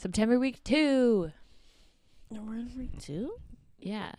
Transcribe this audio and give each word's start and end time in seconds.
September 0.00 0.38
week 0.38 0.64
two. 0.64 1.30
No, 2.30 2.40
we're 2.42 2.54
in 2.54 2.70
week 2.74 2.98
two. 2.98 3.34
Yeah, 3.78 4.12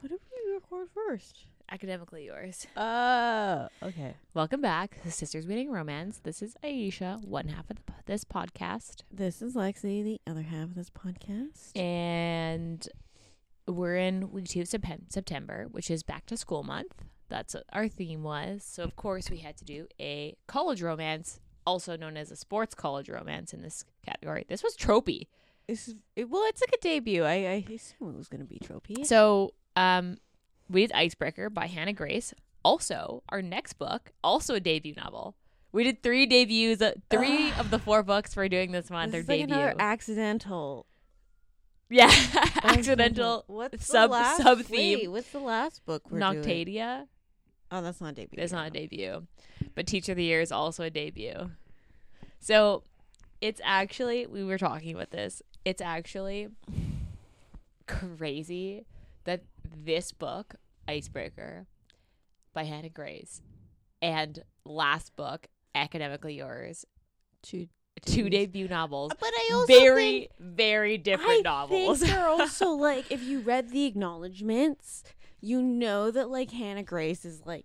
What 0.00 0.08
did 0.10 0.20
we 0.46 0.54
record 0.54 0.88
first? 0.94 1.44
academically 1.70 2.24
yours. 2.24 2.66
Uh, 2.76 3.68
okay. 3.82 4.14
Welcome 4.32 4.60
back 4.62 5.02
to 5.02 5.10
Sisters 5.10 5.46
Reading 5.46 5.70
Romance. 5.70 6.20
This 6.22 6.40
is 6.40 6.54
Aisha, 6.64 7.22
one 7.26 7.48
half 7.48 7.68
of 7.68 7.76
the, 7.76 7.82
this 8.06 8.24
podcast, 8.24 9.02
This 9.12 9.42
is 9.42 9.54
Lexi, 9.54 10.02
the 10.02 10.18
other 10.26 10.42
half 10.42 10.64
of 10.64 10.74
this 10.76 10.88
podcast. 10.90 11.76
and 11.78 12.88
we're 13.68 13.96
in 13.96 14.30
week 14.30 14.48
two 14.48 14.60
of 14.62 14.68
Septem- 14.68 15.10
September, 15.10 15.66
which 15.70 15.90
is 15.90 16.02
back 16.04 16.24
to 16.26 16.38
school 16.38 16.62
month. 16.62 16.94
That's 17.28 17.52
what 17.54 17.64
our 17.72 17.88
theme 17.88 18.22
was. 18.22 18.62
So 18.64 18.82
of 18.84 18.94
course 18.96 19.28
we 19.28 19.38
had 19.38 19.56
to 19.58 19.64
do 19.66 19.88
a 20.00 20.36
college 20.46 20.80
romance, 20.80 21.40
also 21.66 21.96
known 21.96 22.16
as 22.16 22.30
a 22.30 22.36
sports 22.36 22.74
college 22.74 23.08
romance 23.08 23.52
in 23.52 23.62
this 23.62 23.84
category. 24.04 24.44
This 24.48 24.62
was 24.62 24.76
tropey. 24.76 25.26
This 25.66 25.88
is, 25.88 25.94
it, 26.14 26.30
well, 26.30 26.44
it's 26.46 26.60
like 26.60 26.72
a 26.72 26.80
debut. 26.80 27.24
I, 27.24 27.32
I 27.34 27.64
assume 27.74 28.10
it 28.10 28.16
was 28.16 28.28
going 28.28 28.40
to 28.40 28.46
be 28.46 28.58
trophy. 28.58 29.04
So, 29.04 29.52
um, 29.74 30.18
we 30.68 30.82
did 30.82 30.92
Icebreaker 30.92 31.50
by 31.50 31.66
Hannah 31.66 31.92
Grace. 31.92 32.32
Also, 32.64 33.22
our 33.28 33.42
next 33.42 33.74
book, 33.74 34.12
also 34.22 34.54
a 34.54 34.60
debut 34.60 34.94
novel. 34.96 35.36
We 35.72 35.84
did 35.84 36.02
three 36.02 36.26
debuts. 36.26 36.80
Uh, 36.80 36.92
three 37.10 37.52
of 37.58 37.70
the 37.70 37.78
four 37.78 38.02
books 38.02 38.36
we're 38.36 38.48
doing 38.48 38.72
this 38.72 38.90
month 38.90 39.12
this 39.12 39.24
are 39.24 39.32
like 39.32 39.40
debut. 39.40 39.54
another 39.54 39.74
accidental. 39.78 40.86
yeah, 41.90 42.10
accidental. 42.62 43.44
What's 43.46 43.86
sub- 43.86 44.10
the 44.10 44.12
last, 44.12 44.42
sub-theme. 44.42 44.98
Wait, 45.00 45.08
what's 45.08 45.30
the 45.30 45.38
last 45.40 45.84
book 45.84 46.10
we're 46.10 46.18
doing? 46.20 46.42
Oh, 47.70 47.82
that's 47.82 48.00
not 48.00 48.12
a 48.12 48.14
debut. 48.14 48.42
It's 48.42 48.52
not 48.52 48.68
a 48.68 48.70
debut, 48.70 49.26
but 49.74 49.86
Teacher 49.86 50.12
of 50.12 50.16
the 50.16 50.24
Year 50.24 50.40
is 50.40 50.52
also 50.52 50.84
a 50.84 50.90
debut. 50.90 51.50
So, 52.38 52.84
it's 53.40 53.60
actually 53.64 54.26
we 54.26 54.44
were 54.44 54.58
talking 54.58 54.94
about 54.94 55.10
this. 55.10 55.42
It's 55.64 55.82
actually 55.82 56.48
crazy 57.86 58.84
that 59.24 59.42
this 59.76 60.12
book, 60.12 60.54
Icebreaker, 60.88 61.66
by 62.52 62.64
Hannah 62.64 62.88
Grace, 62.88 63.42
and 64.00 64.42
last 64.64 65.14
book, 65.16 65.48
Academically 65.74 66.34
Yours, 66.34 66.84
Two, 67.42 67.68
two 68.04 68.28
debut 68.30 68.66
novels, 68.68 69.12
But 69.20 69.28
I 69.32 69.50
also 69.52 69.66
very, 69.66 70.28
very 70.40 70.98
different 70.98 71.30
I 71.46 71.50
novels. 71.50 72.00
think 72.00 72.10
they're 72.12 72.26
also 72.28 72.70
like 72.70 73.10
if 73.10 73.22
you 73.22 73.40
read 73.40 73.70
the 73.70 73.84
acknowledgments, 73.84 75.04
you 75.46 75.62
know 75.62 76.10
that 76.10 76.28
like 76.28 76.50
Hannah 76.50 76.82
Grace 76.82 77.24
is 77.24 77.40
like 77.46 77.64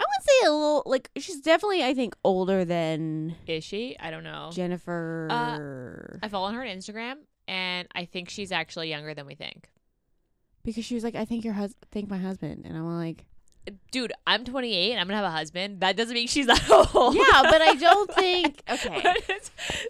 I 0.00 0.04
would 0.04 0.24
say 0.26 0.46
a 0.46 0.50
little 0.50 0.82
like 0.86 1.10
she's 1.18 1.40
definitely 1.40 1.84
I 1.84 1.92
think 1.92 2.14
older 2.24 2.64
than 2.64 3.36
Is 3.46 3.64
she? 3.64 3.96
I 4.00 4.10
don't 4.10 4.24
know. 4.24 4.50
Jennifer 4.52 5.28
uh, 5.30 6.18
I 6.24 6.28
follow 6.28 6.50
her 6.52 6.62
on 6.62 6.68
Instagram, 6.68 7.14
and 7.46 7.86
I 7.94 8.04
think 8.06 8.30
she's 8.30 8.52
actually 8.52 8.88
younger 8.90 9.12
than 9.14 9.26
we 9.26 9.34
think. 9.34 9.68
because 10.64 10.84
she 10.84 10.94
was 10.94 11.04
like 11.04 11.14
I 11.14 11.24
think 11.24 11.44
your 11.44 11.54
hus 11.54 11.74
think 11.92 12.08
my 12.08 12.18
husband 12.18 12.64
and 12.66 12.76
I'm 12.76 12.86
like 12.96 13.24
Dude, 13.90 14.12
I'm 14.26 14.44
28 14.44 14.96
I'm 14.96 15.06
gonna 15.06 15.16
have 15.16 15.24
a 15.24 15.30
husband. 15.30 15.80
That 15.80 15.96
doesn't 15.96 16.14
mean 16.14 16.28
she's 16.28 16.46
that 16.46 16.68
old. 16.94 17.14
yeah, 17.14 17.42
but 17.42 17.60
I 17.62 17.74
don't 17.74 18.12
think 18.14 18.62
okay. 18.70 19.02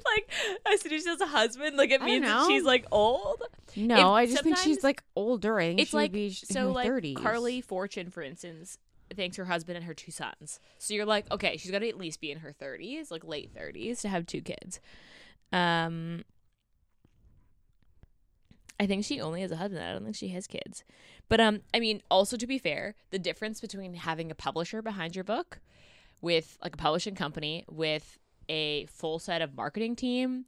Like 0.06 0.30
as 0.72 0.80
soon 0.80 0.92
as 0.92 1.02
she 1.02 1.08
has 1.08 1.20
a 1.20 1.26
husband, 1.26 1.76
like 1.76 1.90
it 1.90 2.02
means 2.02 2.24
that 2.24 2.46
she's 2.48 2.64
like 2.64 2.86
old. 2.90 3.42
No, 3.76 3.96
If 3.96 4.04
I 4.04 4.26
just 4.26 4.42
think 4.42 4.56
she's 4.58 4.82
like 4.82 5.02
older. 5.16 5.58
I 5.60 5.68
think 5.68 5.80
It's 5.80 5.92
like 5.92 6.12
be 6.12 6.30
sh- 6.30 6.42
in 6.44 6.48
so 6.48 6.60
her 6.62 6.66
like 6.68 6.90
30s. 6.90 7.16
Carley 7.16 7.60
Fortune, 7.60 8.10
for 8.10 8.22
instance, 8.22 8.78
thanks 9.14 9.36
her 9.36 9.44
husband 9.44 9.76
and 9.76 9.84
her 9.86 9.94
two 9.94 10.10
sons. 10.10 10.58
So 10.78 10.94
you're 10.94 11.06
like, 11.06 11.30
okay, 11.30 11.56
she's 11.58 11.70
got 11.70 11.80
to 11.80 11.88
at 11.88 11.96
least 11.98 12.20
be 12.20 12.30
in 12.30 12.38
her 12.38 12.52
30s, 12.60 13.10
like 13.10 13.24
late 13.24 13.54
30s, 13.54 14.00
to 14.02 14.08
have 14.08 14.26
two 14.26 14.40
kids. 14.40 14.80
Um, 15.52 16.24
I 18.80 18.86
think 18.86 19.04
she 19.04 19.20
only 19.20 19.40
has 19.40 19.50
a 19.50 19.56
husband. 19.56 19.82
I 19.84 19.92
don't 19.92 20.04
think 20.04 20.14
she 20.16 20.28
has 20.28 20.46
kids. 20.46 20.84
But 21.28 21.40
um, 21.40 21.60
I 21.74 21.80
mean, 21.80 22.00
also 22.10 22.36
to 22.36 22.46
be 22.46 22.58
fair, 22.58 22.94
the 23.10 23.18
difference 23.18 23.60
between 23.60 23.94
having 23.94 24.30
a 24.30 24.34
publisher 24.34 24.82
behind 24.82 25.14
your 25.16 25.24
book, 25.24 25.60
with 26.20 26.58
like 26.62 26.74
a 26.74 26.78
publishing 26.78 27.14
company, 27.14 27.64
with 27.68 28.18
a 28.48 28.86
full 28.86 29.18
set 29.18 29.42
of 29.42 29.54
marketing 29.56 29.96
team, 29.96 30.44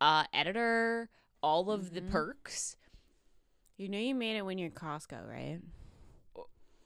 uh, 0.00 0.24
editor, 0.32 1.08
all 1.42 1.70
of 1.70 1.92
the 1.92 2.00
Mhm. 2.00 2.10
perks. 2.10 2.76
You 3.76 3.88
know 3.88 3.98
you 3.98 4.14
made 4.14 4.36
it 4.36 4.42
when 4.44 4.58
you're 4.58 4.70
Costco, 4.70 5.28
right? 5.28 5.60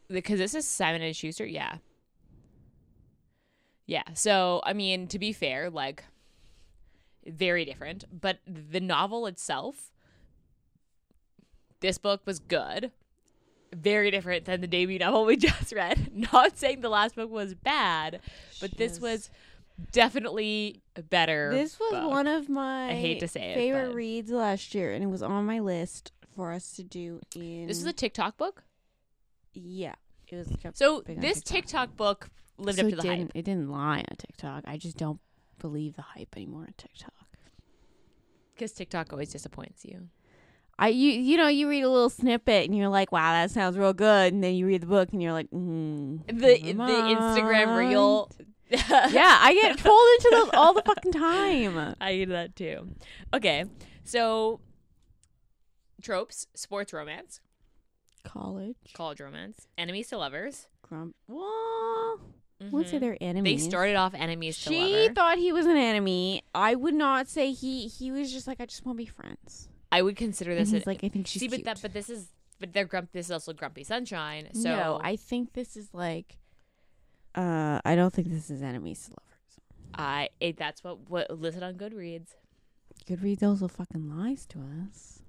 because 0.09 0.39
this 0.39 0.55
is 0.55 0.65
Simon 0.65 1.03
and 1.03 1.17
Schuster, 1.17 1.45
yeah. 1.45 1.79
Yeah. 3.87 4.05
So, 4.15 4.61
I 4.65 4.73
mean, 4.73 5.09
to 5.09 5.19
be 5.19 5.33
fair, 5.33 5.69
like 5.69 6.05
very 7.27 7.65
different, 7.65 8.05
but 8.21 8.39
the 8.47 8.81
novel 8.81 9.27
itself 9.27 9.91
this 11.81 11.99
book 11.99 12.23
was 12.25 12.39
good. 12.39 12.91
Very 13.75 14.11
different 14.11 14.45
than 14.45 14.61
the 14.61 14.67
debut 14.67 14.99
novel 14.99 15.25
we 15.25 15.37
just 15.49 15.73
read. 15.73 16.11
Not 16.33 16.57
saying 16.59 16.81
the 16.81 16.89
last 16.89 17.15
book 17.17 17.31
was 17.31 17.55
bad, 17.55 18.21
but 18.61 18.77
this 18.77 19.01
was 19.01 19.29
definitely 19.93 20.83
a 20.95 21.03
better. 21.03 21.51
This 21.53 21.79
was 21.79 21.91
book. 21.93 22.11
one 22.11 22.27
of 22.27 22.49
my 22.49 22.91
I 22.91 22.95
hate 22.95 23.21
to 23.21 23.29
say 23.29 23.53
it, 23.53 23.55
favorite 23.55 23.89
but- 23.89 23.95
reads 23.95 24.31
last 24.31 24.75
year, 24.75 24.93
and 24.93 25.03
it 25.03 25.09
was 25.09 25.23
on 25.23 25.45
my 25.45 25.59
list 25.61 26.13
for 26.35 26.53
us 26.53 26.73
to 26.77 26.83
do 26.85 27.21
in. 27.35 27.67
This 27.67 27.79
is 27.79 27.87
a 27.87 27.93
TikTok 27.93 28.37
book. 28.37 28.65
yeah. 29.53 29.95
It 30.29 30.35
was 30.37 30.49
So 30.75 31.03
this 31.07 31.41
TikTok. 31.41 31.45
TikTok 31.55 31.97
book 31.97 32.31
lived 32.59 32.79
So 32.81 32.85
up 32.87 32.91
to 32.91 32.97
the 32.97 33.07
hype. 33.09 33.31
It 33.35 33.45
didn't 33.45 33.71
lie 33.71 33.99
on 33.99 34.17
TikTok. 34.17 34.65
I 34.67 34.77
just 34.77 34.97
don't 34.97 35.21
believe 35.61 35.95
the 35.95 36.03
hype 36.03 36.35
anymore 36.35 36.63
on 36.63 36.75
TikTok. 36.77 37.13
Because 38.53 38.73
TikTok 38.73 39.13
always 39.13 39.31
disappoints 39.31 39.85
you. 39.85 40.09
I 40.79 40.89
you 40.89 41.11
you 41.13 41.37
know 41.37 41.49
you 41.49 41.69
read 41.69 41.83
a 41.83 41.89
little 41.89 42.11
snippet 42.11 42.67
and 42.67 42.77
you're 42.77 42.89
like, 42.89 43.11
wow, 43.13 43.33
that 43.33 43.51
sounds 43.51 43.79
real 43.79 43.93
good, 43.95 44.33
and 44.35 44.43
then 44.45 44.55
you 44.55 44.67
read 44.67 44.83
the 44.83 44.87
book 44.87 45.09
and 45.13 45.23
you're 45.23 45.33
like, 45.33 45.51
mm, 45.51 46.27
The 46.27 46.33
the 46.33 46.73
Instagram 46.75 47.77
reel. 47.77 48.31
yeah, 48.69 49.39
I 49.41 49.55
get 49.55 49.79
pulled 49.79 50.09
into 50.17 50.29
those 50.33 50.51
all 50.53 50.75
the 50.75 50.83
fucking 50.83 51.13
time. 51.13 51.95
I 52.01 52.13
do 52.17 52.27
that 52.27 52.57
too. 52.57 52.89
Okay, 53.33 53.65
so 54.05 54.61
tropes: 56.03 56.47
sports 56.55 56.93
romance, 56.93 57.41
College, 58.25 58.77
college 58.93 59.21
romance, 59.21 59.69
enemies 59.79 60.09
to 60.09 60.19
lovers. 60.19 60.67
grump. 60.83 61.15
Well, 61.29 62.21
I 62.61 62.65
would 62.71 62.89
say 62.89 62.99
they're 62.99 63.17
enemies. 63.21 63.63
They 63.63 63.69
started 63.71 63.95
off 63.97 64.15
enemies 64.15 64.59
to 64.65 64.71
She 64.71 65.11
thought 65.15 65.39
he 65.39 65.53
was 65.53 65.67
an 65.67 65.77
enemy. 65.77 66.43
I 66.55 66.75
would 66.75 66.95
not 66.95 67.29
say 67.29 67.53
he. 67.53 67.87
He 67.87 68.11
was 68.11 68.33
just 68.33 68.47
like, 68.47 68.61
I 68.61 68.67
just 68.67 68.85
want 68.85 68.99
to 68.99 69.05
be 69.05 69.07
friends. 69.09 69.69
I 69.97 70.03
would 70.03 70.17
consider 70.17 70.51
And 70.53 70.61
this. 70.61 70.71
he's 70.71 70.87
a- 70.87 70.89
like, 70.89 71.03
I 71.05 71.09
think 71.09 71.27
she's 71.27 71.41
see, 71.41 71.49
but 71.49 71.57
cute. 71.57 71.65
that, 71.67 71.81
but 71.83 71.93
this 71.93 72.09
is, 72.11 72.29
but 72.61 72.73
they're 72.73 72.85
grump. 72.93 73.13
This 73.13 73.27
is 73.27 73.33
also 73.33 73.53
grumpy 73.53 73.85
sunshine. 73.85 74.45
So 74.53 74.71
no, 74.77 75.01
I 75.03 75.17
think 75.17 75.53
this 75.53 75.77
is 75.77 75.89
like. 75.93 76.39
Uh, 77.35 77.81
I 77.85 77.95
don't 77.97 78.13
think 78.13 78.29
this 78.29 78.49
is 78.51 78.63
enemies 78.63 79.01
to 79.07 79.11
lovers. 79.11 79.53
I, 79.95 80.29
it, 80.41 80.57
that's 80.57 80.83
what 80.85 81.09
what 81.11 81.25
listed 81.31 81.63
on 81.63 81.75
Goodreads. 81.75 82.31
Goodreads 83.09 83.43
also 83.43 83.69
fucking 83.69 84.05
lies 84.17 84.47
to 84.47 84.59
us. 84.83 85.21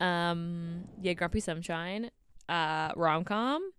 Um, 0.00 0.84
yeah, 1.00 1.12
grumpy 1.14 1.40
sunshine, 1.40 2.10
uh, 2.48 2.90
rom 2.96 3.24
com, 3.24 3.72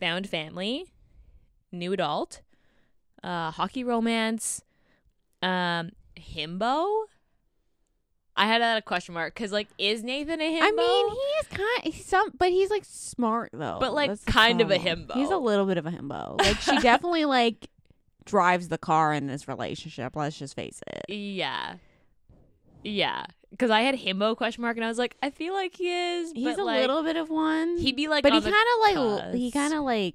found 0.00 0.28
family, 0.28 0.86
new 1.72 1.92
adult, 1.92 2.42
uh, 3.22 3.50
hockey 3.52 3.84
romance, 3.84 4.62
um, 5.42 5.90
himbo. 6.16 7.04
I 8.38 8.46
had 8.46 8.62
a 8.62 8.80
question 8.82 9.14
mark 9.14 9.34
because 9.34 9.50
like, 9.50 9.66
is 9.78 10.04
Nathan 10.04 10.40
a 10.40 10.44
himbo? 10.44 10.62
I 10.62 10.70
mean, 10.70 11.10
he 11.10 11.16
is 11.16 11.46
kind. 11.48 11.94
He's 11.94 12.04
some, 12.06 12.30
but 12.38 12.50
he's 12.50 12.70
like 12.70 12.84
smart 12.86 13.50
though. 13.52 13.78
But, 13.80 13.94
like, 13.94 14.10
That's 14.10 14.24
kind 14.24 14.60
of 14.60 14.70
a 14.70 14.76
himbo. 14.78 15.14
He's 15.14 15.30
a 15.30 15.36
little 15.36 15.66
bit 15.66 15.76
of 15.76 15.86
a 15.86 15.90
himbo. 15.90 16.38
Like 16.38 16.60
she 16.60 16.78
definitely 16.78 17.24
like 17.26 17.68
drives 18.24 18.68
the 18.68 18.78
car 18.78 19.12
in 19.12 19.26
this 19.26 19.48
relationship. 19.48 20.14
Let's 20.14 20.38
just 20.38 20.54
face 20.54 20.80
it. 20.86 21.12
yeah, 21.12 21.74
yeah. 22.84 23.24
Because 23.50 23.70
I 23.70 23.80
had 23.80 23.96
himbo 23.96 24.36
question 24.36 24.62
mark 24.62 24.76
and 24.76 24.84
I 24.84 24.88
was 24.88 24.98
like, 24.98 25.16
I 25.20 25.30
feel 25.30 25.54
like 25.54 25.76
he 25.76 25.90
is. 25.90 26.32
He's 26.32 26.44
but, 26.44 26.58
a 26.58 26.64
like, 26.64 26.80
little 26.82 27.02
bit 27.02 27.16
of 27.16 27.30
one. 27.30 27.76
He'd 27.78 27.96
be 27.96 28.06
like, 28.06 28.22
but 28.22 28.32
he 28.32 28.40
kind 28.40 28.54
of 28.54 29.16
like 29.20 29.34
he 29.34 29.50
kind 29.50 29.74
of 29.74 29.82
like. 29.82 30.14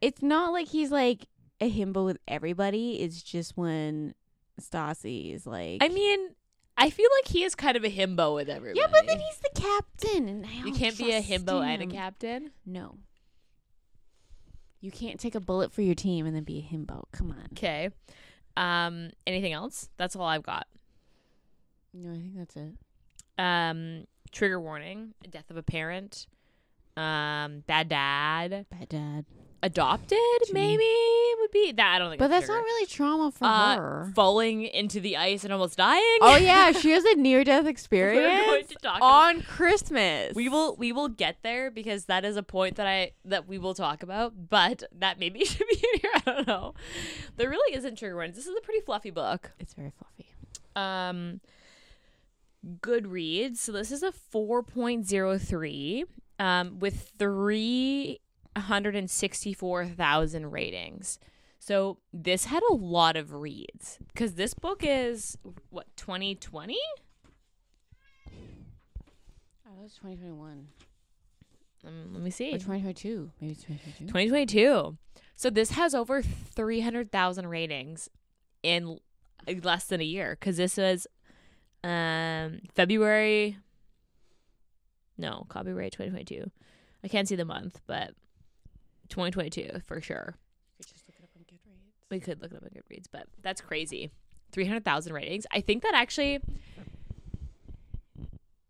It's 0.00 0.22
not 0.22 0.52
like 0.52 0.68
he's 0.68 0.90
like 0.90 1.26
a 1.60 1.70
himbo 1.70 2.06
with 2.06 2.18
everybody. 2.26 3.00
It's 3.00 3.22
just 3.22 3.56
when 3.56 4.14
Stassi 4.60 5.34
is 5.34 5.46
like. 5.46 5.78
I 5.82 5.88
mean, 5.88 6.30
I 6.82 6.90
feel 6.90 7.08
like 7.20 7.32
he 7.32 7.44
is 7.44 7.54
kind 7.54 7.76
of 7.76 7.84
a 7.84 7.88
himbo 7.90 8.34
with 8.34 8.48
everybody. 8.48 8.80
yeah, 8.80 8.88
but 8.90 9.06
then 9.06 9.20
he's 9.20 9.38
the 9.38 9.50
captain, 9.54 10.28
and 10.28 10.44
I 10.44 10.66
You 10.66 10.72
can't 10.72 10.98
be 10.98 11.12
a 11.12 11.22
himbo 11.22 11.64
and 11.64 11.80
a 11.80 11.86
captain. 11.86 12.50
No. 12.66 12.96
You 14.80 14.90
can't 14.90 15.20
take 15.20 15.36
a 15.36 15.40
bullet 15.40 15.72
for 15.72 15.82
your 15.82 15.94
team 15.94 16.26
and 16.26 16.34
then 16.34 16.42
be 16.42 16.58
a 16.58 16.74
himbo. 16.74 17.04
Come 17.12 17.30
on. 17.30 17.46
Okay. 17.52 17.90
Um. 18.56 19.10
Anything 19.28 19.52
else? 19.52 19.90
That's 19.96 20.16
all 20.16 20.26
I've 20.26 20.42
got. 20.42 20.66
No, 21.94 22.10
I 22.10 22.14
think 22.14 22.36
that's 22.36 22.56
it. 22.56 22.72
Um. 23.38 24.08
Trigger 24.32 24.60
warning: 24.60 25.14
death 25.30 25.50
of 25.50 25.56
a 25.56 25.62
parent. 25.62 26.26
Um. 26.96 27.62
Bad 27.68 27.90
dad. 27.90 28.66
Bad 28.70 28.88
dad. 28.88 29.24
Adopted 29.62 30.18
Gee. 30.46 30.52
maybe 30.52 30.84
would 31.40 31.50
be 31.52 31.72
that. 31.72 31.94
I 31.94 31.98
don't 31.98 32.10
think. 32.10 32.18
But 32.18 32.28
that's 32.28 32.48
not 32.48 32.62
really 32.62 32.86
trauma 32.86 33.30
for 33.30 33.44
uh, 33.44 33.76
her. 33.76 34.12
falling 34.14 34.64
into 34.64 35.00
the 35.00 35.16
ice 35.16 35.44
and 35.44 35.52
almost 35.52 35.76
dying. 35.76 36.02
Oh 36.20 36.36
yeah, 36.40 36.72
she 36.72 36.90
has 36.90 37.04
a 37.04 37.14
near 37.16 37.44
death 37.44 37.58
We're 37.58 37.62
going 37.62 37.72
experience 37.72 38.68
to 38.68 38.74
talk 38.76 38.96
about- 38.98 39.02
on 39.02 39.42
Christmas. 39.42 40.34
We 40.34 40.48
will 40.48 40.76
we 40.76 40.92
will 40.92 41.08
get 41.08 41.36
there 41.42 41.70
because 41.70 42.06
that 42.06 42.24
is 42.24 42.36
a 42.36 42.42
point 42.42 42.76
that 42.76 42.86
I 42.86 43.12
that 43.24 43.46
we 43.48 43.58
will 43.58 43.74
talk 43.74 44.02
about, 44.02 44.32
but 44.50 44.82
that 44.98 45.18
maybe 45.18 45.44
should 45.44 45.66
be 45.68 45.76
in 45.94 46.00
here. 46.00 46.10
I 46.14 46.20
don't 46.32 46.46
know. 46.46 46.74
There 47.36 47.48
really 47.48 47.76
isn't 47.76 47.98
trigger 47.98 48.14
warnings. 48.16 48.36
This 48.36 48.46
is 48.46 48.56
a 48.56 48.60
pretty 48.62 48.80
fluffy 48.80 49.10
book. 49.10 49.52
It's 49.58 49.74
very 49.74 49.92
fluffy. 49.96 50.32
Um 50.74 51.40
Goodreads. 52.80 53.56
So 53.58 53.72
this 53.72 53.90
is 53.90 54.02
a 54.02 54.12
4.03 54.12 56.04
um 56.38 56.78
with 56.78 57.12
364,000 58.54 60.50
ratings. 60.50 61.18
So 61.58 61.98
this 62.12 62.46
had 62.46 62.62
a 62.70 62.74
lot 62.74 63.16
of 63.16 63.32
reads 63.32 63.98
cuz 64.14 64.34
this 64.34 64.52
book 64.54 64.82
is 64.82 65.38
what 65.70 65.86
2020? 65.96 66.76
Oh, 69.64 69.70
that 69.76 69.82
was 69.82 69.94
2021 69.94 70.68
Um, 71.84 72.10
let 72.14 72.22
me 72.22 72.30
see. 72.30 72.48
or 72.50 72.58
2022. 72.58 73.30
Maybe 73.40 73.52
it's 73.52 73.62
2022. 73.62 74.06
2022. 74.06 74.98
So 75.36 75.50
this 75.50 75.70
has 75.72 75.94
over 75.94 76.20
300,000 76.22 77.46
ratings 77.46 78.08
in 78.62 78.98
less 79.62 79.84
than 79.86 80.00
a 80.00 80.04
year 80.04 80.36
cuz 80.36 80.56
this 80.56 80.76
was 80.76 81.06
um 81.84 82.60
February 82.74 83.56
No, 85.18 85.46
copyright 85.48 85.92
2022. 85.92 86.50
I 87.04 87.08
can't 87.08 87.28
see 87.28 87.36
the 87.36 87.44
month, 87.44 87.80
but 87.86 88.14
2022 89.12 89.80
for 89.86 90.00
sure. 90.00 90.36
could 90.78 90.86
just 90.88 91.04
look 91.08 91.16
it 91.18 91.22
up 91.24 91.30
on 91.36 91.42
Goodreads. 91.42 92.10
We 92.10 92.20
could 92.20 92.42
look 92.42 92.50
it 92.52 92.56
up 92.56 92.64
on 92.64 92.70
Goodreads, 92.70 93.06
but 93.12 93.26
that's 93.42 93.60
crazy. 93.60 94.10
300,000 94.52 95.12
ratings. 95.12 95.46
I 95.52 95.60
think 95.60 95.82
that 95.82 95.94
actually 95.94 96.40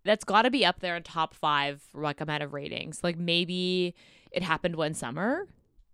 that's 0.05 0.25
got 0.25 0.43
to 0.43 0.51
be 0.51 0.65
up 0.65 0.81
there 0.81 0.97
in 0.97 1.03
top 1.03 1.35
5 1.35 1.81
for 1.81 2.03
like 2.03 2.21
amount 2.21 2.43
of 2.43 2.53
ratings. 2.53 3.01
Like 3.03 3.19
maybe 3.19 3.95
it 4.33 4.43
happened 4.43 4.77
one 4.77 4.95
summer 4.95 5.47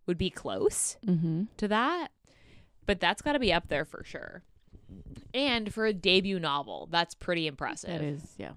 would 0.06 0.18
be 0.18 0.30
close 0.30 0.96
Mm-hmm. 1.06 1.44
to 1.58 1.68
that, 1.68 2.08
but 2.86 3.00
that's 3.00 3.20
got 3.22 3.32
to 3.32 3.38
be 3.38 3.52
up 3.52 3.68
there 3.68 3.84
for 3.84 4.02
sure. 4.04 4.42
And 5.34 5.72
for 5.72 5.84
a 5.84 5.92
debut 5.92 6.40
novel, 6.40 6.88
that's 6.90 7.14
pretty 7.14 7.46
impressive. 7.46 7.90
That 7.90 8.00
is, 8.02 8.22
yeah. 8.38 8.52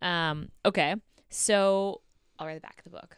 Um, 0.00 0.50
okay. 0.64 0.94
So 1.30 2.00
I'll 2.38 2.46
write 2.46 2.54
the 2.54 2.60
back 2.60 2.78
of 2.78 2.84
the 2.92 2.98
book. 2.98 3.16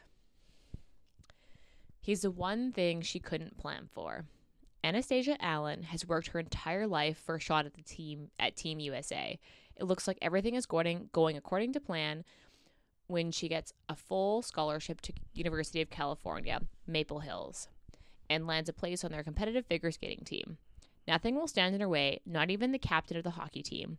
He's 2.07 2.21
the 2.21 2.31
one 2.31 2.71
thing 2.71 3.01
she 3.01 3.19
couldn't 3.19 3.59
plan 3.59 3.89
for. 3.93 4.27
Anastasia 4.85 5.37
Allen 5.45 5.83
has 5.83 6.07
worked 6.07 6.29
her 6.29 6.39
entire 6.39 6.87
life 6.87 7.19
for 7.19 7.35
a 7.35 7.41
shot 7.41 7.67
at 7.67 7.75
the 7.75 7.83
team 7.83 8.31
at 8.39 8.55
Team 8.55 8.79
USA. 8.79 9.41
It 9.75 9.83
looks 9.83 10.07
like 10.07 10.17
everything 10.23 10.55
is 10.55 10.67
going 10.67 11.11
going 11.13 11.37
according 11.37 11.73
to 11.73 11.81
plan 11.81 12.23
when 13.09 13.33
she 13.33 13.49
gets 13.49 13.73
a 13.89 13.97
full 13.97 14.41
scholarship 14.43 15.01
to 15.01 15.13
University 15.35 15.83
of 15.83 15.91
California, 15.91 16.61
Maple 16.87 17.19
Hills, 17.19 17.67
and 18.31 18.47
lands 18.47 18.69
a 18.69 18.73
place 18.73 19.03
on 19.03 19.11
their 19.11 19.25
competitive 19.25 19.67
figure 19.67 19.91
skating 19.91 20.25
team. 20.25 20.59
Nothing 21.09 21.35
will 21.35 21.49
stand 21.49 21.75
in 21.75 21.81
her 21.81 21.89
way, 21.89 22.21
not 22.25 22.51
even 22.51 22.71
the 22.71 22.79
captain 22.79 23.17
of 23.17 23.25
the 23.25 23.31
hockey 23.31 23.65
team, 23.65 23.99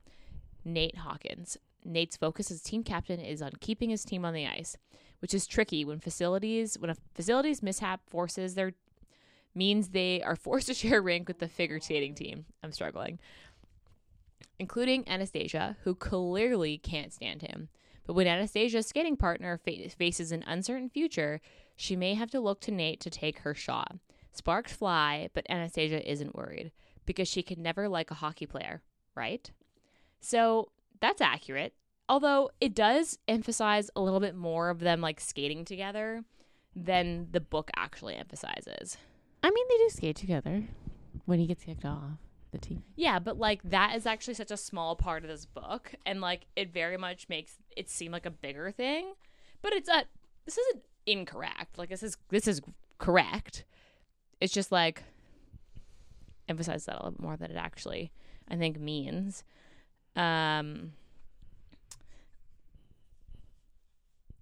Nate 0.63 0.99
Hawkins. 0.99 1.57
Nate's 1.83 2.15
focus 2.15 2.51
as 2.51 2.61
team 2.61 2.85
captain 2.85 3.19
is 3.19 3.41
on 3.41 3.51
keeping 3.59 3.89
his 3.89 4.05
team 4.05 4.23
on 4.23 4.33
the 4.33 4.47
ice, 4.47 4.77
which 5.19 5.33
is 5.33 5.47
tricky 5.47 5.83
when 5.83 5.99
facilities 5.99 6.77
when 6.79 6.89
a 6.89 6.95
facilities 7.13 7.63
mishap 7.63 8.01
forces 8.07 8.55
their 8.55 8.73
means 9.55 9.89
they 9.89 10.21
are 10.21 10.35
forced 10.47 10.67
to 10.67 10.73
share 10.73 10.99
a 10.99 11.01
rink 11.01 11.27
with 11.27 11.39
the 11.39 11.47
figure 11.47 11.79
skating 11.79 12.15
team. 12.15 12.45
I'm 12.63 12.71
struggling. 12.71 13.19
Including 14.59 15.07
Anastasia, 15.07 15.77
who 15.83 15.93
clearly 15.93 16.77
can't 16.77 17.13
stand 17.13 17.41
him. 17.41 17.69
But 18.05 18.13
when 18.13 18.27
Anastasia's 18.27 18.87
skating 18.87 19.17
partner 19.17 19.57
fa- 19.57 19.89
faces 19.89 20.31
an 20.31 20.43
uncertain 20.47 20.89
future, 20.89 21.41
she 21.75 21.95
may 21.95 22.13
have 22.13 22.31
to 22.31 22.39
look 22.39 22.61
to 22.61 22.71
Nate 22.71 23.01
to 23.01 23.09
take 23.09 23.39
her 23.39 23.53
shot. 23.53 23.97
Sparks 24.31 24.73
fly, 24.73 25.29
but 25.33 25.45
Anastasia 25.49 26.09
isn't 26.09 26.35
worried 26.35 26.71
because 27.05 27.27
she 27.27 27.43
could 27.43 27.57
never 27.57 27.89
like 27.89 28.09
a 28.09 28.15
hockey 28.15 28.45
player, 28.45 28.81
right? 29.15 29.51
So 30.19 30.69
that's 31.01 31.21
accurate. 31.21 31.73
Although 32.09 32.51
it 32.61 32.73
does 32.73 33.17
emphasize 33.27 33.89
a 33.95 34.01
little 34.01 34.19
bit 34.19 34.35
more 34.35 34.69
of 34.69 34.79
them 34.79 35.01
like 35.01 35.19
skating 35.19 35.65
together 35.65 36.23
than 36.75 37.27
the 37.31 37.39
book 37.39 37.69
actually 37.75 38.15
emphasizes. 38.15 38.97
I 39.43 39.49
mean, 39.49 39.65
they 39.69 39.77
do 39.77 39.89
skate 39.89 40.15
together 40.15 40.63
when 41.25 41.39
he 41.39 41.47
gets 41.47 41.63
kicked 41.63 41.85
off 41.85 42.19
the 42.51 42.57
team. 42.57 42.83
Yeah, 42.95 43.19
but 43.19 43.37
like 43.37 43.61
that 43.63 43.95
is 43.95 44.05
actually 44.05 44.35
such 44.35 44.51
a 44.51 44.57
small 44.57 44.95
part 44.95 45.23
of 45.23 45.29
this 45.29 45.45
book 45.45 45.93
and 46.05 46.21
like 46.21 46.45
it 46.55 46.73
very 46.73 46.97
much 46.97 47.27
makes 47.29 47.55
it 47.75 47.89
seem 47.89 48.11
like 48.11 48.25
a 48.25 48.31
bigger 48.31 48.71
thing. 48.71 49.13
But 49.61 49.73
it's 49.73 49.89
a 49.89 50.03
this 50.45 50.57
isn't 50.57 50.83
incorrect. 51.05 51.77
Like 51.77 51.89
this 51.89 52.03
is 52.03 52.17
this 52.29 52.47
is 52.47 52.61
correct. 52.99 53.65
It's 54.39 54.53
just 54.53 54.71
like 54.71 55.03
emphasize 56.47 56.85
that 56.85 56.95
a 56.95 56.97
little 56.97 57.11
bit 57.11 57.21
more 57.21 57.37
than 57.37 57.51
it 57.51 57.57
actually 57.57 58.11
I 58.47 58.55
think 58.55 58.79
means. 58.79 59.43
Um 60.15 60.93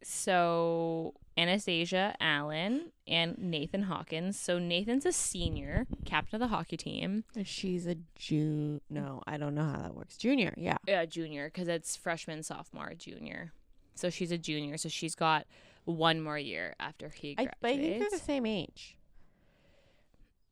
so 0.05 1.15
Anastasia 1.35 2.15
Allen 2.19 2.91
and 3.07 3.37
Nathan 3.39 3.83
Hawkins. 3.83 4.39
So 4.39 4.59
Nathan's 4.59 5.05
a 5.05 5.11
senior, 5.11 5.87
captain 6.05 6.35
of 6.35 6.47
the 6.47 6.55
hockey 6.55 6.77
team. 6.77 7.23
She's 7.43 7.87
a 7.87 7.95
June. 8.15 8.81
No, 8.87 9.23
I 9.25 9.37
don't 9.37 9.55
know 9.55 9.65
how 9.65 9.81
that 9.81 9.95
works. 9.95 10.15
Junior, 10.17 10.53
yeah. 10.57 10.77
uh, 10.87 11.07
junior 11.07 11.45
because 11.47 11.67
it's 11.67 11.95
freshman, 11.95 12.43
sophomore, 12.43 12.93
junior. 12.95 13.51
So 13.95 14.11
she's 14.11 14.31
a 14.31 14.37
junior. 14.37 14.77
So 14.77 14.89
she's 14.89 15.15
got 15.15 15.47
one 15.85 16.21
more 16.21 16.37
year 16.37 16.75
after 16.79 17.09
he 17.09 17.35
I, 17.37 17.49
but 17.59 17.71
I 17.71 17.77
think 17.77 17.99
they're 17.99 18.09
the 18.11 18.23
same 18.23 18.45
age. 18.45 18.97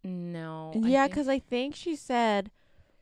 no. 0.04 0.72
I 0.76 0.88
Yeah, 0.88 1.08
because 1.08 1.28
I 1.28 1.38
think 1.38 1.76
she 1.76 1.96
said 1.96 2.50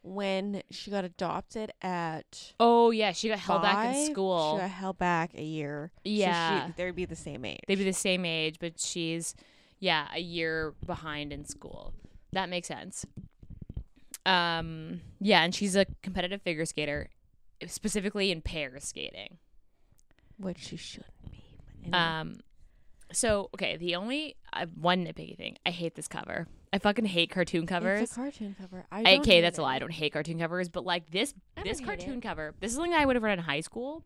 when 0.04 0.64
she 0.72 0.90
got 0.92 1.04
adopted 1.06 1.72
at 1.82 2.54
oh 2.60 2.92
yeah, 2.92 3.12
she 3.12 3.30
got 3.30 3.40
held 3.40 3.62
back 3.62 3.96
in 3.96 4.06
school. 4.12 4.56
She 4.56 4.62
got 4.62 4.70
held 4.70 4.98
back 4.98 5.32
a 5.36 5.44
year. 5.44 5.92
So 5.98 6.02
Yeah. 6.06 6.68
she, 6.68 6.74
they'd 6.78 6.96
be 6.96 7.06
the 7.06 7.16
same 7.16 7.46
age. 7.46 7.60
They'd 7.68 7.78
be 7.78 7.84
the 7.84 7.94
same 7.94 8.26
age, 8.26 8.58
but 8.60 8.80
she's 8.80 9.36
yeah 9.80 10.08
a 10.14 10.20
year 10.20 10.74
behind 10.86 11.32
in 11.32 11.46
school. 11.46 11.94
That 12.34 12.50
makes 12.50 12.68
sense. 12.68 13.06
Um. 14.26 15.02
Yeah, 15.20 15.44
and 15.44 15.54
she's 15.54 15.76
a 15.76 15.86
competitive 16.04 16.42
figure 16.44 16.66
skater, 16.66 17.10
specifically 17.66 18.32
in 18.32 18.42
pair 18.42 18.80
skating. 18.80 19.38
which 20.38 20.60
she 20.60 20.78
shouldn't 20.78 21.14
be. 21.32 21.44
Anyway. 21.84 21.98
Um, 21.98 22.40
so 23.12 23.50
okay, 23.56 23.78
the 23.78 23.96
only 23.96 24.36
uh, 24.54 24.68
one 24.80 25.06
nitpicky 25.06 25.36
thing, 25.38 25.58
I 25.66 25.72
hate 25.72 25.96
this 25.96 26.08
cover. 26.08 26.48
I 26.74 26.78
fucking 26.80 27.06
hate 27.06 27.30
cartoon 27.32 27.66
covers. 27.68 28.02
It's 28.02 28.14
a 28.14 28.16
cartoon 28.16 28.56
cover. 28.60 28.86
I 28.92 29.18
okay, 29.18 29.42
that's 29.42 29.58
it. 29.58 29.62
a 29.62 29.64
lie. 29.64 29.76
I 29.76 29.80
don't 29.80 29.92
hate 29.92 30.14
cartoon 30.14 30.40
covers, 30.40 30.70
but 30.70 30.86
like 30.86 31.10
this 31.12 31.34
I 31.58 31.64
this 31.64 31.80
cartoon 31.82 32.22
cover, 32.22 32.54
this 32.60 32.72
is 32.72 32.76
something 32.78 32.94
I 32.94 33.06
would 33.06 33.16
have 33.18 33.24
read 33.24 33.38
in 33.40 33.44
high 33.44 33.60
school, 33.62 34.04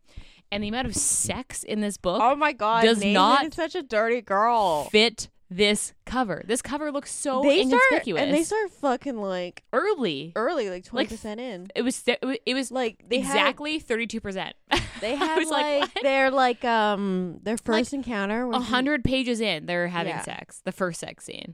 and 0.51 0.63
the 0.63 0.67
amount 0.69 0.87
of 0.87 0.95
sex 0.95 1.63
in 1.63 1.81
this 1.81 1.97
book 1.97 2.19
Oh 2.23 2.35
my 2.35 2.53
god, 2.53 2.83
does 2.83 2.99
Nathan 2.99 3.13
not 3.13 3.53
such 3.53 3.75
a 3.75 3.83
dirty 3.83 4.21
girl. 4.21 4.85
fit 4.85 5.29
this 5.47 5.93
cover. 6.07 6.41
This 6.47 6.63
cover 6.63 6.91
looks 6.91 7.11
so 7.11 7.43
they 7.43 7.63
start 7.67 7.83
inconspicuous. 7.83 8.21
and 8.23 8.33
they 8.33 8.41
start 8.43 8.71
fucking 8.71 9.17
like 9.21 9.61
early. 9.71 10.33
early, 10.35 10.71
like 10.71 10.85
twenty 10.85 11.03
Like, 11.03 11.09
percent 11.09 11.39
in. 11.39 11.67
It 11.75 11.83
was 11.83 12.03
it 12.07 12.55
was, 12.55 12.71
Like 12.71 13.03
they 13.07 13.19
exactly 13.19 13.77
thirty 13.77 14.07
two 14.07 14.19
percent. 14.19 14.55
they 15.01 15.13
had 15.15 15.45
like, 15.45 15.81
like, 15.81 16.01
their 16.01 16.31
like 16.31 16.65
um 16.65 17.41
their 17.43 17.57
first 17.57 17.93
encounter. 17.93 18.49
A 18.49 18.59
hundred 18.59 19.03
pages 19.03 19.39
in, 19.39 19.67
they're 19.67 19.87
having 19.87 20.13
Yeah. 20.15 20.23
sex. 20.23 20.61
The 20.65 20.71
first 20.71 20.99
sex 20.99 21.25
scene. 21.25 21.53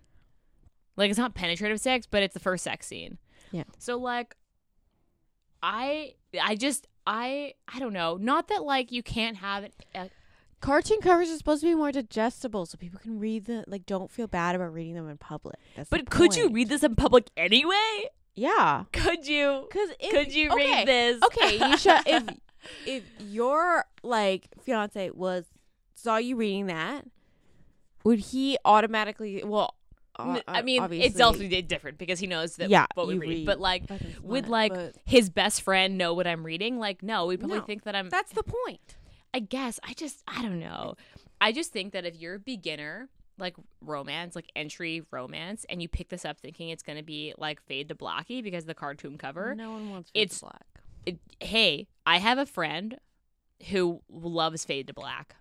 Like 1.02 1.10
it's 1.10 1.18
not 1.18 1.34
penetrative 1.34 1.80
sex, 1.80 2.08
but 2.10 2.22
it's 2.22 2.36
the 2.36 2.40
first 2.40 2.64
sex 2.64 2.86
scene. 2.86 3.18
Yeah. 3.52 3.64
So 3.80 3.98
like, 3.98 4.36
I 5.64 6.14
I 6.40 6.56
just 6.56 6.88
I 7.08 7.56
I 7.68 7.80
don't 7.80 7.92
know. 7.92 8.18
Not 8.18 8.50
that 8.50 8.64
like 8.64 8.92
you 8.92 9.02
can't 9.02 9.38
have 9.38 9.64
it. 9.64 9.74
Uh, 9.96 10.10
cartoon 10.60 11.00
covers 11.02 11.32
are 11.32 11.38
supposed 11.38 11.62
to 11.62 11.68
be 11.68 11.74
more 11.74 11.92
digestible, 11.92 12.68
so 12.68 12.78
people 12.78 13.00
can 13.00 13.20
read 13.20 13.46
the 13.46 13.64
like. 13.68 13.88
Don't 13.88 14.12
feel 14.12 14.28
bad 14.28 14.56
about 14.56 14.74
reading 14.74 14.94
them 14.94 15.10
in 15.10 15.18
public. 15.18 15.56
That's 15.76 15.90
but 15.90 16.12
could 16.12 16.36
you 16.36 16.50
read 16.50 16.70
this 16.70 16.84
in 16.84 16.96
public 16.96 17.32
anyway? 17.36 18.06
Yeah, 18.36 18.86
Could 18.94 19.28
you? 19.28 19.68
because 19.68 19.90
Could 20.10 20.34
you 20.34 20.52
okay, 20.52 20.86
read 20.86 20.88
this? 20.88 21.24
Okay, 21.24 21.58
you 21.58 21.78
should. 21.78 22.02
If 22.06 22.24
if 22.86 23.04
your 23.20 23.86
like 24.04 24.50
fiance 24.62 25.10
was 25.10 25.46
saw 25.96 26.18
you 26.18 26.36
reading 26.36 26.68
that, 26.68 27.06
would 28.04 28.20
he 28.20 28.56
automatically? 28.64 29.42
Well, 29.44 29.74
uh, 30.18 30.40
I 30.48 30.62
mean, 30.62 30.82
obviously, 30.82 31.08
it's 31.08 31.20
also 31.22 31.48
different 31.62 31.98
because 31.98 32.20
he 32.20 32.28
knows 32.28 32.58
that 32.58 32.70
Yeah, 32.70 32.86
what 32.96 33.08
we 33.08 33.18
read. 33.18 33.30
read 33.30 33.46
But 33.46 33.60
like, 33.60 33.84
would 34.22 34.48
like 34.48 34.74
but 34.74 34.96
his 35.06 35.30
best 35.30 35.62
friend 35.62 35.98
know 35.98 36.14
what 36.14 36.28
I'm 36.28 36.46
reading? 36.46 36.78
Like, 36.80 37.02
no, 37.02 37.26
we'd 37.28 37.40
probably 37.40 37.60
No. 37.60 37.64
think 37.66 37.84
that 37.84 37.96
I'm. 37.96 38.10
that's 38.10 38.34
the 38.34 38.44
point. 38.44 38.98
I 39.34 39.40
guess 39.40 39.80
I 39.84 39.94
just 39.94 40.24
I 40.28 40.42
don't 40.42 40.60
know. 40.60 40.96
I 41.40 41.52
just 41.52 41.72
think 41.72 41.94
that 41.94 42.06
if 42.06 42.16
you're 42.18 42.36
a 42.36 42.40
beginner, 42.40 43.08
like 43.40 43.56
romance, 43.80 44.36
like 44.36 44.52
entry 44.56 45.04
romance, 45.12 45.66
and 45.70 45.82
you 45.82 45.88
pick 45.88 46.10
this 46.10 46.26
up 46.26 46.40
thinking 46.40 46.70
it's 46.70 46.84
gonna 46.84 47.02
be 47.04 47.34
like 47.38 47.62
fade 47.64 47.88
to 47.90 47.96
blacky 47.96 48.44
because 48.44 48.66
of 48.66 48.68
the 48.68 48.74
cartoon 48.76 49.18
cover. 49.18 49.56
No 49.56 49.72
one 49.72 49.90
wants 49.90 50.12
It's- 50.14 50.34
Fade 50.34 50.40
to 50.40 50.46
black. 50.46 50.66
It, 51.06 51.20
hey, 51.40 51.88
I 52.06 52.20
have 52.20 52.38
a 52.38 52.46
friend 52.46 53.00
who 53.70 54.02
loves 54.10 54.66
fade 54.66 54.88
to 54.88 54.94
black. 54.94 55.36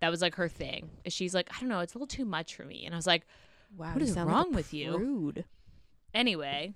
That 0.00 0.10
was 0.10 0.20
like 0.20 0.34
her 0.34 0.48
thing. 0.48 0.90
She's 1.08 1.34
like, 1.34 1.48
I 1.54 1.60
don't 1.60 1.68
know, 1.68 1.80
it's 1.80 1.94
a 1.94 1.98
little 1.98 2.06
too 2.06 2.24
much 2.24 2.54
for 2.54 2.64
me. 2.64 2.84
And 2.84 2.94
I 2.94 2.98
was 2.98 3.06
like, 3.06 3.26
Wow, 3.76 3.92
What 3.94 4.02
is 4.02 4.14
sound 4.14 4.28
like 4.28 4.36
wrong 4.36 4.52
with 4.52 4.72
you? 4.74 4.92
prude. 4.92 5.44
anyway. 6.14 6.74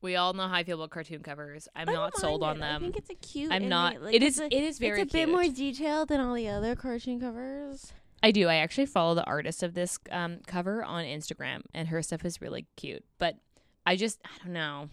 We 0.00 0.16
all 0.16 0.32
know 0.32 0.48
how 0.48 0.54
I 0.54 0.64
feel 0.64 0.78
about 0.78 0.90
cartoon 0.90 1.22
covers. 1.22 1.68
I'm 1.76 1.88
I 1.88 1.92
not 1.92 2.16
sold 2.16 2.42
on 2.42 2.60
it. 2.60 2.64
I 2.74 2.78
think 2.80 2.96
it's 2.96 3.10
a 3.10 3.14
cute. 3.14 3.52
I'm 3.52 3.68
not. 3.68 4.02
like, 4.02 4.14
it 4.14 4.22
is. 4.24 4.40
A, 4.40 4.46
it 4.46 4.52
is 4.64 4.80
very. 4.80 5.00
it's 5.02 5.14
a 5.14 5.16
bit 5.16 5.28
more 5.28 5.44
detailed 5.46 6.08
than 6.08 6.20
all 6.20 6.34
the 6.34 6.48
other 6.48 6.74
cartoon 6.74 7.20
covers. 7.20 7.92
I 8.20 8.32
do. 8.32 8.48
I 8.48 8.56
actually 8.56 8.86
follow 8.86 9.14
the 9.14 9.24
artist 9.24 9.62
of 9.62 9.74
this 9.74 10.00
um, 10.10 10.38
cover 10.46 10.82
on 10.84 11.04
Instagram, 11.04 11.62
and 11.72 11.86
her 11.88 12.02
stuff 12.02 12.24
is 12.24 12.40
really 12.40 12.66
cute. 12.76 13.04
But 13.18 13.36
I 13.86 13.94
just, 13.94 14.18
I 14.24 14.44
don't 14.44 14.52
know. 14.52 14.88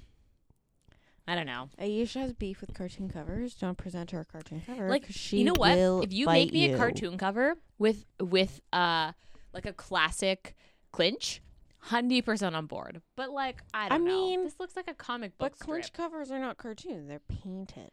I 1.27 1.33
don't 1.35 1.45
know. 1.47 1.69
Aisha 1.79 2.21
has 2.21 2.33
beef 2.33 2.61
with 2.61 2.75
cartoon 2.75 3.09
covers. 3.09 3.55
Don't 3.55 3.77
present 3.77 4.11
her 4.11 4.21
a 4.21 4.25
cartoon 4.25 4.61
cover. 4.65 4.89
Like 4.89 5.05
she 5.09 5.39
you 5.39 5.45
know 5.45 5.53
what? 5.57 5.77
If 6.03 6.13
you 6.13 6.27
make 6.27 6.51
me 6.53 6.69
you. 6.69 6.75
a 6.75 6.77
cartoon 6.77 7.17
cover 7.17 7.55
with 7.77 8.05
with 8.19 8.61
uh 8.73 9.11
like 9.53 9.65
a 9.65 9.73
classic 9.73 10.55
clinch, 10.91 11.41
hundred 11.79 12.25
percent 12.25 12.55
on 12.55 12.65
board. 12.65 13.01
But 13.15 13.31
like, 13.31 13.61
I 13.73 13.85
I 13.85 13.89
don't 13.89 14.03
mean, 14.05 14.39
know. 14.39 14.45
This 14.45 14.59
looks 14.59 14.75
like 14.75 14.87
a 14.89 14.93
comic 14.93 15.37
book 15.37 15.53
but 15.57 15.59
clinch 15.59 15.85
strip. 15.87 15.97
covers 15.97 16.31
are 16.31 16.39
not 16.39 16.57
cartoons; 16.57 17.07
they're 17.07 17.19
painted. 17.19 17.91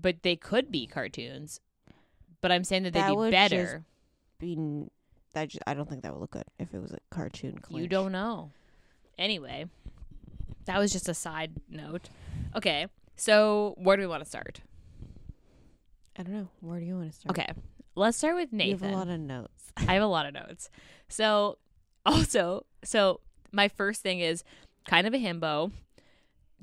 But 0.00 0.22
they 0.22 0.36
could 0.36 0.70
be 0.70 0.86
cartoons. 0.86 1.60
But 2.40 2.52
I'm 2.52 2.64
saying 2.64 2.84
that 2.84 2.92
they'd 2.92 3.00
That 3.00 3.10
be 3.10 3.16
would 3.16 3.30
better. 3.30 3.84
Be 4.38 4.56
that 5.32 5.48
just, 5.48 5.62
I 5.66 5.74
don't 5.74 5.88
think 5.88 6.02
that 6.02 6.12
would 6.12 6.20
look 6.20 6.30
good 6.32 6.44
if 6.58 6.72
it 6.74 6.80
was 6.80 6.92
a 6.92 6.98
cartoon. 7.10 7.58
Clinch. 7.58 7.82
You 7.82 7.88
don't 7.88 8.12
know. 8.12 8.50
Anyway, 9.18 9.66
that 10.66 10.78
was 10.78 10.92
just 10.92 11.08
a 11.08 11.14
side 11.14 11.52
note. 11.68 12.08
Okay, 12.54 12.86
so 13.16 13.74
where 13.78 13.96
do 13.96 14.02
we 14.02 14.06
want 14.06 14.22
to 14.22 14.28
start? 14.28 14.60
I 16.16 16.22
don't 16.22 16.34
know. 16.34 16.48
Where 16.60 16.78
do 16.78 16.86
you 16.86 16.96
want 16.96 17.10
to 17.10 17.16
start? 17.18 17.36
Okay, 17.38 17.52
let's 17.94 18.16
start 18.18 18.36
with 18.36 18.52
You 18.52 18.58
Nathan. 18.58 18.88
have 18.90 18.92
a 18.92 18.96
lot 18.98 19.08
of 19.08 19.20
notes. 19.20 19.72
I 19.76 19.94
have 19.94 20.02
a 20.02 20.06
lot 20.06 20.26
of 20.26 20.34
notes. 20.34 20.70
So, 21.08 21.58
also, 22.06 22.64
so 22.82 23.20
my 23.52 23.68
first 23.68 24.02
thing 24.02 24.20
is 24.20 24.44
kind 24.88 25.06
of 25.06 25.14
a 25.14 25.18
himbo. 25.18 25.72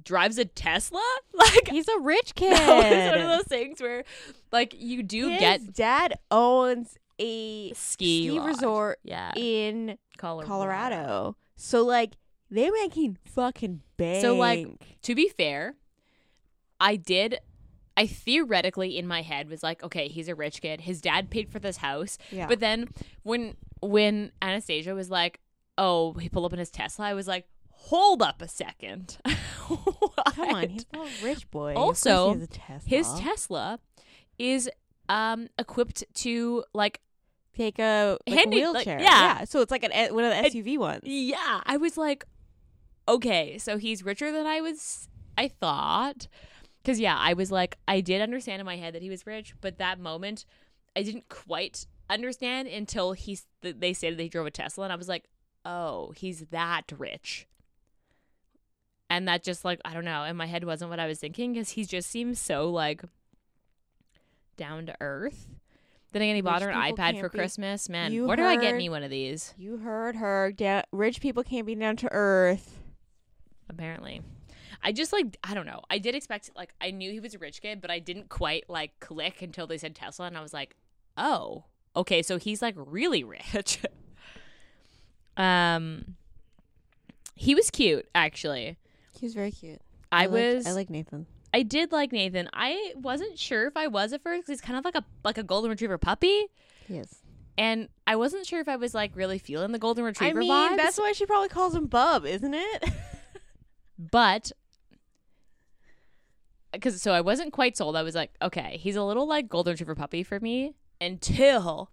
Drives 0.03 0.37
a 0.37 0.45
Tesla? 0.45 1.01
Like, 1.33 1.69
He's 1.69 1.87
a 1.87 1.99
rich 1.99 2.35
kid. 2.35 2.51
no, 2.51 2.79
it's 2.83 3.11
one 3.11 3.21
of 3.21 3.27
those 3.37 3.45
things 3.47 3.81
where, 3.81 4.03
like, 4.51 4.75
you 4.77 5.01
do 5.03 5.29
His 5.29 5.39
get 5.39 5.73
dad 5.73 6.13
owns 6.29 6.97
a 7.19 7.71
ski, 7.73 8.27
ski 8.29 8.39
resort 8.39 8.99
Yeah, 9.03 9.31
in 9.35 9.97
Colorado. 10.17 10.47
Colorado. 10.47 11.35
So 11.55 11.83
like 11.85 12.13
they're 12.49 12.71
making 12.71 13.17
fucking 13.25 13.81
bank. 13.97 14.21
So, 14.21 14.35
like, 14.35 14.67
To 15.03 15.15
be 15.15 15.29
fair, 15.29 15.75
I 16.79 16.95
did. 16.95 17.39
I 17.97 18.07
theoretically 18.07 18.97
in 18.97 19.05
my 19.07 19.21
head 19.21 19.49
was 19.49 19.61
like, 19.63 19.83
okay, 19.83 20.07
he's 20.07 20.27
a 20.27 20.35
rich 20.35 20.61
kid. 20.61 20.81
His 20.81 21.01
dad 21.01 21.29
paid 21.29 21.49
for 21.49 21.59
this 21.59 21.77
house. 21.77 22.17
yeah. 22.31 22.47
But 22.47 22.59
then 22.59 22.87
when 23.23 23.55
when 23.81 24.31
Anastasia 24.41 24.93
was 24.95 25.09
like, 25.09 25.39
"Oh, 25.77 26.13
he 26.13 26.29
pulled 26.29 26.45
up 26.45 26.53
in 26.53 26.59
his 26.59 26.69
Tesla," 26.71 27.05
I 27.05 27.13
was 27.13 27.27
like, 27.27 27.45
"Hold 27.69 28.21
up 28.21 28.41
a 28.41 28.47
second. 28.47 29.17
come 29.67 30.55
on, 30.55 30.69
he's 30.69 30.85
not 30.93 31.07
a 31.07 31.23
rich 31.25 31.49
boy. 31.51 31.73
Also, 31.75 32.35
Tesla. 32.49 32.79
His 32.89 33.13
Tesla 33.19 33.79
is 34.39 34.69
um 35.09 35.49
equipped 35.59 36.03
to 36.13 36.63
like 36.73 37.01
take 37.55 37.77
a 37.79 38.17
like, 38.27 38.37
Handy- 38.39 38.65
like, 38.65 38.73
wheelchair. 38.85 39.01
yeah. 39.01 39.43
So 39.43 39.59
it's 39.61 39.71
like 39.71 39.83
an 39.83 39.91
one 40.15 40.23
of 40.23 40.31
the 40.31 40.45
It- 40.45 40.53
SUV 40.53 40.77
ones. 40.77 41.01
yeah. 41.03 41.61
I 41.65 41.75
was 41.77 41.97
like, 41.97 42.23
okay, 43.07 43.57
so 43.57 43.77
he's 43.77 44.03
richer 44.05 44.31
than 44.31 44.45
I 44.45 44.61
was. 44.61 45.07
I 45.37 45.47
thought. 45.47 46.27
Because, 46.81 46.99
yeah, 46.99 47.15
I 47.17 47.33
was 47.33 47.51
like, 47.51 47.77
I 47.87 48.01
did 48.01 48.21
understand 48.21 48.59
in 48.59 48.65
my 48.65 48.77
head 48.77 48.95
that 48.95 49.01
he 49.01 49.09
was 49.09 49.27
rich, 49.27 49.53
but 49.61 49.77
that 49.77 49.99
moment, 49.99 50.45
I 50.95 51.03
didn't 51.03 51.29
quite 51.29 51.85
understand 52.09 52.67
until 52.67 53.13
th- 53.13 53.39
they 53.61 53.93
said 53.93 54.17
they 54.17 54.27
drove 54.27 54.47
a 54.47 54.51
Tesla, 54.51 54.85
and 54.85 54.93
I 54.93 54.95
was 54.95 55.07
like, 55.07 55.25
oh, 55.63 56.11
he's 56.17 56.41
that 56.51 56.91
rich. 56.97 57.47
And 59.09 59.27
that 59.27 59.43
just, 59.43 59.63
like, 59.63 59.79
I 59.85 59.93
don't 59.93 60.05
know, 60.05 60.23
in 60.23 60.35
my 60.37 60.45
head 60.47 60.63
wasn't 60.63 60.89
what 60.89 60.99
I 60.99 61.05
was 61.07 61.19
thinking 61.19 61.53
because 61.53 61.69
he 61.71 61.85
just 61.85 62.09
seems 62.09 62.39
so, 62.39 62.69
like, 62.69 63.03
down 64.57 64.85
to 64.87 64.95
earth. 65.01 65.47
Then 66.13 66.23
again, 66.23 66.35
he 66.35 66.41
bought 66.41 66.61
her 66.61 66.69
an 66.69 66.93
iPad 66.93 67.19
for 67.19 67.29
be- 67.29 67.37
Christmas. 67.37 67.87
Man, 67.89 68.11
You 68.11 68.25
where 68.25 68.35
do 68.35 68.43
I 68.43 68.57
get 68.57 68.75
me 68.75 68.89
one 68.89 69.03
of 69.03 69.09
these? 69.09 69.53
You 69.57 69.77
heard 69.77 70.15
her. 70.17 70.51
Da- 70.51 70.83
rich 70.91 71.21
people 71.21 71.43
can't 71.43 71.65
be 71.65 71.75
down 71.75 71.95
to 71.97 72.09
earth. 72.11 72.79
apparently. 73.69 74.21
I 74.83 74.91
just 74.91 75.13
like 75.13 75.37
I 75.43 75.53
don't 75.53 75.65
know. 75.65 75.81
I 75.89 75.97
did 75.99 76.15
expect 76.15 76.49
like 76.55 76.73
I 76.81 76.91
knew 76.91 77.11
he 77.11 77.19
was 77.19 77.33
a 77.33 77.37
rich 77.39 77.61
kid, 77.61 77.81
but 77.81 77.91
I 77.91 77.99
didn't 77.99 78.29
quite 78.29 78.69
like 78.69 78.99
click 78.99 79.41
until 79.41 79.67
they 79.67 79.77
said 79.77 79.95
Tesla 79.95 80.25
and 80.27 80.37
I 80.37 80.41
was 80.41 80.53
like, 80.53 80.75
"Oh, 81.17 81.65
okay, 81.95 82.21
so 82.21 82.37
he's 82.37 82.61
like 82.61 82.75
really 82.77 83.23
rich." 83.23 83.79
um 85.37 86.15
he 87.35 87.55
was 87.55 87.69
cute 87.69 88.07
actually. 88.13 88.77
He 89.17 89.25
was 89.25 89.33
very 89.33 89.51
cute. 89.51 89.81
I, 90.11 90.25
liked- 90.25 90.31
was 90.31 90.67
I 90.67 90.71
like 90.71 90.89
Nathan. 90.89 91.25
I 91.53 91.63
did 91.63 91.91
like 91.91 92.11
Nathan. 92.11 92.49
I 92.53 92.93
wasn't 92.95 93.37
sure 93.37 93.67
if 93.67 93.75
I 93.77 93.87
was 93.87 94.13
at 94.13 94.23
first 94.23 94.45
cuz 94.45 94.53
he's 94.53 94.61
kind 94.61 94.79
of 94.79 94.85
like 94.85 94.95
a 94.95 95.05
like 95.23 95.37
a 95.37 95.43
golden 95.43 95.69
retriever 95.69 95.97
puppy. 95.97 96.47
Yes. 96.87 97.15
And 97.57 97.89
I 98.07 98.15
wasn't 98.15 98.45
sure 98.47 98.59
if 98.59 98.67
I 98.67 98.77
was 98.77 98.93
like 98.93 99.11
really 99.15 99.37
feeling 99.37 99.71
the 99.71 99.79
golden 99.79 100.03
retriever 100.03 100.39
I 100.39 100.41
mean, 100.41 100.51
vibes. 100.51 100.77
that's 100.77 100.97
why 100.97 101.11
she 101.11 101.25
probably 101.25 101.49
calls 101.49 101.75
him 101.75 101.85
Bub, 101.85 102.25
isn't 102.25 102.53
it? 102.53 102.83
but 103.99 104.51
because 106.71 107.01
so 107.01 107.11
I 107.11 107.21
wasn't 107.21 107.53
quite 107.53 107.75
sold. 107.77 107.95
I 107.95 108.03
was 108.03 108.15
like, 108.15 108.31
okay, 108.41 108.77
he's 108.79 108.95
a 108.95 109.03
little 109.03 109.27
like 109.27 109.49
golden 109.49 109.73
retriever 109.73 109.95
puppy 109.95 110.23
for 110.23 110.39
me 110.39 110.73
until 110.99 111.91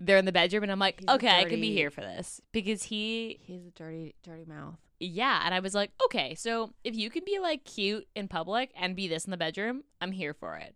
they're 0.00 0.18
in 0.18 0.24
the 0.24 0.32
bedroom, 0.32 0.62
and 0.64 0.72
I'm 0.72 0.78
like, 0.78 1.00
He's 1.00 1.08
okay, 1.08 1.28
I 1.28 1.44
can 1.44 1.60
be 1.60 1.72
here 1.72 1.90
for 1.90 2.00
this 2.02 2.40
because 2.52 2.84
he, 2.84 3.38
He's 3.42 3.66
a 3.66 3.70
dirty, 3.70 4.14
dirty 4.22 4.44
mouth. 4.44 4.74
yeah. 5.00 5.42
And 5.44 5.54
I 5.54 5.60
was 5.60 5.74
like, 5.74 5.90
okay, 6.06 6.34
so 6.34 6.72
if 6.84 6.94
you 6.94 7.10
can 7.10 7.22
be 7.24 7.38
like 7.38 7.64
cute 7.64 8.06
in 8.14 8.28
public 8.28 8.70
and 8.78 8.94
be 8.96 9.08
this 9.08 9.24
in 9.24 9.30
the 9.30 9.36
bedroom, 9.36 9.84
I'm 10.00 10.12
here 10.12 10.34
for 10.34 10.56
it. 10.56 10.74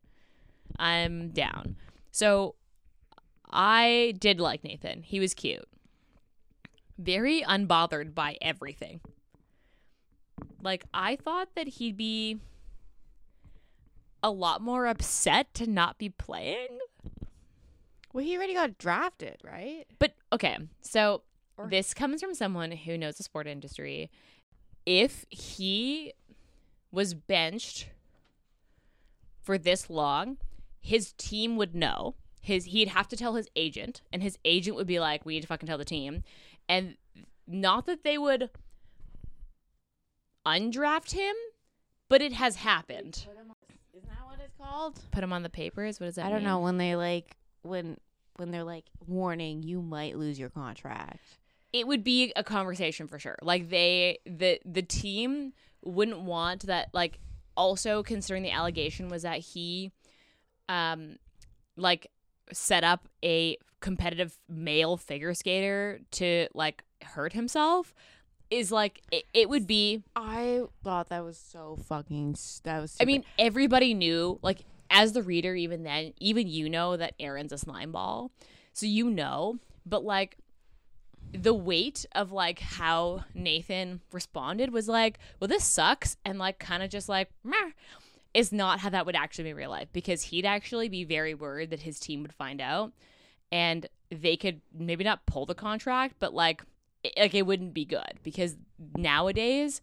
I'm 0.79 1.31
down. 1.31 1.77
So 2.11 2.55
I 3.51 4.15
did 4.19 4.41
like 4.41 4.65
Nathan. 4.65 5.03
He 5.03 5.21
was 5.21 5.35
cute. 5.35 5.67
Very 6.99 7.43
unbothered 7.43 8.15
by 8.15 8.37
everything. 8.41 9.01
Like 10.63 10.85
I 10.93 11.17
thought 11.17 11.55
that 11.55 11.69
he'd 11.69 11.97
be 11.97 12.39
a 14.23 14.31
lot 14.31 14.61
more 14.61 14.87
upset 14.87 15.53
to 15.55 15.67
not 15.67 15.99
be 15.99 16.09
playing. 16.09 16.79
Well, 18.13 18.25
he 18.25 18.37
already 18.37 18.55
got 18.55 18.79
drafted, 18.79 19.37
right? 19.45 19.85
But 19.99 20.15
okay, 20.33 20.57
so 20.81 21.23
Or- 21.57 21.69
this 21.69 21.95
comes 21.95 22.21
from 22.21 22.35
someone 22.35 22.73
who 22.73 22.99
knows 22.99 23.17
the 23.17 23.23
sport 23.23 23.47
industry. 23.47 24.11
If 24.87 25.25
he 25.29 26.15
was 26.91 27.15
benched 27.15 27.91
for 29.43 29.59
this 29.59 29.89
long, 29.91 30.39
his 30.81 31.13
team 31.13 31.57
would 31.57 31.75
know. 31.75 32.15
His 32.41 32.67
he'd 32.67 32.89
have 32.89 33.09
to 33.09 33.17
tell 33.17 33.35
his 33.35 33.49
agent, 33.55 34.01
and 34.13 34.23
his 34.23 34.39
agent 34.45 34.75
would 34.77 34.87
be 34.87 34.99
like, 34.99 35.25
"We 35.27 35.35
need 35.35 35.43
to 35.43 35.47
fucking 35.47 35.67
tell 35.67 35.77
the 35.79 35.85
team," 35.85 36.23
and 36.69 36.97
not 37.47 37.85
that 37.87 38.05
they 38.05 38.17
would 38.17 38.51
undraft 40.57 41.13
him, 41.13 41.35
but 42.09 42.23
it 42.23 42.33
has 42.33 42.57
happened. 42.57 43.27
Isn't 43.95 44.09
that 44.09 44.25
what 44.27 44.39
it's 44.45 44.55
called? 44.57 44.99
Put 45.11 45.23
him 45.25 45.33
on 45.33 45.43
the 45.43 45.51
papers. 45.51 46.01
What 46.01 46.07
does 46.07 46.15
that? 46.17 46.27
I 46.27 46.29
don't 46.31 46.39
mean? 46.39 46.49
know 46.49 46.61
when 46.61 46.79
they 46.79 46.97
like 46.97 47.37
when 47.63 47.97
when 48.37 48.51
they're 48.51 48.65
like 48.65 48.85
warning 49.07 49.63
you 49.63 49.83
might 49.83 50.17
lose 50.17 50.39
your 50.39 50.49
contract. 50.51 51.21
it 51.73 51.87
would 51.87 52.03
be 52.05 52.33
a 52.37 52.45
conversation 52.45 53.07
for 53.09 53.19
sure. 53.19 53.37
Like 53.43 53.69
they 53.69 54.19
the 54.25 54.61
the 54.65 54.83
team 54.83 55.53
wouldn't 55.85 56.21
want 56.21 56.67
that 56.67 56.89
like 56.93 57.19
also 57.57 58.03
considering 58.03 58.43
the 58.43 58.51
allegation 58.51 59.09
was 59.09 59.23
that 59.23 59.41
he 59.41 59.91
um 60.69 61.17
like 61.77 62.07
set 62.53 62.85
up 62.85 63.09
a 63.25 63.57
competitive 63.81 64.39
male 64.49 64.97
figure 64.97 65.35
skater 65.35 66.01
to 66.11 66.49
like 66.55 66.83
hurt 67.03 67.33
himself 67.33 67.95
is 68.51 68.73
like 68.73 69.03
it, 69.11 69.25
it 69.35 69.49
would 69.49 69.67
be 69.67 70.03
I 70.17 70.63
thought 70.83 71.09
that 71.11 71.25
was 71.25 71.37
so 71.39 71.79
fucking. 71.89 72.37
That 72.65 72.81
was. 72.81 72.97
I 73.01 73.05
mean 73.05 73.25
everybody 73.39 73.95
knew 73.95 74.39
like 74.43 74.61
as 74.91 75.13
the 75.13 75.23
reader 75.23 75.55
even 75.55 75.83
then 75.83 76.15
even 76.19 76.47
you 76.49 76.69
know 76.69 76.97
that 76.97 77.15
Aaron's 77.21 77.53
a 77.53 77.59
slime 77.59 77.93
ball 77.93 78.31
so 78.73 78.87
you 78.87 79.11
know 79.11 79.59
but 79.85 80.05
like 80.05 80.39
the 81.33 81.53
weight 81.53 82.07
of 82.13 82.33
like 82.33 82.59
how 82.59 83.25
Nathan 83.35 84.01
responded 84.13 84.73
was 84.73 84.89
like, 84.89 85.19
well, 85.39 85.49
this 85.49 85.65
sucks, 85.65 86.17
and 86.25 86.39
like 86.39 86.59
kind 86.59 86.83
of 86.83 86.89
just 86.89 87.07
like, 87.07 87.29
Meh, 87.45 87.73
is 88.33 88.51
not 88.51 88.81
how 88.81 88.89
that 88.89 89.05
would 89.05 89.15
actually 89.15 89.45
be 89.45 89.51
in 89.51 89.57
real 89.57 89.69
life 89.69 89.89
because 89.93 90.23
he'd 90.23 90.47
actually 90.47 90.89
be 90.89 91.05
very 91.05 91.35
worried 91.35 91.69
that 91.69 91.81
his 91.81 92.01
team 92.01 92.23
would 92.23 92.33
find 92.33 92.63
out. 92.63 92.93
and 93.53 93.87
they 94.11 94.37
could 94.37 94.61
maybe 94.73 95.05
not 95.05 95.27
pull 95.27 95.45
the 95.45 95.55
contract, 95.55 96.15
but 96.19 96.33
like 96.33 96.63
like 97.17 97.35
it 97.35 97.47
wouldn't 97.47 97.75
be 97.75 97.85
good 97.85 98.19
because 98.23 98.57
nowadays 98.97 99.81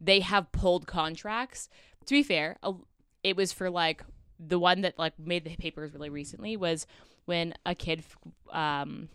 they 0.00 0.20
have 0.20 0.50
pulled 0.52 0.86
contracts. 0.86 1.68
To 2.06 2.14
be 2.14 2.22
fair, 2.22 2.56
it 3.22 3.36
was 3.36 3.52
for 3.52 3.70
like 3.70 4.02
the 4.38 4.58
one 4.58 4.80
that 4.80 4.98
like 4.98 5.18
made 5.18 5.44
the 5.44 5.56
papers 5.56 5.92
really 5.92 6.08
recently 6.08 6.56
was 6.56 6.86
when 7.26 7.54
a 7.66 7.74
kid 7.74 8.02
um 8.52 9.08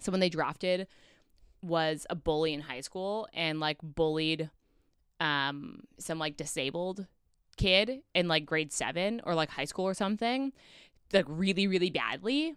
someone 0.00 0.20
they 0.20 0.28
drafted 0.28 0.86
was 1.62 2.06
a 2.10 2.14
bully 2.14 2.52
in 2.52 2.60
high 2.60 2.80
school 2.80 3.28
and 3.32 3.60
like 3.60 3.78
bullied 3.82 4.50
um 5.20 5.80
some 5.98 6.18
like 6.18 6.36
disabled 6.36 7.06
kid 7.56 8.02
in 8.14 8.28
like 8.28 8.44
grade 8.46 8.72
7 8.72 9.20
or 9.24 9.34
like 9.34 9.50
high 9.50 9.64
school 9.64 9.84
or 9.84 9.94
something 9.94 10.52
like 11.12 11.24
really 11.28 11.66
really 11.66 11.90
badly 11.90 12.54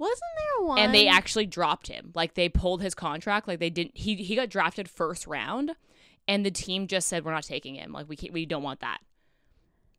Wasn't 0.00 0.20
there 0.38 0.66
one? 0.66 0.78
and 0.78 0.94
they 0.94 1.06
actually 1.06 1.46
dropped 1.46 1.86
him. 1.88 2.10
Like 2.14 2.34
they 2.34 2.48
pulled 2.48 2.80
his 2.82 2.94
contract. 2.94 3.46
Like 3.46 3.58
they 3.60 3.70
didn't 3.70 3.96
he 3.96 4.16
he 4.16 4.34
got 4.34 4.48
drafted 4.48 4.88
first 4.88 5.26
round 5.26 5.76
and 6.26 6.44
the 6.44 6.50
team 6.50 6.86
just 6.86 7.06
said 7.06 7.24
we're 7.24 7.32
not 7.32 7.44
taking 7.44 7.74
him. 7.74 7.92
Like 7.92 8.08
we 8.08 8.16
can't, 8.16 8.32
we 8.32 8.46
don't 8.46 8.62
want 8.62 8.80
that. 8.80 8.98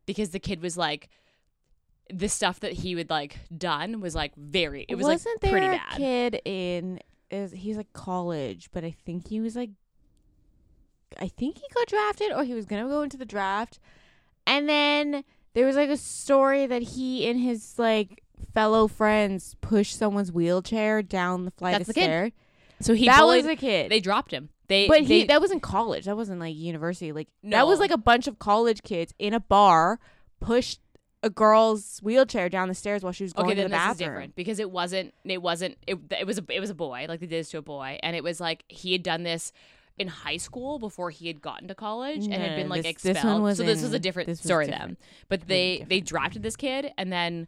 Because 0.07 0.31
the 0.31 0.39
kid 0.39 0.61
was 0.61 0.75
like 0.75 1.07
the 2.11 2.27
stuff 2.27 2.59
that 2.61 2.73
he 2.73 2.95
would 2.95 3.09
like 3.09 3.37
done 3.55 4.01
was 4.01 4.15
like 4.15 4.35
very 4.35 4.85
it 4.89 4.95
was 4.95 5.05
Wasn't 5.05 5.41
like 5.43 5.51
pretty 5.51 5.67
there 5.67 5.77
bad. 5.77 5.93
a 5.93 5.97
kid 5.97 6.41
in 6.45 6.99
is 7.29 7.51
he's 7.53 7.77
like 7.77 7.93
college, 7.93 8.69
but 8.73 8.83
I 8.83 8.91
think 9.05 9.27
he 9.29 9.39
was 9.39 9.55
like 9.55 9.69
I 11.19 11.27
think 11.27 11.57
he 11.57 11.63
got 11.73 11.87
drafted 11.87 12.31
or 12.31 12.43
he 12.43 12.53
was 12.53 12.65
gonna 12.65 12.87
go 12.89 13.03
into 13.03 13.17
the 13.17 13.25
draft. 13.25 13.79
And 14.47 14.67
then 14.67 15.23
there 15.53 15.65
was 15.65 15.75
like 15.75 15.89
a 15.89 15.97
story 15.97 16.65
that 16.65 16.81
he 16.81 17.25
in 17.27 17.37
his 17.37 17.77
like 17.77 18.20
fellow 18.53 18.87
friends 18.87 19.55
push 19.61 19.93
someone's 19.93 20.31
wheelchair 20.31 21.01
down 21.01 21.45
the 21.45 21.51
flight 21.51 21.73
That's 21.73 21.81
of 21.83 21.87
the 21.87 21.93
kid. 21.93 22.03
stairs. 22.05 22.31
so 22.81 22.93
he 22.93 23.05
that 23.05 23.19
bullied 23.19 23.45
was 23.45 23.53
a 23.53 23.55
kid. 23.55 23.91
they 23.91 23.99
dropped 23.99 24.31
him 24.31 24.49
they 24.67 24.87
but 24.87 25.01
he 25.01 25.25
that 25.25 25.41
was 25.41 25.51
in 25.51 25.59
college. 25.59 26.05
That 26.05 26.15
wasn't 26.15 26.39
like 26.39 26.55
university. 26.55 27.11
Like 27.11 27.27
no. 27.43 27.57
that 27.57 27.67
was 27.67 27.79
like 27.79 27.91
a 27.91 27.97
bunch 27.97 28.27
of 28.27 28.39
college 28.39 28.83
kids 28.83 29.13
in 29.19 29.33
a 29.33 29.39
bar 29.41 29.99
pushed 30.39 30.79
a 31.23 31.29
girl's 31.29 31.99
wheelchair 32.01 32.47
down 32.47 32.69
the 32.69 32.73
stairs 32.73 33.03
while 33.03 33.11
she 33.11 33.23
was 33.23 33.33
going 33.33 33.47
okay 33.47 33.55
to 33.55 33.61
the 33.63 33.67
this 33.67 33.77
bathroom. 33.77 34.09
different 34.09 34.35
because 34.35 34.59
it 34.59 34.71
wasn't 34.71 35.13
it 35.25 35.41
wasn't 35.41 35.77
it, 35.85 35.97
it 36.17 36.25
was 36.25 36.39
a 36.39 36.43
it 36.49 36.59
was 36.61 36.69
a 36.69 36.73
boy 36.73 37.05
like 37.09 37.19
they 37.19 37.27
did 37.27 37.39
this 37.41 37.49
to 37.49 37.57
a 37.57 37.61
boy 37.61 37.99
and 38.01 38.15
it 38.15 38.23
was 38.23 38.39
like 38.39 38.63
he 38.69 38.93
had 38.93 39.03
done 39.03 39.23
this 39.23 39.51
in 39.97 40.07
high 40.07 40.37
school 40.37 40.79
before 40.79 41.09
he 41.09 41.27
had 41.27 41.41
gotten 41.41 41.67
to 41.67 41.75
college 41.75 42.23
and 42.23 42.33
had 42.33 42.55
been 42.55 42.69
like 42.69 42.81
this- 42.83 43.01
this 43.03 43.17
expelled 43.17 43.43
was 43.43 43.57
so 43.57 43.63
this 43.63 43.81
was 43.83 43.93
a 43.93 43.99
different 43.99 44.27
this 44.27 44.39
story 44.39 44.67
then 44.67 44.95
but 45.27 45.47
they 45.47 45.85
they 45.89 45.99
drafted 45.99 46.41
this 46.43 46.55
kid 46.55 46.91
and 46.97 47.11
then 47.11 47.45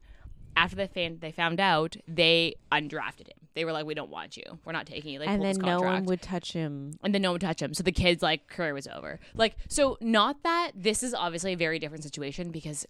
after 0.56 0.76
they 0.76 0.88
found 0.88 1.22
they 1.22 1.32
found 1.32 1.60
out 1.60 1.96
they 2.08 2.56
undrafted 2.72 3.28
him 3.28 3.48
they 3.56 3.66
were 3.66 3.72
like 3.72 3.86
we 3.86 3.94
don't 3.94 4.10
want 4.10 4.36
you 4.38 4.44
we're 4.66 4.72
not 4.72 4.86
taking 4.86 5.14
you 5.14 5.20
they 5.20 5.26
and 5.26 5.44
then 5.44 5.58
no 5.58 5.80
one 5.80 6.06
would 6.06 6.22
touch 6.22 6.54
him. 6.54 6.94
and 7.04 7.14
then 7.14 7.22
no 7.22 7.30
one 7.30 7.36
would 7.36 7.42
touch 7.42 7.62
him. 7.62 7.74
So 7.74 7.84
the 7.84 7.92
kid's 7.92 8.22
like 8.22 8.48
career 8.48 8.74
was 8.74 8.88
over. 8.88 9.20
Like 9.34 9.56
so, 9.68 9.98
not 10.02 10.44
that 10.44 10.72
this 10.76 11.04
is 11.04 11.14
obviously 11.14 11.54
a 11.54 11.58
very 11.58 11.80
different 11.80 12.04
situation 12.04 12.52
because, 12.52 12.86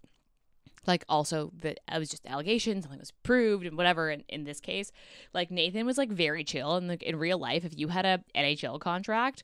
like, 0.86 1.03
also 1.10 1.51
that 1.62 1.79
it 1.91 2.00
was 2.00 2.10
just 2.10 2.25
allegations, 2.25 2.84
something 2.84 3.00
was 3.00 3.12
proved 3.24 3.65
and 3.65 3.77
whatever. 3.77 4.10
In, 4.10 4.24
in 4.29 4.43
this 4.43 4.60
case, 4.60 4.91
like 5.34 5.51
Nathan 5.51 5.86
was 5.86 5.98
like 5.98 6.10
very 6.10 6.43
chill, 6.43 6.75
and 6.75 6.88
like 6.88 7.03
in 7.03 7.17
real 7.17 7.38
life, 7.38 7.65
if 7.65 7.77
you 7.77 7.89
had 7.89 8.05
a 8.05 8.24
NHL 8.36 8.79
contract. 8.79 9.43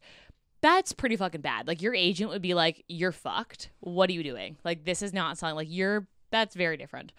That's 0.61 0.91
pretty 0.91 1.15
fucking 1.15 1.39
bad. 1.39 1.67
Like 1.67 1.81
your 1.81 1.95
agent 1.95 2.29
would 2.31 2.41
be 2.41 2.53
like, 2.53 2.83
"You're 2.89 3.13
fucked. 3.13 3.69
What 3.79 4.09
are 4.09 4.13
you 4.13 4.23
doing? 4.23 4.57
Like 4.65 4.83
this 4.83 5.01
is 5.01 5.13
not 5.13 5.37
something 5.37 5.55
like 5.55 5.69
you're." 5.69 6.05
That's 6.31 6.53
very 6.53 6.75
different. 6.75 7.13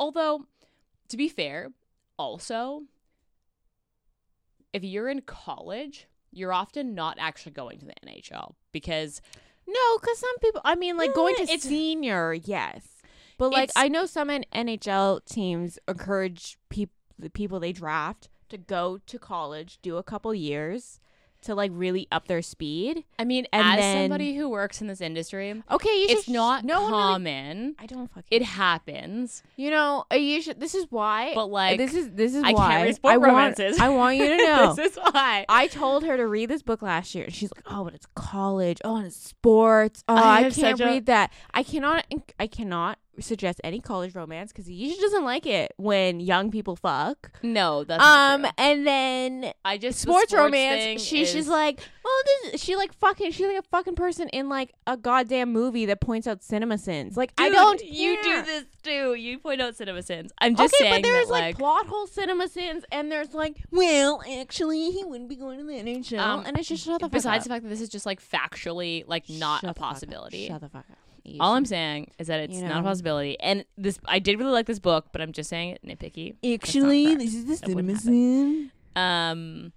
Although, 0.00 0.46
to 1.08 1.16
be 1.16 1.28
fair, 1.28 1.70
also 2.18 2.82
if 4.72 4.82
you're 4.82 5.08
in 5.08 5.20
college, 5.22 6.06
you're 6.32 6.52
often 6.52 6.94
not 6.94 7.16
actually 7.20 7.52
going 7.52 7.78
to 7.78 7.86
the 7.86 7.94
NHL 8.06 8.54
because 8.72 9.20
No, 9.66 9.98
because 10.00 10.18
some 10.18 10.38
people. 10.40 10.60
I 10.64 10.74
mean, 10.74 10.96
like 10.96 11.14
going 11.14 11.34
to 11.36 11.42
Eh, 11.42 11.44
it's- 11.44 11.62
senior, 11.62 12.34
yes, 12.34 13.00
but 13.38 13.50
like 13.50 13.70
I 13.76 13.88
know 13.88 14.04
some 14.06 14.28
NHL 14.28 15.24
teams 15.24 15.78
encourage 15.88 16.58
peop- 16.68 16.90
the 17.18 17.30
people 17.30 17.60
they 17.60 17.72
draft 17.72 18.28
to 18.50 18.58
go 18.58 18.98
to 19.06 19.18
college, 19.18 19.78
do 19.80 19.96
a 19.96 20.02
couple 20.02 20.34
years 20.34 21.00
to 21.44 21.54
like 21.54 21.70
really 21.74 22.06
up 22.12 22.28
their 22.28 22.42
speed. 22.42 23.04
I 23.18 23.24
mean, 23.24 23.46
And 23.52 23.62
as 23.66 23.78
then- 23.78 24.04
somebody 24.04 24.34
who 24.34 24.48
works 24.48 24.80
in 24.80 24.86
this 24.86 25.00
industry, 25.00 25.62
Okay, 25.70 25.88
you 26.00 26.06
it's 26.10 26.28
not 26.28 26.64
no 26.64 26.82
one 26.82 26.90
really- 26.92 27.02
common. 27.02 27.76
I 27.78 27.86
don't 27.86 28.08
fucking. 28.08 28.24
It 28.30 28.42
happens, 28.42 29.42
you 29.56 29.70
know, 29.70 30.04
uh, 30.12 30.16
you 30.16 30.42
should. 30.42 30.60
This 30.60 30.74
is 30.74 30.86
why. 30.90 31.32
but 31.34 31.46
like 31.46 31.78
this 31.78 31.94
is 31.94 32.10
this 32.10 32.34
is 32.34 32.42
I 32.42 32.48
can't 32.52 32.58
why 32.58 32.82
read 32.84 32.94
sport 32.96 33.14
I 33.14 33.16
want. 33.18 33.32
romances. 33.32 33.80
I 33.80 33.88
want 33.90 34.16
you 34.16 34.26
to 34.26 34.36
know. 34.44 34.74
this 34.74 34.92
is 34.92 34.98
why. 34.98 35.44
I 35.48 35.66
told 35.68 36.04
her 36.04 36.16
to 36.16 36.26
read 36.26 36.48
this 36.50 36.62
book 36.62 36.82
last 36.82 37.14
year, 37.14 37.24
and 37.24 37.34
she's 37.34 37.50
like, 37.54 37.64
"Oh, 37.70 37.84
but 37.84 37.94
it's 37.94 38.06
college. 38.14 38.78
Oh, 38.84 38.96
and 38.96 39.06
it's 39.06 39.16
sports. 39.16 40.02
Oh, 40.08 40.14
I 40.14 40.36
I, 40.36 40.42
can't 40.42 40.54
such 40.54 40.80
a- 40.80 40.84
read 40.86 41.06
that. 41.06 41.32
I 41.52 41.62
cannot. 41.62 42.04
I 42.38 42.46
cannot 42.46 42.98
suggest 43.20 43.60
any 43.64 43.80
college 43.80 44.14
romance 44.14 44.52
because 44.52 44.66
he 44.66 44.74
usually 44.74 45.00
doesn't 45.00 45.24
like 45.24 45.46
it 45.46 45.72
when 45.76 46.20
young 46.20 46.50
people 46.50 46.76
fuck. 46.76 47.30
No, 47.42 47.84
that's 47.84 48.00
not 48.02 48.34
Um, 48.34 48.42
true. 48.42 48.50
and 48.58 48.86
then 48.86 49.52
I 49.64 49.78
just 49.78 49.98
the 50.04 50.10
sports, 50.10 50.32
romance. 50.32 51.02
She, 51.02 51.22
is- 51.22 51.30
she's 51.30 51.48
like, 51.48 51.80
oh, 52.04 52.24
this. 52.50 52.60
She 52.62 52.76
like 52.76 52.92
fucking. 52.94 53.32
She's 53.32 53.46
like 53.46 53.58
a 53.58 53.62
fucking 53.68 53.94
person 53.94 54.28
in 54.30 54.48
like 54.48 54.72
a 54.86 54.96
goddamn 54.96 55.52
movie 55.52 55.86
that 55.86 56.00
points 56.00 56.26
out 56.26 56.42
cinema 56.42 56.78
sins. 56.78 57.16
Like 57.16 57.32
I 57.38 57.48
don't. 57.50 57.82
You 57.84 58.16
care. 58.22 58.42
do 58.42 58.46
this 58.46 58.64
too. 58.82 59.14
You 59.14 59.38
point 59.38 59.60
out 59.60 59.76
cinema 59.76 60.02
sins. 60.02 60.32
I'm 60.38 60.56
just 60.56 60.74
okay, 60.74 60.90
saying 60.90 61.02
but 61.02 61.08
there's 61.08 61.26
that, 61.28 61.32
like, 61.32 61.58
plot 61.58 61.86
hole 61.86 62.06
cinema 62.06 62.48
sins, 62.48 62.84
and 62.92 63.10
there's 63.12 63.32
like, 63.34 63.56
well, 63.70 64.22
actually, 64.40 64.90
he 64.90 65.04
wouldn't 65.04 65.28
be 65.28 65.36
going 65.36 65.58
to 65.58 65.64
the 65.64 65.72
NHL, 65.72 66.18
Um, 66.20 66.44
and 66.46 66.58
it's 66.58 66.68
just 66.68 66.84
shut 66.84 67.00
the 67.00 67.04
fuck 67.06 67.12
besides 67.12 67.42
up. 67.42 67.44
the 67.44 67.48
fact 67.50 67.62
that 67.64 67.68
this 67.70 67.80
is 67.80 67.88
just 67.88 68.06
like 68.06 68.20
factually 68.20 69.04
like 69.06 69.28
not 69.28 69.60
Shut 69.60 69.70
a 69.70 69.74
the 69.74 69.80
fuck 69.80 69.86
up. 69.88 69.94
possibility. 69.94 70.48
Shut 70.48 70.60
the 70.60 70.68
fuck 70.68 70.84
up. 70.90 70.98
You 71.24 71.38
All 71.40 71.54
I'm 71.54 71.64
saying 71.64 72.10
is 72.18 72.26
that 72.26 72.40
it's 72.40 72.56
You 72.56 72.64
not 72.68 72.80
a 72.80 72.82
possibility. 72.82 73.38
And 73.40 73.64
this, 73.78 73.98
I 74.06 74.18
did 74.18 74.38
really 74.38 74.52
like 74.52 74.66
this 74.66 74.78
book, 74.78 75.06
but 75.10 75.20
I'm 75.22 75.32
just 75.32 75.48
saying 75.48 75.70
it 75.70 75.80
nitpicky. 75.86 76.34
Actually, 76.54 77.14
this 77.16 77.34
is 77.34 77.46
the 77.46 77.56
cinema. 77.56 78.70
Um, 78.96 79.72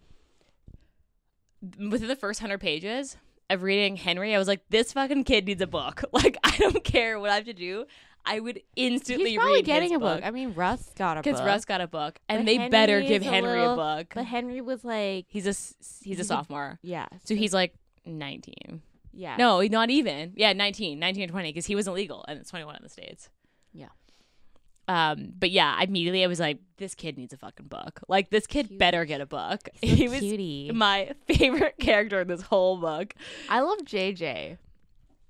within 1.89 2.07
the 2.07 2.15
first 2.15 2.39
hundred 2.39 2.59
pages 2.59 3.17
of 3.49 3.63
reading 3.63 3.95
Henry, 3.95 4.35
I 4.35 4.37
was 4.37 4.47
like, 4.47 4.61
this 4.69 4.91
fucking 4.93 5.23
kid 5.23 5.45
needs 5.45 5.61
a 5.61 5.67
book. 5.67 6.03
Like, 6.11 6.37
I 6.43 6.55
don't 6.57 6.83
care 6.83 7.19
what 7.19 7.29
I 7.29 7.35
have 7.35 7.45
to 7.45 7.53
do. 7.53 7.85
I 8.25 8.41
would 8.41 8.61
instantly 8.75 9.29
He's 9.31 9.37
probably 9.37 9.55
read 9.57 9.65
getting 9.65 9.95
a 9.95 9.99
book. 9.99 10.21
I 10.23 10.31
mean, 10.31 10.53
Russ 10.53 10.91
got 10.97 11.13
a 11.13 11.21
book. 11.21 11.23
because 11.23 11.41
Russ 11.41 11.63
got 11.63 11.79
a 11.79 11.87
book, 11.87 12.19
and 12.27 12.39
But 12.39 12.45
they 12.45 12.67
better 12.67 12.99
give 13.01 13.21
is 13.21 13.27
a 13.27 13.31
Henry 13.31 13.63
a 13.63 13.73
book. 13.73 14.11
But 14.13 14.25
Henry 14.25 14.59
was 14.59 14.83
like, 14.83 15.27
he's 15.29 15.45
a 15.45 15.51
he's 15.51 15.77
a 15.79 16.03
He's 16.03 16.19
a- 16.19 16.23
sophomore, 16.25 16.77
yeah. 16.81 17.05
so 17.23 17.35
he's 17.35 17.53
like 17.53 17.73
19. 18.05 18.81
Yeah. 19.17 19.35
No, 19.37 19.61
not 19.61 19.89
even. 19.89 20.33
Yeah, 20.35 20.53
19, 20.53 20.99
19 20.99 21.23
or 21.23 21.27
20 21.27 21.49
because 21.49 21.65
he 21.65 21.75
wasn't 21.75 21.95
legal 21.95 22.23
and 22.27 22.39
it's 22.39 22.49
21 22.49 22.75
in 22.77 22.83
the 22.83 22.89
states. 22.89 23.29
Yeah. 23.73 23.87
Um, 24.87 25.33
but 25.37 25.51
yeah, 25.51 25.81
immediately 25.81 26.23
I 26.23 26.27
was 26.27 26.39
like, 26.39 26.59
this 26.77 26.95
kid 26.95 27.17
needs 27.17 27.33
a 27.33 27.37
fucking 27.37 27.67
book. 27.67 27.99
Like 28.07 28.29
this 28.29 28.47
kid 28.47 28.67
Cute. 28.69 28.79
better 28.79 29.03
get 29.03 29.19
a 29.19 29.25
book. 29.25 29.67
He 29.81 30.07
was 30.07 30.19
cutie. 30.19 30.71
my 30.73 31.11
favorite 31.27 31.75
character 31.79 32.21
in 32.21 32.27
this 32.29 32.43
whole 32.43 32.77
book. 32.77 33.13
I 33.49 33.59
love 33.59 33.79
JJ. 33.79 34.57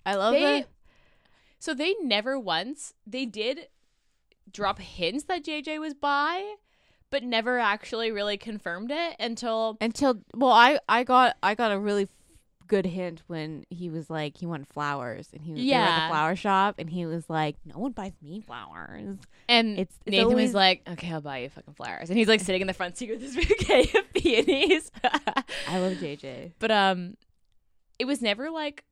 I 0.06 0.16
love 0.16 0.34
They- 0.34 0.62
the 0.62 0.68
So 1.60 1.74
they 1.74 1.96
never 2.04 2.38
once 2.40 2.94
they 3.08 3.26
did 3.26 3.68
drop 4.52 4.80
hints 4.80 5.24
that 5.26 5.44
JJ 5.44 5.80
was 5.80 5.94
bi, 5.96 6.44
but 7.10 7.24
never 7.24 7.58
actually 7.58 8.12
really 8.12 8.38
confirmed 8.38 8.92
it 8.92 9.16
until 9.20 9.78
until 9.82 10.22
well, 10.36 10.52
I 10.52 10.80
I 10.88 11.04
got 11.04 11.36
I 11.42 11.56
got 11.56 11.72
a 11.72 11.80
really 11.80 12.08
good 12.68 12.86
hint 12.86 13.22
when 13.28 13.66
he 13.70 13.90
was 13.90 14.10
like 14.10 14.38
he 14.38 14.46
wanted 14.46 14.68
flowers 14.68 15.30
and 15.34 15.42
he 15.42 15.54
was 15.54 15.62
were 15.64 15.74
at 15.74 16.08
the 16.08 16.12
flower 16.14 16.36
shop 16.36 16.76
and 16.78 16.90
he 16.90 17.06
was 17.06 17.30
like 17.30 17.56
no 17.66 17.78
one 17.80 17.92
buys 17.92 18.14
me 18.22 18.42
flowers. 18.42 19.18
and 19.50 19.80
It's, 19.80 19.96
it's 20.06 20.12
Nathan 20.12 20.26
always, 20.26 20.48
was 20.50 20.54
like, 20.56 20.82
"Okay, 20.90 21.12
I'll 21.12 21.22
buy 21.22 21.40
you 21.40 21.50
fucking 21.50 21.74
flowers," 21.74 22.10
and 22.10 22.18
he's 22.18 22.28
like 22.28 22.40
sitting 22.42 22.62
in 22.62 22.68
the 22.68 22.74
front 22.74 22.98
seat 22.98 23.10
with 23.10 23.22
his 23.22 23.36
bouquet 23.48 23.90
of 23.96 24.14
peonies. 24.14 24.92
I 25.04 25.80
love 25.80 25.94
JJ. 25.94 26.54
but 26.60 26.72
um, 26.72 27.16
it 28.00 28.06
was 28.06 28.22
never 28.22 28.50
like 28.50 28.84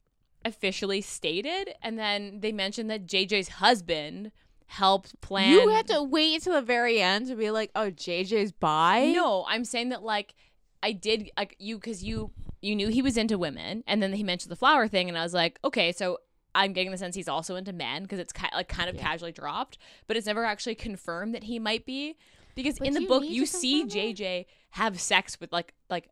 officially 0.43 1.01
stated, 1.01 1.73
and 1.81 1.97
then 1.99 2.39
they 2.41 2.51
mentioned 2.51 2.89
that 2.91 3.05
JJ's 3.07 3.49
husband 3.49 4.31
helped 4.67 5.19
plan. 5.21 5.51
You 5.51 5.69
had 5.69 5.87
to 5.87 6.01
wait 6.01 6.35
until 6.35 6.53
the 6.53 6.61
very 6.61 7.01
end 7.01 7.27
to 7.27 7.35
be 7.35 7.51
like, 7.51 7.71
oh, 7.75 7.91
JJ's 7.91 8.51
bi. 8.51 9.11
No, 9.13 9.45
I'm 9.47 9.63
saying 9.65 9.89
that 9.89 10.01
like 10.03 10.33
I 10.81 10.91
did 10.91 11.29
like 11.37 11.55
you 11.59 11.77
because 11.77 12.03
you 12.03 12.31
you 12.65 12.75
knew 12.75 12.87
he 12.89 13.01
was 13.01 13.15
into 13.17 13.37
women, 13.37 13.83
and 13.87 14.01
then 14.01 14.13
he 14.13 14.23
mentioned 14.23 14.51
the 14.51 14.55
flower 14.55 14.87
thing, 14.87 15.07
and 15.09 15.17
I 15.17 15.23
was 15.23 15.33
like, 15.33 15.59
okay, 15.63 15.91
so 15.91 16.19
I'm 16.53 16.73
getting 16.73 16.91
the 16.91 16.97
sense 16.97 17.15
he's 17.15 17.27
also 17.27 17.55
into 17.55 17.73
men 17.73 18.03
because 18.03 18.17
it's 18.19 18.31
ki- 18.33 18.47
like 18.53 18.67
kind 18.69 18.89
of 18.89 18.95
Yeah. 18.95 19.01
casually 19.03 19.31
dropped, 19.31 19.77
but 20.07 20.15
it's 20.17 20.25
never 20.25 20.45
actually 20.45 20.75
confirmed 20.75 21.35
that 21.35 21.43
he 21.43 21.59
might 21.59 21.85
be 21.85 22.15
because 22.55 22.79
But 22.79 22.87
in 22.87 22.93
the 22.93 23.05
book 23.05 23.23
you 23.25 23.45
see. 23.45 23.83
JJ 23.85 24.45
have 24.71 24.99
sex 24.99 25.39
with 25.39 25.51
like 25.51 25.73
like 25.89 26.09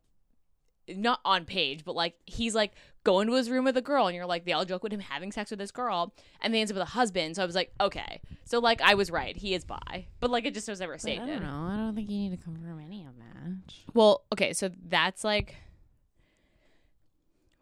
not 0.86 1.20
on 1.24 1.46
page, 1.46 1.82
but 1.84 1.94
like 1.94 2.14
he's 2.26 2.54
like 2.54 2.72
going 3.04 3.26
to 3.26 3.34
his 3.34 3.48
room 3.50 3.64
with 3.64 3.76
a 3.78 3.82
girl, 3.82 4.06
and 4.06 4.14
you're 4.14 4.26
like 4.26 4.44
they 4.44 4.52
all 4.52 4.66
joke 4.66 4.82
with 4.82 4.92
him 4.92 5.00
having 5.00 5.32
sex 5.32 5.50
with 5.50 5.58
this 5.58 5.70
girl, 5.70 6.12
and 6.42 6.52
they 6.52 6.60
ends 6.60 6.70
up 6.70 6.74
with 6.76 6.82
a 6.82 6.90
husband. 6.90 7.36
So 7.36 7.42
I 7.42 7.46
was 7.46 7.54
like, 7.54 7.72
okay, 7.80 8.20
so 8.44 8.58
like 8.58 8.82
I 8.82 8.92
was 8.94 9.10
right, 9.10 9.34
he 9.36 9.54
is 9.54 9.64
bi, 9.64 10.06
but 10.20 10.30
like 10.30 10.44
it 10.44 10.52
just 10.54 10.68
was 10.68 10.80
never 10.80 10.98
stated. 10.98 11.22
I 11.22 11.26
don't 11.26 11.42
know. 11.42 11.68
I 11.72 11.76
don't 11.78 11.94
think 11.94 12.10
you 12.10 12.18
need 12.18 12.36
to 12.38 12.42
confirm 12.44 12.80
any 12.84 13.06
of 13.06 13.16
that. 13.18 13.72
Well, 13.94 14.24
okay, 14.32 14.52
so 14.52 14.70
that's 14.88 15.24
like 15.24 15.54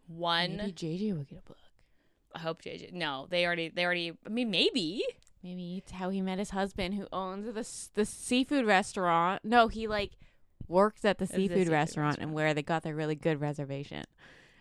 one. 0.06 0.56
Maybe 0.56 0.72
JJ 0.72 1.16
will 1.16 1.24
get 1.24 1.38
a 1.38 1.48
book. 1.48 1.58
I 2.34 2.40
hope 2.40 2.62
JJ. 2.62 2.92
No, 2.92 3.26
they 3.30 3.44
already. 3.46 3.68
They 3.68 3.84
already. 3.84 4.12
I 4.26 4.28
mean, 4.28 4.50
maybe. 4.50 5.04
Maybe 5.42 5.78
it's 5.78 5.92
how 5.92 6.10
he 6.10 6.20
met 6.22 6.38
his 6.38 6.50
husband, 6.50 6.94
who 6.94 7.06
owns 7.12 7.46
the 7.46 8.00
the 8.00 8.04
seafood 8.04 8.64
restaurant. 8.64 9.44
No, 9.44 9.68
he 9.68 9.88
like 9.88 10.12
works 10.68 11.04
at 11.04 11.18
the 11.18 11.26
the 11.26 11.32
seafood, 11.32 11.58
seafood 11.58 11.72
restaurant, 11.72 12.06
restaurant. 12.10 12.18
and 12.28 12.32
where 12.32 12.54
they 12.54 12.62
got 12.62 12.82
their 12.82 12.94
really 12.94 13.16
good 13.16 13.40
reservation. 13.40 14.04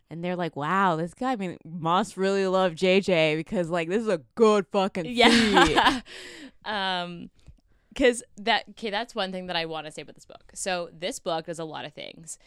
And 0.10 0.23
they're 0.23 0.36
like, 0.36 0.56
"Wow, 0.56 0.95
this 0.95 1.13
guy 1.13 1.34
I 1.34 1.36
mean, 1.36 1.58
must 1.63 2.17
really 2.17 2.47
love 2.47 2.73
JJ 2.73 3.38
because 3.38 3.69
like 3.69 3.89
this 3.89 4.01
is 4.01 4.08
a 4.08 4.21
good 4.36 4.65
fucking. 4.71 5.06
Yeah. 5.06 6.01
um, 6.65 7.30
because 7.93 8.23
that 8.38 8.65
okay, 8.71 8.89
that's 8.89 9.13
one 9.13 9.32
thing 9.32 9.47
that 9.47 9.56
I 9.56 9.65
want 9.65 9.86
to 9.86 9.91
say 9.91 10.01
about 10.01 10.15
this 10.15 10.25
book. 10.25 10.51
So 10.54 10.89
this 10.93 11.19
book 11.19 11.45
does 11.45 11.60
a 11.60 11.65
lot 11.65 11.86
of 11.86 11.93
things. 11.93 12.39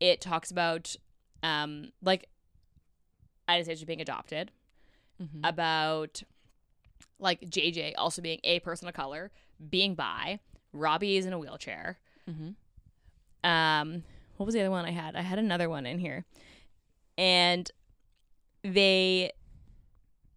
It 0.00 0.20
talks 0.20 0.50
about, 0.50 0.96
um, 1.42 1.92
like 2.02 2.28
Anastasia 3.48 3.86
being 3.86 4.00
adopted, 4.00 4.50
Mhm. 5.20 5.40
about 5.48 6.22
like 7.18 7.40
JJ 7.42 7.94
also 7.96 8.20
being 8.20 8.40
a 8.44 8.60
person 8.60 8.88
of 8.88 8.94
color, 8.94 9.30
being 9.70 9.94
bi. 9.94 10.40
Robbie 10.72 11.16
is 11.16 11.26
in 11.26 11.32
a 11.32 11.38
wheelchair. 11.38 11.98
Mhm. 12.28 12.54
um 13.44 14.02
what 14.38 14.46
was 14.46 14.54
the 14.54 14.60
other 14.60 14.70
one 14.70 14.86
i 14.86 14.90
had 14.90 15.14
i 15.14 15.20
had 15.20 15.38
another 15.38 15.68
one 15.68 15.84
in 15.84 15.98
here 15.98 16.24
and 17.18 17.70
they 18.62 19.30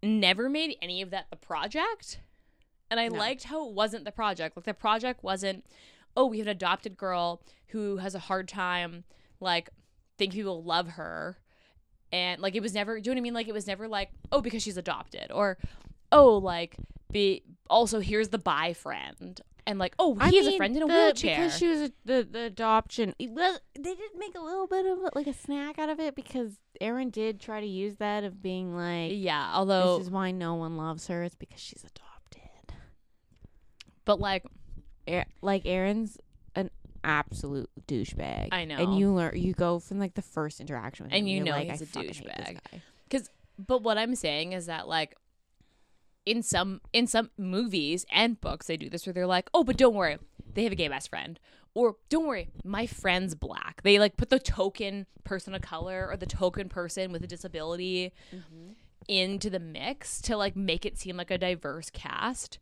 never 0.02 0.50
made 0.50 0.76
any 0.82 1.00
of 1.00 1.08
that 1.10 1.24
the 1.30 1.36
project 1.36 2.20
and 2.90 3.00
i 3.00 3.08
No. 3.08 3.16
liked 3.18 3.44
how 3.44 3.66
it 3.66 3.72
wasn't 3.74 4.04
the 4.04 4.12
project 4.12 4.56
like 4.56 4.66
the 4.66 4.74
project 4.74 5.24
wasn't 5.24 5.64
oh 6.14 6.26
we 6.26 6.36
have 6.38 6.46
an 6.46 6.50
adopted 6.50 6.98
girl 6.98 7.40
who 7.68 7.96
has 7.96 8.14
a 8.14 8.18
hard 8.18 8.46
time 8.46 9.04
like 9.40 9.70
think 10.18 10.34
people 10.34 10.62
love 10.62 10.90
her 10.90 11.38
and 12.12 12.40
like 12.40 12.54
it 12.54 12.60
was 12.62 12.74
never 12.74 13.00
do 13.00 13.10
you 13.10 13.14
know 13.14 13.18
what 13.18 13.22
i 13.22 13.22
mean 13.22 13.34
like 13.34 13.48
it 13.48 13.52
was 13.54 13.66
never 13.66 13.88
like 13.88 14.10
oh 14.32 14.40
because 14.40 14.62
she's 14.62 14.76
adopted 14.76 15.30
or 15.32 15.58
oh 16.12 16.36
like 16.38 16.76
be 17.12 17.42
also 17.70 18.00
here's 18.00 18.28
the 18.28 18.38
bi 18.38 18.72
friend 18.72 19.40
and 19.66 19.78
like 19.78 19.94
oh 19.98 20.16
I 20.18 20.30
he 20.30 20.38
has 20.38 20.46
a 20.46 20.56
friend 20.56 20.74
in 20.76 20.82
a 20.82 20.86
the- 20.86 20.92
wheelchair 20.92 21.36
because 21.36 21.58
she 21.58 21.68
was 21.68 21.80
a, 21.82 21.92
the 22.06 22.26
the 22.30 22.40
adoption. 22.44 23.14
was- 23.20 23.60
They 23.74 23.94
did 23.94 24.10
make 24.16 24.34
a 24.34 24.40
little 24.40 24.66
bit 24.66 24.86
of 24.86 24.98
like 25.14 25.26
a 25.26 25.34
snack 25.34 25.78
out 25.78 25.90
of 25.90 26.00
it 26.00 26.14
because 26.14 26.52
Aaron 26.80 27.10
did 27.10 27.38
try 27.38 27.60
to 27.60 27.66
use 27.66 27.96
that 27.96 28.24
of 28.24 28.40
being 28.42 28.74
like, 28.74 29.12
Yeah, 29.14 29.50
although 29.52 29.98
"This 29.98 30.06
is 30.06 30.10
why 30.10 30.30
no 30.30 30.54
one 30.54 30.78
loves 30.78 31.08
her. 31.08 31.22
It's 31.22 31.34
because 31.34 31.60
she's 31.60 31.84
adopted." 31.84 32.74
but 34.06 34.18
like 34.20 34.44
like 35.42 35.62
Aaron's 35.66 36.16
absolute 37.04 37.70
douchebag. 37.86 38.48
I 38.52 38.64
know. 38.64 38.76
and 38.76 38.98
you 38.98 39.12
learn 39.12 39.36
you 39.38 39.52
go 39.54 39.78
from 39.78 39.98
like 39.98 40.14
the 40.14 40.22
first 40.22 40.60
interaction 40.60 41.04
with 41.04 41.12
him, 41.12 41.18
And 41.18 41.30
you 41.30 41.42
know 41.42 41.52
like, 41.52 41.70
he's 41.70 41.82
I 41.82 41.84
a 42.00 42.04
douchebag. 42.04 42.58
guy. 43.10 43.20
but 43.58 43.82
what 43.82 43.98
I'm 43.98 44.14
saying 44.14 44.52
is 44.52 44.66
that 44.66 44.86
like 44.88 45.16
in 46.26 46.42
some 46.42 46.80
in 46.92 47.06
some 47.06 47.30
movies 47.38 48.04
and 48.10 48.40
books 48.40 48.66
they 48.66 48.76
do 48.76 48.90
this 48.90 49.06
where 49.06 49.12
they're 49.12 49.26
like, 49.26 49.48
"Oh, 49.54 49.64
but 49.64 49.76
don't 49.76 49.94
worry. 49.94 50.18
They 50.54 50.64
have 50.64 50.72
a 50.72 50.76
gay 50.76 50.88
best 50.88 51.08
friend." 51.10 51.38
Or 51.74 51.96
don't 52.08 52.26
worry, 52.26 52.48
my 52.64 52.86
friend's 52.86 53.34
black. 53.34 53.82
They 53.82 53.98
like 53.98 54.16
put 54.16 54.30
the 54.30 54.38
token 54.40 55.06
person 55.22 55.54
of 55.54 55.62
color 55.62 56.08
or 56.10 56.16
the 56.16 56.26
token 56.26 56.68
person 56.68 57.12
with 57.12 57.22
a 57.22 57.26
disability 57.26 58.12
Mm-hmm. 58.34 58.72
into 59.06 59.48
the 59.48 59.60
mix 59.60 60.20
to 60.22 60.36
like 60.36 60.56
make 60.56 60.84
it 60.84 60.98
seem 60.98 61.16
like 61.16 61.30
a 61.30 61.38
diverse 61.38 61.88
cast. 61.90 62.58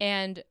And 0.00 0.42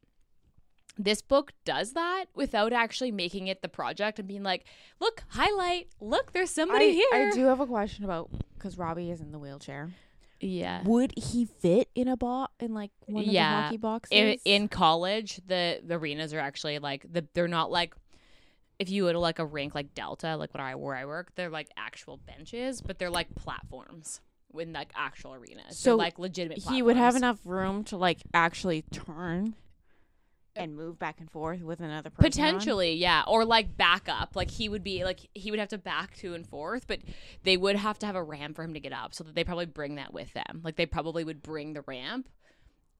this 0.97 1.21
book 1.21 1.53
does 1.65 1.93
that 1.93 2.25
without 2.35 2.73
actually 2.73 3.11
making 3.11 3.47
it 3.47 3.61
the 3.61 3.69
project 3.69 4.19
and 4.19 4.27
being 4.27 4.43
like, 4.43 4.65
look, 4.99 5.23
highlight, 5.29 5.87
look, 5.99 6.31
there's 6.33 6.51
somebody 6.51 6.85
I, 6.85 6.91
here. 6.91 7.29
I 7.31 7.31
do 7.31 7.45
have 7.45 7.59
a 7.59 7.65
question 7.65 8.05
about 8.05 8.29
because 8.55 8.77
Robbie 8.77 9.09
is 9.11 9.21
in 9.21 9.31
the 9.31 9.39
wheelchair. 9.39 9.89
Yeah. 10.39 10.83
Would 10.83 11.13
he 11.17 11.45
fit 11.45 11.89
in 11.95 12.07
a 12.07 12.17
box 12.17 12.53
in 12.59 12.73
like 12.73 12.91
one 13.05 13.23
of 13.23 13.29
Yeah. 13.29 13.55
the 13.55 13.61
hockey 13.63 13.77
boxes? 13.77 14.11
In, 14.11 14.37
in 14.45 14.67
college, 14.67 15.39
the, 15.47 15.79
the 15.83 15.95
arenas 15.95 16.33
are 16.33 16.39
actually 16.39 16.79
like 16.79 17.05
the 17.11 17.25
they're 17.33 17.47
not 17.47 17.71
like 17.71 17.95
if 18.79 18.89
you 18.89 19.03
go 19.03 19.13
to 19.13 19.19
like 19.19 19.39
a 19.39 19.45
rink 19.45 19.73
like 19.75 19.93
Delta, 19.93 20.35
like 20.35 20.53
where 20.53 20.63
I 20.63 20.75
where 20.75 20.95
I 20.95 21.05
work, 21.05 21.33
they're 21.35 21.49
like 21.49 21.69
actual 21.77 22.17
benches, 22.17 22.81
but 22.81 22.99
they're 22.99 23.09
like 23.09 23.33
platforms 23.35 24.19
in 24.57 24.73
like 24.73 24.91
actual 24.95 25.33
arenas. 25.33 25.77
So 25.77 25.91
they're 25.91 25.97
like 25.97 26.19
legitimate. 26.19 26.63
he 26.69 26.81
would 26.81 26.97
have 26.97 27.15
enough 27.15 27.39
room 27.45 27.83
to 27.85 27.97
like 27.97 28.19
actually 28.33 28.83
turn 28.91 29.55
and 30.55 30.75
move 30.75 30.99
back 30.99 31.19
and 31.19 31.29
forth 31.31 31.61
with 31.61 31.79
another 31.79 32.09
person. 32.09 32.23
on? 32.43 32.51
Potentially, 32.53 32.93
yeah, 32.93 33.23
or 33.27 33.45
like 33.45 33.75
back 33.75 34.07
up. 34.07 34.35
Like 34.35 34.51
he 34.51 34.69
would 34.69 34.83
be 34.83 35.03
like 35.03 35.19
he 35.33 35.49
would 35.51 35.59
have 35.59 35.69
to 35.69 35.77
back 35.77 36.15
to 36.17 36.33
and 36.33 36.47
forth, 36.47 36.85
but 36.87 36.99
they 37.43 37.57
would 37.57 37.75
have 37.75 37.97
to 37.99 38.05
have 38.05 38.15
a 38.15 38.23
ramp 38.23 38.55
for 38.55 38.63
him 38.63 38.73
to 38.73 38.79
get 38.79 38.93
up. 38.93 39.13
So 39.13 39.23
that 39.23 39.35
they 39.35 39.43
probably 39.43 39.65
bring 39.65 39.95
that 39.95 40.13
with 40.13 40.33
them. 40.33 40.61
Like 40.63 40.75
they 40.75 40.85
probably 40.85 41.23
would 41.23 41.41
bring 41.41 41.73
the 41.73 41.81
ramp 41.87 42.29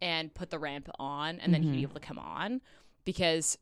and 0.02 0.34
put 0.34 0.50
the 0.50 0.60
ramp 0.60 0.89
on, 1.00 1.39
and 1.39 1.54
then 1.54 1.63
he'd 1.63 1.72
be 1.72 1.78
Mhm. 1.80 1.84
able 1.84 1.94
to 1.96 2.00
come 2.00 2.20
on 2.20 2.62
because. 3.06 3.58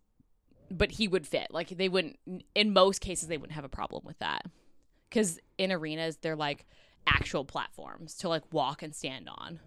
But 0.74 0.92
he 0.92 1.08
would 1.10 1.28
fit. 1.28 1.48
Like 1.52 1.68
they 1.70 1.90
wouldn't. 1.90 2.18
In 2.56 2.72
most 2.72 3.02
cases, 3.02 3.28
they 3.28 3.36
wouldn't 3.38 3.56
have 3.56 3.66
a 3.66 3.70
problem 3.70 4.06
with 4.06 4.18
that 4.20 4.46
because 5.10 5.38
in 5.58 5.70
arenas 5.70 6.16
they're 6.22 6.38
like 6.38 6.66
actual 7.06 7.44
platforms 7.44 8.16
to 8.20 8.30
like 8.30 8.44
walk 8.54 8.82
and 8.82 8.96
stand 8.96 9.28
on. 9.28 9.60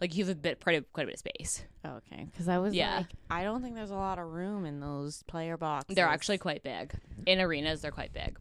Like 0.00 0.16
you 0.16 0.24
have 0.24 0.32
a 0.32 0.38
bit, 0.38 0.60
quite 0.62 0.78
a, 0.78 0.82
quite 0.92 1.02
a 1.02 1.06
bit 1.06 1.14
of 1.14 1.18
space. 1.18 1.62
Oh, 1.84 2.00
okay, 2.12 2.26
because 2.30 2.48
I 2.48 2.58
was 2.58 2.74
Yeah. 2.74 2.98
like, 2.98 3.06
I 3.30 3.44
don't 3.44 3.62
think 3.62 3.74
there's 3.74 3.90
a 3.90 3.94
lot 3.96 4.18
of 4.18 4.26
room 4.28 4.64
in 4.64 4.80
those 4.80 5.22
player 5.24 5.56
boxes. 5.56 5.94
They're 5.94 6.06
actually 6.08 6.38
quite 6.38 6.62
big. 6.62 6.92
In 7.26 7.40
arenas, 7.40 7.82
they're 7.82 7.90
quite 7.90 8.12
big. 8.12 8.38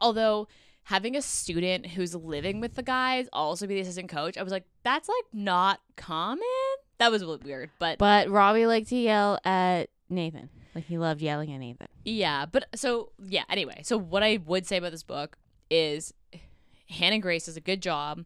Although 0.00 0.46
having 0.84 1.16
a 1.16 1.22
student 1.22 1.86
who's 1.86 2.14
living 2.14 2.60
with 2.60 2.74
the 2.74 2.82
guys 2.82 3.28
also 3.32 3.66
be 3.66 3.74
the 3.74 3.80
assistant 3.80 4.08
coach, 4.08 4.36
I 4.38 4.42
was 4.42 4.52
like, 4.52 4.64
that's 4.84 5.08
like 5.08 5.24
not 5.32 5.80
common. 5.96 6.42
That 6.98 7.10
was 7.10 7.22
really 7.22 7.40
weird, 7.44 7.70
but, 7.78 7.98
But 7.98 8.30
Robbie 8.30 8.66
liked 8.66 8.88
to 8.90 8.96
yell 8.96 9.38
at 9.44 9.90
Nathan. 10.08 10.48
Like 10.74 10.84
he 10.84 10.98
loved 10.98 11.20
yelling 11.22 11.52
at 11.52 11.58
Nathan. 11.58 11.88
yeah. 12.04 12.46
But 12.46 12.66
so 12.74 13.10
yeah. 13.26 13.44
Anyway, 13.48 13.80
so 13.82 13.96
what 13.98 14.22
I 14.22 14.38
would 14.44 14.66
say 14.66 14.76
about 14.76 14.92
this 14.92 15.02
book 15.02 15.36
is 15.70 16.12
Hannah 16.90 17.18
Grace 17.18 17.46
does 17.46 17.56
a 17.56 17.60
good 17.60 17.80
job 17.82 18.24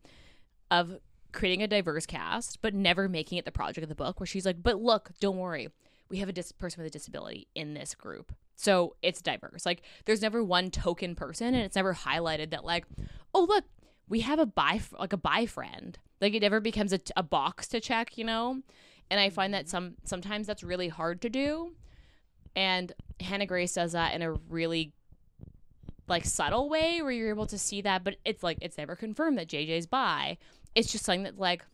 of 0.70 0.98
creating 1.32 1.62
a 1.62 1.68
diverse 1.68 2.06
cast, 2.06 2.60
but 2.62 2.74
never 2.74 3.08
making 3.08 3.38
it 3.38 3.44
the 3.44 3.52
project 3.52 3.82
of 3.82 3.88
the 3.88 3.94
book. 3.94 4.20
Where 4.20 4.26
she's 4.26 4.46
like, 4.46 4.62
but 4.62 4.80
look, 4.80 5.10
don't 5.20 5.38
worry, 5.38 5.68
we 6.08 6.18
have 6.18 6.28
a 6.28 6.32
dis- 6.32 6.52
person 6.52 6.82
with 6.82 6.90
a 6.90 6.92
disability 6.92 7.48
in 7.54 7.74
this 7.74 7.94
group. 7.94 8.32
So 8.56 8.96
it's 9.02 9.22
diverse. 9.22 9.64
Like 9.64 9.82
there's 10.04 10.22
never 10.22 10.44
one 10.44 10.70
token 10.70 11.14
person, 11.14 11.48
and 11.48 11.62
it's 11.64 11.76
never 11.76 11.94
highlighted 11.94 12.50
that 12.50 12.64
like, 12.64 12.84
oh 13.34 13.44
look, 13.44 13.64
we 14.08 14.20
have 14.20 14.38
a 14.38 14.46
bi 14.46 14.80
like 14.98 15.12
a 15.12 15.16
bi 15.16 15.46
friend. 15.46 15.98
Like 16.20 16.34
it 16.34 16.42
never 16.42 16.60
becomes 16.60 16.92
a, 16.92 17.00
a 17.16 17.22
box 17.22 17.68
to 17.68 17.80
check, 17.80 18.18
you 18.18 18.24
know. 18.24 18.60
And 19.10 19.18
I 19.18 19.30
find 19.30 19.54
that 19.54 19.64
mm-hmm. 19.64 19.70
some 19.70 19.94
sometimes 20.04 20.46
that's 20.46 20.62
really 20.62 20.88
hard 20.88 21.22
to 21.22 21.30
do. 21.30 21.72
And 22.54 22.92
Hannah 23.20 23.46
Grace 23.46 23.74
does 23.74 23.92
that 23.92 24.14
in 24.14 24.22
a 24.22 24.32
really 24.32 24.92
like 26.08 26.24
subtle 26.24 26.68
way 26.68 27.00
where 27.00 27.12
you're 27.12 27.30
able 27.30 27.46
to 27.46 27.58
see 27.58 27.80
that, 27.82 28.04
but 28.04 28.16
it's 28.24 28.42
like 28.42 28.58
it's 28.60 28.76
never 28.76 28.96
confirmed 28.96 29.38
that 29.38 29.48
JJ's 29.48 29.86
bi. 29.86 30.36
It's 30.74 30.90
just 30.92 31.04
something 31.04 31.24
that 31.24 31.38
like 31.38 31.64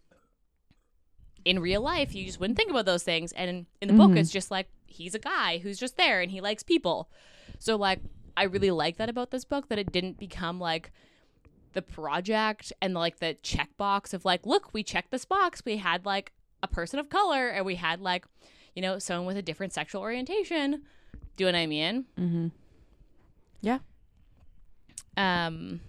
in 1.45 1.61
real 1.61 1.81
life 1.81 2.15
you 2.15 2.25
just 2.25 2.41
wouldn't 2.41 2.57
think 2.57 2.71
about 2.71 2.87
those 2.87 3.03
things 3.05 3.31
and 3.33 3.49
in, 3.49 3.67
in 3.83 3.89
the 3.89 3.95
book 3.95 4.11
Mhm. 4.11 4.19
it's 4.19 4.31
just 4.33 4.51
like 4.51 4.69
he's 4.87 5.15
a 5.15 5.19
guy 5.21 5.59
who's 5.59 5.79
just 5.79 5.97
there 5.97 6.21
and 6.21 6.33
he 6.33 6.41
likes 6.41 6.65
people 6.65 7.09
so 7.61 7.77
like 7.77 8.01
i 8.37 8.43
really 8.43 8.73
like 8.73 8.97
that 8.97 9.09
about 9.09 9.31
this 9.31 9.45
book 9.45 9.69
that 9.69 9.79
it 9.79 9.93
didn't 9.93 10.19
become 10.19 10.59
like 10.59 10.91
the 11.75 11.83
project 11.83 12.73
and 12.83 12.95
like 12.95 13.19
the 13.21 13.37
checkbox 13.45 14.13
of 14.13 14.25
like 14.25 14.45
look 14.45 14.75
we 14.75 14.83
checked 14.83 15.13
this 15.13 15.25
box 15.25 15.63
we 15.65 15.77
had 15.77 16.05
like 16.05 16.33
a 16.65 16.67
person 16.69 16.99
of 16.99 17.09
color 17.11 17.49
and 17.49 17.65
we 17.65 17.77
had 17.77 18.01
like 18.01 18.25
you 18.75 18.83
know 18.83 18.99
someone 18.99 19.27
with 19.27 19.37
a 19.37 19.43
different 19.43 19.73
sexual 19.73 20.01
orientation 20.03 20.83
do 21.37 21.45
you 21.45 21.53
know 21.53 21.57
what 21.59 21.63
i 21.63 21.67
mean 21.67 22.07
Mm-hmm. 22.19 22.49
Yeah. 23.63 23.79
Um 25.17 25.81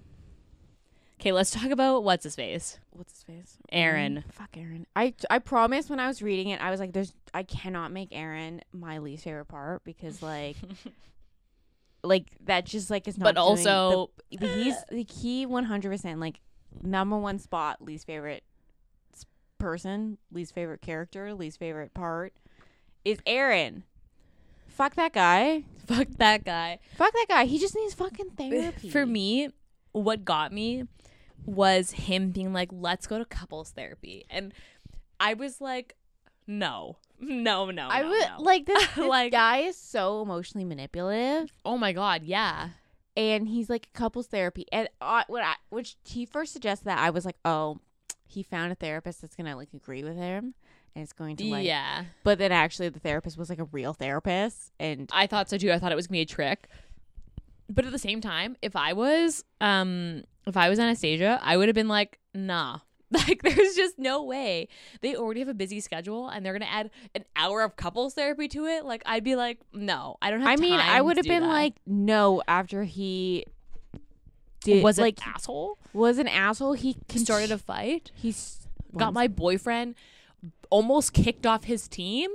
okay 1.19 1.32
let's 1.32 1.51
talk 1.51 1.69
about 1.71 2.03
what's 2.03 2.23
his 2.23 2.36
face 2.36 2.80
What's 2.91 3.13
his 3.13 3.23
face? 3.23 3.58
Aaron. 3.71 4.23
Mm, 4.27 4.34
fuck 4.34 4.49
Aaron. 4.58 4.88
I 4.95 5.13
I 5.30 5.38
promised 5.38 5.88
when 5.89 5.99
I 5.99 6.08
was 6.08 6.23
reading 6.23 6.49
it, 6.49 6.60
I 6.60 6.71
was 6.71 6.80
like, 6.80 6.93
"There's 6.93 7.13
I 7.32 7.43
cannot 7.43 7.91
make 7.91 8.10
Aaron 8.12 8.62
my 8.73 8.97
least 8.97 9.23
favorite 9.23 9.45
part 9.45 9.84
because 9.84 10.23
like, 10.23 10.56
like 12.03 12.25
that 12.45 12.65
just 12.65 12.89
like 12.89 13.08
is 13.08 13.17
not. 13.19 13.25
but 13.25 13.38
also 13.38 14.10
the, 14.32 14.38
the- 14.38 14.47
he's 14.47 14.75
like 14.91 15.12
he 15.12 15.45
one 15.45 15.65
hundred 15.65 15.91
percent 15.91 16.19
like 16.19 16.39
number 16.82 17.17
one 17.17 17.38
spot 17.38 17.82
least 17.84 18.08
favorite 18.08 18.43
person, 19.60 20.17
least 20.32 20.53
favorite 20.53 20.82
character, 20.82 21.34
least 21.34 21.60
favorite 21.60 21.93
part 21.93 22.34
is 23.06 23.19
Aaron. 23.25 23.84
Fuck 24.67 24.95
that 24.95 25.13
guy. 25.13 25.63
fuck 25.88 26.08
that 26.17 26.43
guy 26.45 26.80
Fuck 26.95 27.12
that 27.13 27.25
guy. 27.27 27.45
He 27.45 27.58
just 27.60 27.75
needs 27.75 27.93
fucking 27.95 28.32
therapy. 28.38 28.89
for 28.89 29.06
me 29.06 29.49
what 29.91 30.23
got 30.25 30.51
me 30.53 30.84
was 31.47 31.91
him 31.91 32.29
being 32.29 32.53
like, 32.53 32.69
"Let's 32.71 33.07
go 33.07 33.17
to 33.17 33.25
couples 33.25 33.71
therapy," 33.71 34.25
and 34.29 34.53
I 35.19 35.33
was 35.33 35.60
like, 35.60 35.95
"No, 36.45 36.97
no, 37.19 37.71
no." 37.71 37.88
I 37.89 38.03
no, 38.03 38.10
would 38.10 38.27
no." 38.38 38.43
like 38.43 38.65
this, 38.67 38.88
this 38.95 39.05
Like- 39.07 39.31
guy 39.31 39.60
is 39.60 39.77
so 39.77 40.21
emotionally 40.21 40.65
manipulative. 40.65 41.51
Oh 41.65 41.77
my 41.77 41.91
god, 41.93 42.23
yeah. 42.23 42.69
and 43.15 43.47
he's 43.47 43.67
like 43.69 43.91
couples 43.93 44.27
therapy 44.27 44.65
and 44.71 44.88
I, 45.01 45.23
when 45.27 45.41
I 45.43 45.55
which 45.69 45.95
he 46.05 46.25
first 46.27 46.53
suggested 46.53 46.86
that 46.86 46.99
I 46.99 47.10
was 47.10 47.25
like 47.25 47.38
oh 47.43 47.79
he 48.27 48.43
found 48.43 48.71
a 48.71 48.75
therapist 48.75 49.21
that's 49.21 49.36
gonna 49.36 49.55
like 49.55 49.69
agree 49.73 50.03
with 50.03 50.15
him 50.17 50.53
and 50.93 51.01
it's 51.03 51.13
going 51.13 51.36
to 51.38 51.45
like 51.45 51.65
yeah. 51.65 52.03
but 52.23 52.38
then 52.38 52.51
actually 52.51 52.89
the 52.89 52.99
therapist 52.99 53.36
was 53.38 53.49
like 53.49 53.57
a 53.57 53.63
real 53.63 53.93
therapist 53.93 54.71
and 54.79 55.10
I 55.13 55.25
thought 55.25 55.49
so 55.49 55.57
too. 55.57 55.71
I 55.71 55.79
thought 55.79 55.91
it 55.91 55.95
was 55.95 56.05
gonna 56.05 56.17
be 56.17 56.21
a 56.21 56.25
trick. 56.25 56.67
But 57.69 57.86
at 57.86 57.91
the 57.91 57.97
same 57.99 58.21
time, 58.21 58.55
if 58.62 58.75
I 58.75 58.93
was 58.93 59.43
um 59.62 60.23
if 60.47 60.57
I 60.57 60.69
was 60.69 60.79
Anastasia, 60.79 61.39
I 61.43 61.57
would 61.57 61.67
have 61.67 61.75
been 61.75 61.88
like, 61.88 62.19
nah. 62.33 62.79
Like 63.10 63.41
there's 63.41 63.73
just 63.73 63.97
no 63.97 64.21
way. 64.23 64.67
They 64.99 65.15
already 65.15 65.39
have 65.39 65.47
a 65.47 65.53
busy 65.53 65.79
schedule 65.79 66.27
and 66.27 66.45
they're 66.45 66.51
gonna 66.51 66.65
add 66.69 66.89
an 67.15 67.23
hour 67.38 67.62
of 67.62 67.77
couples 67.77 68.13
therapy 68.15 68.49
to 68.49 68.65
it. 68.65 68.83
Like 68.83 69.01
I'd 69.05 69.23
be 69.23 69.38
like, 69.38 69.60
no, 69.71 70.17
I 70.21 70.29
don't 70.29 70.41
have 70.41 70.49
I 70.49 70.55
mean 70.57 70.77
I 70.77 71.01
would 71.01 71.15
have 71.15 71.25
been 71.25 71.43
that. 71.43 71.47
like 71.47 71.75
no 71.86 72.43
after 72.49 72.83
he 72.83 73.45
did 74.62 74.83
was 74.83 74.97
like 74.99 75.17
an 75.25 75.31
asshole? 75.36 75.77
was 75.93 76.17
an 76.17 76.27
asshole 76.27 76.73
he 76.73 76.97
con- 77.07 77.19
Started 77.19 77.49
a 77.49 77.57
fight, 77.57 78.12
he's 78.13 78.67
got 78.97 79.13
my 79.13 79.29
boyfriend 79.29 79.95
almost 80.69 81.13
kicked 81.13 81.45
off 81.45 81.63
his 81.63 81.88
team. 81.88 82.29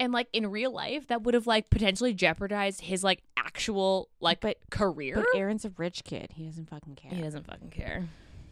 And 0.00 0.12
like 0.12 0.28
in 0.32 0.46
real 0.50 0.70
life, 0.72 1.08
that 1.08 1.22
would 1.22 1.34
have 1.34 1.46
like 1.46 1.70
potentially 1.70 2.14
jeopardized 2.14 2.82
his 2.82 3.02
like 3.02 3.22
actual 3.36 4.08
like 4.20 4.40
But- 4.40 4.58
career. 4.70 5.16
but 5.16 5.26
Aaron's 5.34 5.64
a 5.64 5.70
rich 5.76 6.04
kid 6.04 6.32
he 6.34 6.44
doesn't 6.44 6.68
fucking 6.68 6.94
care 6.96 7.10
he 7.12 7.20
doesn't 7.22 7.46
fucking 7.46 7.70
care. 7.70 8.08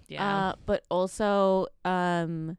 Yeah. 0.09 0.49
Uh, 0.49 0.55
but 0.67 0.85
also, 0.91 1.67
um, 1.85 2.57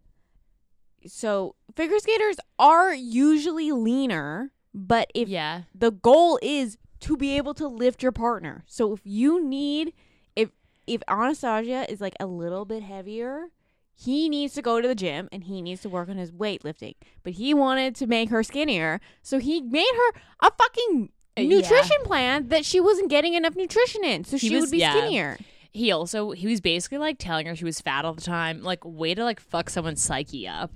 so 1.05 1.55
figure 1.75 1.97
skaters 1.99 2.37
are 2.59 2.93
usually 2.93 3.71
leaner, 3.71 4.51
but 4.73 5.09
if 5.15 5.29
yeah. 5.29 5.61
the 5.73 5.91
goal 5.91 6.39
is 6.41 6.77
to 7.01 7.15
be 7.15 7.37
able 7.37 7.53
to 7.55 7.67
lift 7.67 8.01
your 8.03 8.11
partner, 8.11 8.63
so 8.67 8.93
if 8.93 9.01
you 9.03 9.43
need, 9.43 9.93
if 10.35 10.49
if 10.87 11.01
Anastasia 11.07 11.89
is 11.91 12.01
like 12.01 12.15
a 12.19 12.25
little 12.25 12.65
bit 12.65 12.83
heavier, 12.83 13.47
he 13.99 14.29
needs 14.29 14.53
to 14.53 14.61
go 14.61 14.79
to 14.79 14.87
the 14.87 14.93
gym 14.95 15.27
and 15.31 15.45
he 15.45 15.61
needs 15.61 15.81
to 15.81 15.89
work 15.89 16.07
on 16.07 16.17
his 16.17 16.31
weightlifting. 16.31 16.95
But 17.23 17.33
he 17.33 17.53
wanted 17.53 17.95
to 17.95 18.05
make 18.07 18.29
her 18.29 18.43
skinnier, 18.43 19.01
so 19.23 19.39
he 19.39 19.61
made 19.61 19.91
her 19.95 20.21
a 20.47 20.51
fucking 20.51 21.09
Uh, 21.37 21.41
yeah. 21.41 21.57
nutrition 21.57 21.97
plan 22.03 22.47
that 22.49 22.63
she 22.65 22.79
wasn't 22.79 23.09
getting 23.09 23.33
enough 23.33 23.55
nutrition 23.55 24.03
in, 24.03 24.23
so 24.23 24.37
He 24.37 24.49
she 24.49 24.55
was- 24.55 24.61
would 24.65 24.71
be 24.71 24.77
yeah. 24.79 24.91
skinnier. 24.95 25.37
he 25.71 25.91
also 25.91 26.31
he 26.31 26.47
was 26.47 26.61
basically 26.61 26.97
like 26.97 27.17
telling 27.19 27.45
her 27.47 27.55
she 27.55 27.65
was 27.65 27.79
fat 27.81 28.03
all 28.05 28.13
the 28.13 28.21
time 28.21 28.63
like 28.63 28.83
way 28.83 29.13
to 29.13 29.23
like 29.23 29.39
fuck 29.39 29.69
someone's 29.69 30.01
psyche 30.01 30.47
up 30.47 30.71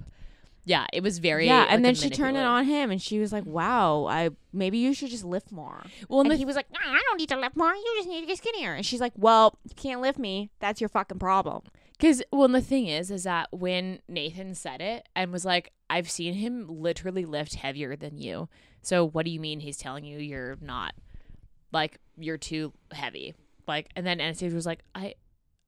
yeah 0.64 0.86
it 0.94 1.02
was 1.02 1.18
very 1.18 1.48
yeah, 1.48 1.62
like, 1.62 1.72
and 1.72 1.84
then 1.84 1.96
she 1.96 2.08
turned 2.12 2.38
it 2.38 2.44
on 2.44 2.66
him, 2.66 2.92
and 2.92 3.02
she 3.02 3.18
was 3.18 3.32
like, 3.34 3.46
"Wow, 3.48 4.06
I 4.06 4.30
maybe 4.54 4.78
you 4.78 4.94
should 4.94 5.10
just 5.10 5.24
lift 5.24 5.52
more." 5.52 5.82
well 6.08 6.20
And 6.22 6.30
and 6.32 6.38
he 6.38 6.46
was 6.46 6.56
like, 6.56 6.68
"No, 6.72 6.78
I 6.86 7.02
don't 7.10 7.18
need 7.18 7.30
to 7.30 7.40
lift 7.40 7.56
more. 7.58 7.74
You 7.74 7.94
just 7.98 8.08
need 8.10 8.22
to 8.22 8.28
get 8.28 8.38
skinnier." 8.38 8.74
And 8.76 8.86
she's 8.86 9.02
like, 9.02 9.14
"Well, 9.16 9.58
you 9.68 9.74
can't 9.76 10.02
lift 10.02 10.20
me. 10.20 10.52
That's 10.60 10.80
your 10.80 10.90
fucking 10.90 11.18
problem." 11.18 11.64
Because 12.02 12.24
well 12.32 12.48
the 12.48 12.62
thing 12.62 12.88
is 12.88 13.12
is 13.12 13.24
that 13.26 13.48
when 13.52 14.00
nathan 14.10 14.56
said 14.56 14.82
it 14.82 15.08
and 15.16 15.32
was 15.32 15.46
like 15.46 15.72
i've 15.90 16.10
seen 16.10 16.34
him 16.34 16.66
literally 16.68 17.26
lift 17.26 17.56
heavier 17.56 17.96
than 17.96 18.18
you 18.18 18.50
so 18.82 19.06
what 19.08 19.24
do 19.24 19.32
you 19.32 19.40
mean 19.40 19.60
he's 19.60 19.78
telling 19.78 20.04
you 20.04 20.18
you're 20.18 20.58
not 20.60 20.96
like 21.72 22.00
you're 22.18 22.38
too 22.38 22.74
heavy 22.92 23.36
like 23.68 23.90
and 23.96 24.06
then 24.06 24.20
anastasia 24.20 24.56
was 24.56 24.66
like 24.66 24.84
i 24.96 25.14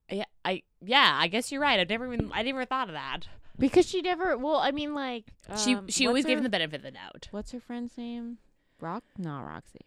yeah 0.09 0.25
i 0.43 0.61
yeah 0.81 1.17
i 1.19 1.27
guess 1.27 1.51
you're 1.51 1.61
right 1.61 1.79
i've 1.79 1.89
never 1.89 2.11
even 2.11 2.31
i 2.33 2.41
never 2.41 2.65
thought 2.65 2.89
of 2.89 2.93
that 2.95 3.27
Because 3.59 3.87
she 3.87 4.01
never. 4.01 4.35
Well, 4.35 4.57
I 4.57 4.71
mean, 4.71 4.95
like 4.95 5.25
she 5.63 5.75
um, 5.75 5.87
she 5.87 6.07
always 6.07 6.25
gave 6.25 6.39
him 6.39 6.43
the 6.43 6.49
benefit 6.49 6.77
of 6.77 6.81
the 6.81 6.89
doubt 6.91 7.27
What's 7.29 7.51
her 7.51 7.59
friend's 7.59 7.95
name? 7.97 8.39
Rock? 8.81 9.03
Not 9.15 9.41
Roxy. 9.41 9.85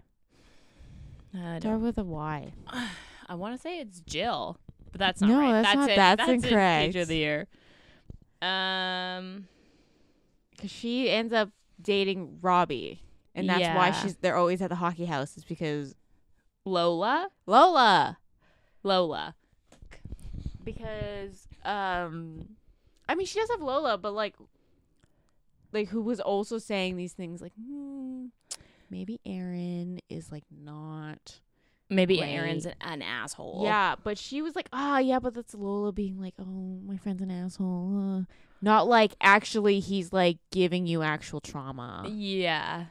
I, 1.35 1.59
Start 1.59 1.80
with 1.80 1.98
a 1.98 2.04
Y. 2.04 2.52
I 3.28 3.35
want 3.35 3.56
to 3.56 3.61
say 3.61 3.80
it's 3.80 4.00
Jill, 4.00 4.61
but 4.92 4.99
that's 4.99 5.20
not 5.20 5.29
No, 5.31 5.40
right. 5.40 5.62
that's 5.62 5.75
not- 5.75 5.90
it. 5.90 5.96
that's 5.96 6.29
it. 6.29 6.33
incorrect. 6.33 6.87
Page 6.94 6.96
of 6.96 7.09
the 7.09 7.16
year. 7.16 7.46
Um, 8.42 9.49
Because 10.51 10.70
she 10.70 11.11
ends 11.11 11.33
up 11.33 11.51
dating 11.81 12.38
Robbie, 12.40 13.03
and 13.35 13.49
that's 13.49 13.77
why 13.77 13.90
she's. 13.90 14.16
They're 14.16 14.37
always 14.37 14.61
at 14.62 14.68
the 14.70 14.77
hockey 14.77 15.05
house. 15.07 15.37
Is 15.37 15.44
because 15.44 15.94
Lola, 16.64 17.29
Lola. 17.46 18.18
Lola. 18.83 19.35
because 20.64 21.49
um 21.64 22.49
I 23.09 23.14
mean 23.14 23.27
she 23.27 23.38
does 23.38 23.51
have 23.51 23.61
Lola, 23.61 23.99
but 23.99 24.12
like 24.12 24.35
like 25.72 25.88
who 25.88 26.01
was 26.03 26.20
also 26.20 26.59
saying 26.59 26.96
these 26.96 27.12
things 27.12 27.40
like 27.42 27.53
hmm, 27.55 28.27
maybe 28.90 29.20
Aaron 29.27 30.01
is 30.09 30.31
like 30.33 30.44
not 30.51 31.40
Maybe 31.88 32.20
Right. 32.20 32.31
Aaron's 32.31 32.66
an, 32.66 32.75
an 32.81 33.03
asshole. 33.03 33.62
Yeah, 33.64 33.94
but 34.03 34.18
she 34.18 34.42
was 34.42 34.57
like, 34.57 34.68
"Ah, 34.72 34.99
yeah, 34.99 35.18
but 35.20 35.35
that's 35.35 35.55
Lola 35.55 35.92
being 35.92 36.20
like, 36.20 36.35
"Oh, 36.38 36.81
my 36.85 36.96
friend's 36.96 37.22
an 37.22 37.31
asshole." 37.31 38.25
Uh. 38.29 38.33
Not 38.62 38.88
like 38.88 39.14
actually 39.20 39.81
he's 39.81 40.12
like 40.12 40.38
giving 40.51 40.87
you 40.87 41.03
actual 41.03 41.40
trauma 41.40 42.09
Yeah. 42.11 42.87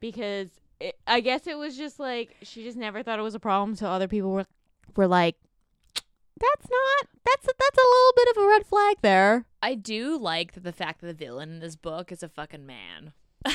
because 0.00 0.48
it, 0.80 0.96
I 1.08 1.20
guess 1.20 1.46
it 1.48 1.58
was 1.58 1.76
just 1.76 1.98
like 1.98 2.36
she 2.42 2.62
just 2.62 2.76
never 2.76 3.02
thought 3.02 3.18
it 3.18 3.22
was 3.22 3.34
a 3.34 3.40
problem 3.40 3.74
so 3.74 3.88
other 3.88 4.06
people 4.06 4.30
were 4.30 4.46
were 4.96 5.08
like 5.08 5.34
that's 6.40 6.70
not 6.70 7.08
that's 7.24 7.44
a, 7.46 7.52
that's 7.58 7.76
a 7.78 7.80
little 7.80 8.12
bit 8.16 8.28
of 8.30 8.42
a 8.42 8.46
red 8.46 8.66
flag 8.66 8.96
there. 9.02 9.44
I 9.60 9.74
do 9.74 10.16
like 10.16 10.52
that 10.52 10.62
the 10.62 10.72
fact 10.72 11.00
that 11.00 11.08
the 11.08 11.14
villain 11.14 11.50
in 11.54 11.58
this 11.58 11.74
book 11.76 12.12
is 12.12 12.22
a 12.22 12.28
fucking 12.28 12.64
man. 12.64 13.12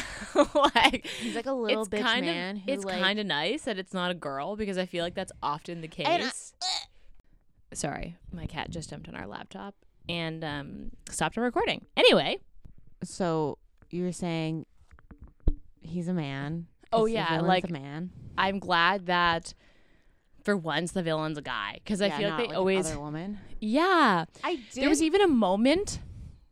like 0.75 1.05
He's 1.19 1.35
like 1.35 1.45
a 1.45 1.51
little 1.53 1.85
bitch 1.85 2.01
kind 2.01 2.25
man 2.25 2.55
of 2.57 2.61
it's 2.67 2.85
like 2.85 2.99
kind 3.01 3.19
of 3.19 3.25
nice 3.25 3.63
that 3.63 3.77
it's 3.77 3.93
not 3.93 4.11
a 4.11 4.13
girl 4.13 4.55
because 4.55 4.77
I 4.77 4.85
feel 4.85 5.03
like 5.03 5.13
that's 5.15 5.31
often 5.41 5.81
the 5.81 5.87
case. 5.87 6.53
I- 6.61 7.75
Sorry, 7.75 8.15
my 8.31 8.45
cat 8.45 8.69
just 8.69 8.89
jumped 8.91 9.07
on 9.09 9.15
our 9.15 9.25
laptop 9.27 9.73
and 10.07 10.43
um 10.43 10.91
stopped 11.09 11.37
our 11.37 11.43
recording. 11.43 11.85
Anyway, 11.97 12.37
so 13.03 13.57
you 13.89 14.03
were 14.03 14.11
saying 14.11 14.65
he's 15.81 16.07
a 16.07 16.13
man. 16.13 16.67
Oh 16.91 17.05
yeah, 17.05 17.39
like- 17.41 17.69
a 17.69 17.73
man. 17.73 18.11
I'm 18.37 18.59
glad 18.59 19.07
that 19.07 19.53
for 20.43 20.55
once 20.57 20.91
the 20.91 21.01
villain's 21.03 21.37
a 21.37 21.41
guy 21.41 21.79
because 21.83 22.01
I 22.01 22.07
Yeah, 22.07 22.17
feel 22.17 22.29
like 22.29 22.37
they 22.37 22.45
an 22.49 22.55
always 22.55 22.85
other 22.87 22.99
woman. 22.99 23.39
yeah. 23.59 24.25
I 24.43 24.55
did. 24.55 24.83
There 24.83 24.89
was 24.89 25.01
even 25.01 25.21
a 25.21 25.27
moment 25.27 25.99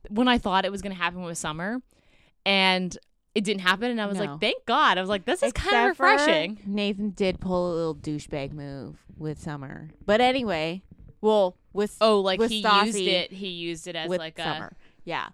when 0.10 0.28
I 0.28 0.38
thought 0.38 0.66
it 0.66 0.72
was 0.72 0.82
going 0.82 0.96
to 0.96 1.02
happen 1.02 1.22
with 1.24 1.38
Summer 1.38 1.82
and 2.46 2.98
it 3.34 3.44
didn't 3.44 3.62
happen 3.62 3.90
and 3.92 4.02
I 4.02 4.06
was 4.06 4.18
No. 4.18 4.26
like 4.26 4.42
thank 4.42 4.66
God. 4.66 4.98
I 4.98 5.02
was 5.02 5.10
like 5.10 5.26
this 5.26 5.42
is 5.44 5.54
kind 5.54 5.76
of 5.86 5.92
Except 5.92 5.98
for 5.98 6.06
refreshing. 6.06 6.60
Nathan 6.66 7.12
did 7.12 7.40
pull 7.40 7.72
a 7.72 7.76
little 7.76 7.96
douchebag 7.96 8.52
move 8.54 8.98
with 9.18 9.40
Summer, 9.40 9.90
but 10.06 10.20
anyway, 10.22 10.82
well, 11.22 11.56
with 11.74 11.96
Oh, 12.02 12.20
like 12.20 12.40
with 12.40 12.52
he 12.52 12.64
Stassi, 12.64 12.86
used 12.88 12.98
it 13.00 13.32
he 13.32 13.48
used 13.50 13.88
it 13.88 13.96
as 13.96 14.10
with 14.10 14.20
like 14.20 14.38
a 14.40 14.44
Summer. 14.44 14.76
Yeah, 15.06 15.30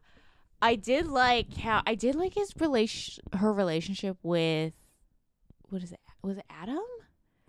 I 0.61 0.75
did 0.75 1.07
like 1.07 1.55
how 1.57 1.81
I 1.87 1.95
did 1.95 2.15
like 2.15 2.33
his 2.35 2.53
relation, 2.59 3.23
her 3.33 3.51
relationship 3.51 4.17
with 4.23 4.73
what 5.69 5.81
is 5.83 5.91
it? 5.91 5.99
Was 6.23 6.37
it 6.37 6.45
Adam? 6.49 6.79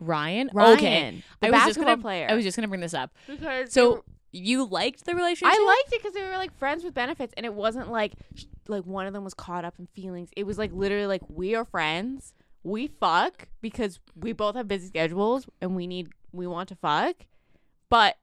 Ryan. 0.01 0.49
Ryan, 0.53 0.77
Okay. 0.79 1.23
the 1.41 1.47
I 1.49 1.51
was 1.51 1.59
just 1.61 1.67
basketball 1.69 1.85
gonna, 1.97 2.03
player. 2.03 2.27
I 2.31 2.35
was 2.35 2.45
just 2.45 2.57
going 2.57 2.63
to 2.63 2.69
bring 2.69 2.81
this 2.81 2.95
up. 2.95 3.11
because 3.27 3.73
So 3.73 4.05
you 4.31 4.65
liked 4.65 5.05
the 5.05 5.15
relationship? 5.15 5.53
I 5.59 5.65
liked 5.65 5.93
it 5.95 6.01
because 6.03 6.15
they 6.15 6.23
were 6.23 6.37
like 6.37 6.57
friends 6.57 6.85
with 6.85 6.95
benefits, 6.95 7.35
and 7.37 7.45
it 7.45 7.53
wasn't 7.55 7.91
like 7.91 8.13
sh- 8.35 8.45
like 8.69 8.85
one 8.85 9.07
of 9.07 9.13
them 9.13 9.25
was 9.25 9.35
caught 9.35 9.65
up 9.65 9.75
in 9.79 9.87
feelings. 9.87 10.31
It 10.37 10.45
was 10.45 10.59
like 10.59 10.73
literally 10.73 11.07
like 11.07 11.23
we 11.29 11.55
are 11.55 11.65
friends, 11.65 12.35
we 12.63 12.87
fuck 12.87 13.49
because 13.61 14.01
we 14.15 14.33
both 14.33 14.55
have 14.57 14.69
busy 14.69 14.87
schedules 14.89 15.47
and 15.61 15.75
we 15.75 15.87
need 15.87 16.11
we 16.33 16.47
want 16.47 16.69
to 16.69 16.77
fuck, 16.77 17.17
but 17.89 18.17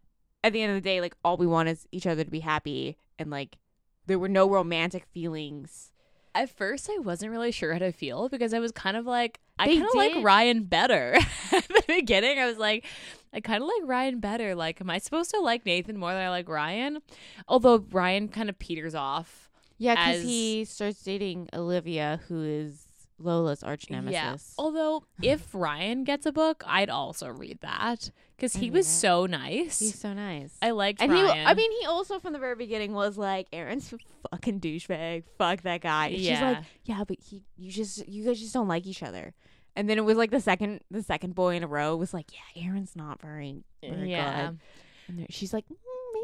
at 0.43 0.53
the 0.53 0.62
end 0.62 0.71
of 0.71 0.75
the 0.75 0.88
day, 0.88 1.01
like 1.01 1.15
all 1.23 1.38
we 1.38 1.47
want 1.47 1.69
is 1.69 1.88
each 1.91 2.05
other 2.05 2.23
to 2.23 2.29
be 2.29 2.41
happy, 2.41 2.97
and 3.17 3.31
like 3.31 3.58
there 4.05 4.19
were 4.19 4.29
no 4.29 4.49
romantic 4.49 5.05
feelings. 5.05 5.91
At 6.36 6.49
first, 6.49 6.89
I 6.89 6.99
wasn't 6.99 7.31
really 7.31 7.51
sure 7.51 7.73
how 7.73 7.79
to 7.79 7.91
feel 7.91 8.27
because 8.27 8.53
I 8.53 8.60
was 8.60 8.73
kind 8.73 8.97
of 8.97 9.05
like, 9.05 9.39
I 9.58 9.67
kind 9.67 9.84
of 9.84 9.95
like 9.95 10.15
Ryan 10.21 10.63
better. 10.65 11.15
At 11.51 11.67
the 11.67 11.84
beginning, 11.88 12.39
I 12.39 12.45
was 12.45 12.58
like, 12.58 12.86
I 13.34 13.39
kind 13.39 13.63
of 13.63 13.69
like 13.69 13.89
Ryan 13.89 14.19
better. 14.19 14.53
Like, 14.53 14.81
am 14.81 14.89
I 14.89 14.97
supposed 14.97 15.31
to 15.31 15.39
like 15.39 15.65
Nathan 15.65 15.97
more 15.97 16.12
than 16.12 16.21
I 16.21 16.29
like 16.29 16.49
Ryan? 16.49 17.01
Although 17.47 17.86
Ryan 17.89 18.27
kind 18.27 18.49
of 18.49 18.60
peters 18.60 18.93
off. 18.93 19.44
Yeah, 19.77 19.95
because 19.95 20.23
he 20.23 20.65
starts 20.65 21.03
dating 21.03 21.49
Olivia, 21.53 22.21
who 22.27 22.41
is 22.43 22.85
Lola's 23.19 23.63
arch 23.63 23.85
Yeah. 23.89 24.01
nemesis. 24.01 24.53
Although, 24.57 25.03
if 25.21 25.53
Ryan 25.53 26.03
gets 26.03 26.25
a 26.25 26.31
book, 26.31 26.63
I'd 26.65 26.89
also 26.89 27.29
read 27.29 27.59
that 27.61 28.11
because 28.35 28.55
he 28.55 28.69
was 28.69 28.88
so 28.88 29.25
nice. 29.25 29.79
He's 29.79 29.99
so 29.99 30.13
nice. 30.13 30.57
I 30.61 30.71
liked 30.71 31.01
And 31.01 31.11
he, 31.13 31.19
I 31.21 31.53
mean, 31.53 31.71
he 31.79 31.85
also 31.85 32.19
from 32.19 32.33
the 32.33 32.39
very 32.39 32.55
beginning 32.55 32.93
was 32.93 33.17
like, 33.17 33.47
"Aaron's 33.53 33.91
a 33.93 33.97
fucking 34.31 34.59
douchebag. 34.59 35.23
Fuck 35.38 35.61
that 35.63 35.81
guy." 35.81 36.07
And 36.07 36.17
She's 36.17 36.25
Yeah. 36.27 36.49
like, 36.51 36.63
"Yeah, 36.83 37.03
but 37.07 37.17
he, 37.21 37.43
you 37.57 37.71
just, 37.71 38.07
you 38.07 38.25
guys 38.25 38.39
just 38.39 38.53
don't 38.53 38.67
like 38.67 38.85
each 38.85 39.03
other." 39.03 39.33
And 39.77 39.89
then 39.89 39.97
it 39.97 40.05
was 40.05 40.15
like 40.17 40.31
the 40.31 40.39
second, 40.41 40.81
the 40.89 41.03
second 41.03 41.35
boy 41.35 41.55
in 41.55 41.63
a 41.63 41.67
row 41.67 41.95
was 41.97 42.13
like, 42.13 42.27
"Yeah, 42.33 42.63
Aaron's 42.65 42.95
not 42.95 43.21
very, 43.21 43.63
very 43.81 44.11
yeah. 44.11 44.51
good." 44.51 44.59
And 45.07 45.27
she's 45.29 45.53
like, 45.53 45.65
mm, 45.67 45.75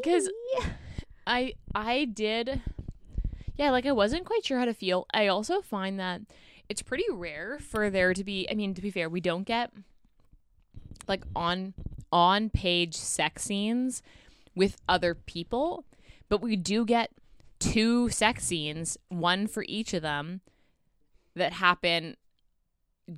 because 0.02 0.28
maybe." 0.58 0.72
I 1.26 1.54
I 1.74 2.04
did 2.06 2.60
yeah, 3.56 3.70
like 3.70 3.86
I 3.86 3.92
wasn't 3.92 4.24
quite 4.24 4.44
sure 4.44 4.58
how 4.58 4.64
to 4.64 4.74
feel. 4.74 5.06
I 5.12 5.26
also 5.26 5.60
find 5.60 5.98
that 6.00 6.22
it's 6.68 6.82
pretty 6.82 7.04
rare 7.10 7.58
for 7.60 7.90
there 7.90 8.14
to 8.14 8.24
be 8.24 8.48
I 8.50 8.54
mean, 8.54 8.74
to 8.74 8.82
be 8.82 8.90
fair, 8.90 9.08
we 9.08 9.20
don't 9.20 9.44
get 9.44 9.72
like 11.08 11.24
on 11.34 11.74
on 12.10 12.50
page 12.50 12.94
sex 12.94 13.44
scenes 13.44 14.02
with 14.54 14.76
other 14.88 15.14
people, 15.14 15.84
but 16.28 16.42
we 16.42 16.56
do 16.56 16.84
get 16.84 17.10
two 17.58 18.08
sex 18.10 18.44
scenes, 18.44 18.98
one 19.08 19.46
for 19.46 19.64
each 19.68 19.94
of 19.94 20.02
them 20.02 20.40
that 21.34 21.54
happen 21.54 22.16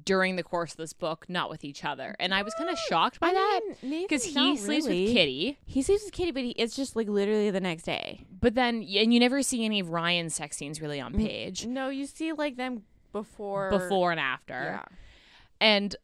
during 0.05 0.37
the 0.37 0.43
course 0.43 0.73
of 0.73 0.77
this 0.79 0.93
book, 0.93 1.27
not 1.29 1.51
with 1.51 1.65
each 1.65 1.85
other. 1.85 2.17
And 2.19 2.33
I 2.35 2.43
was 2.43 2.55
kind 2.55 2.71
of 2.71 2.79
shocked 2.79 3.21
by 3.21 3.29
I 3.29 3.33
that 3.33 3.61
because 3.83 4.25
he 4.25 4.57
sleeps 4.57 4.67
really. 4.87 5.05
with 5.05 5.15
Kitty. 5.15 5.59
He 5.67 5.83
sleeps 5.83 6.05
with 6.05 6.13
Kitty, 6.13 6.31
but 6.31 6.43
he, 6.43 6.51
it's 6.51 6.75
just 6.75 6.97
like 6.97 7.09
literally 7.09 7.51
the 7.51 7.61
next 7.61 7.85
day. 7.85 8.25
But 8.41 8.55
then, 8.55 8.77
and 8.77 9.13
you 9.13 9.21
never 9.21 9.43
see 9.43 9.65
any 9.65 9.81
of 9.81 9.91
Ryan's 9.91 10.35
sex 10.35 10.57
scenes 10.57 10.81
really 10.81 11.01
on 11.01 11.13
Mm, 11.15 11.19
page 11.27 11.67
No, 11.67 11.89
you 11.91 12.07
see 12.07 12.33
like 12.33 12.57
them 12.57 12.83
before. 13.13 13.71
before 13.71 14.11
and 14.11 14.19
after. 14.21 14.55
Yeah. 14.55 14.85
And 15.61 15.95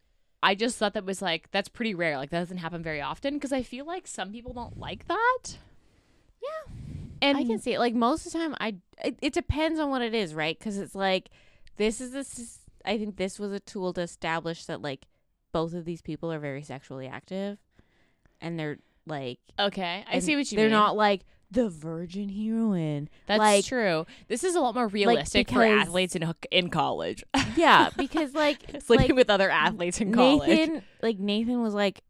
I 0.43 0.55
just 0.55 0.77
thought 0.79 0.95
that 0.95 1.05
was 1.05 1.21
like, 1.21 1.51
that's 1.51 1.69
pretty 1.69 1.95
rare. 1.95 2.17
Like, 2.17 2.31
that 2.31 2.39
doesn't 2.41 2.59
happen 2.59 2.83
very 2.83 3.01
often 3.01 3.35
because 3.35 3.53
I 3.53 3.63
feel 3.63 3.85
like 3.85 4.07
some 4.07 4.31
people 4.33 4.53
don't 4.53 4.79
like 4.79 5.07
that. 5.09 5.59
Yeah. 6.43 6.73
And 7.23 7.37
I 7.37 7.45
can 7.45 7.59
see 7.59 7.75
it. 7.75 7.79
Like 7.79 7.95
most 7.95 8.27
of 8.27 8.33
the 8.33 8.39
time, 8.39 8.55
I 8.61 8.77
it, 9.05 9.19
it 9.21 9.33
depends 9.35 9.79
on 9.79 9.91
what 9.91 10.01
it 10.01 10.15
is, 10.15 10.35
right? 10.35 10.59
Because 10.59 10.79
it's 10.79 10.95
like 10.95 11.29
this 11.77 12.01
is 12.01 12.13
this. 12.13 12.60
I 12.85 12.99
think 12.99 13.17
this 13.17 13.39
was 13.39 13.53
a 13.53 13.61
tool 13.61 13.93
to 13.95 14.01
establish 14.01 14.65
that 14.67 14.83
like 14.83 15.07
both 15.53 15.75
of 15.75 15.85
these 15.85 16.03
people 16.03 16.33
are 16.33 16.39
very 16.39 16.63
sexually 16.63 17.07
active, 17.07 17.59
and 18.41 18.59
they're 18.59 18.79
like 19.07 19.39
Okay. 19.59 20.05
I 20.11 20.19
see 20.21 20.37
what 20.37 20.51
you 20.51 20.57
mean. 20.57 20.63
they're 20.65 20.71
mean. 20.71 20.79
not 20.79 20.97
like 20.97 21.23
the 21.51 21.69
virgin 21.69 22.29
heroine. 22.29 23.09
That's 23.27 23.39
like- 23.39 23.65
true. 23.65 24.07
This 24.29 24.45
is 24.45 24.55
a 24.55 24.61
lot 24.61 24.75
more 24.75 24.87
realistic 24.87 25.49
for 25.49 25.61
because- 25.61 25.81
athletes 25.83 26.15
in 26.17 26.33
in 26.51 26.71
college. 26.71 27.25
Yeah, 27.57 27.91
because 27.97 28.33
like 28.33 28.61
Sleeping 28.83 29.09
like, 29.09 29.17
with 29.17 29.29
other 29.31 29.51
athletes 29.51 30.01
in 30.01 30.13
college. 30.15 30.49
Nathan, 30.49 30.83
like 31.03 31.19
Nathan 31.19 31.61
was 31.63 31.75
like 31.75 32.03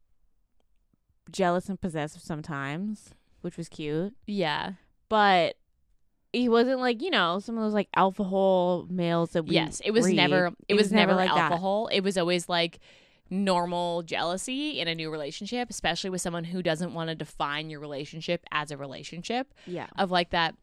jealous 1.30 1.68
and 1.68 1.80
possessive 1.80 2.20
sometimes, 2.22 3.10
which 3.40 3.56
was 3.56 3.68
cute, 3.68 4.14
yeah. 4.26 4.72
but 5.08 5.56
he 6.32 6.48
wasn't 6.48 6.80
like 6.80 7.02
you 7.02 7.10
know 7.10 7.38
some 7.40 7.56
of 7.56 7.64
those 7.64 7.74
like 7.74 7.88
alpha 7.94 8.24
hole 8.24 8.86
males 8.88 9.30
that 9.30 9.44
we 9.44 9.54
Yes. 9.54 9.80
It 9.84 9.90
was 9.90 10.06
read. 10.06 10.16
never. 10.16 10.52
It, 10.68 10.74
was, 10.74 10.92
never, 10.92 11.14
like 11.14 11.28
that. 11.28 11.50
alcohol. 11.50 11.88
It 11.88 12.00
was 12.00 12.16
always 12.16 12.48
like 12.48 12.78
normal 13.30 14.02
jealousy 14.02 14.80
in 14.80 14.88
a 14.88 14.94
new 14.94 15.10
relationship, 15.10 15.70
especially 15.70 16.10
with 16.10 16.20
someone 16.20 16.44
who 16.44 16.62
doesn't 16.62 16.92
want 16.92 17.08
to 17.08 17.14
define 17.14 17.70
your 17.70 17.80
relationship 17.80 18.44
as 18.50 18.70
a 18.70 18.76
relationship. 18.76 19.54
Yeah, 19.66 19.86
Of 19.96 20.10
like 20.10 20.30
that, 20.30 20.54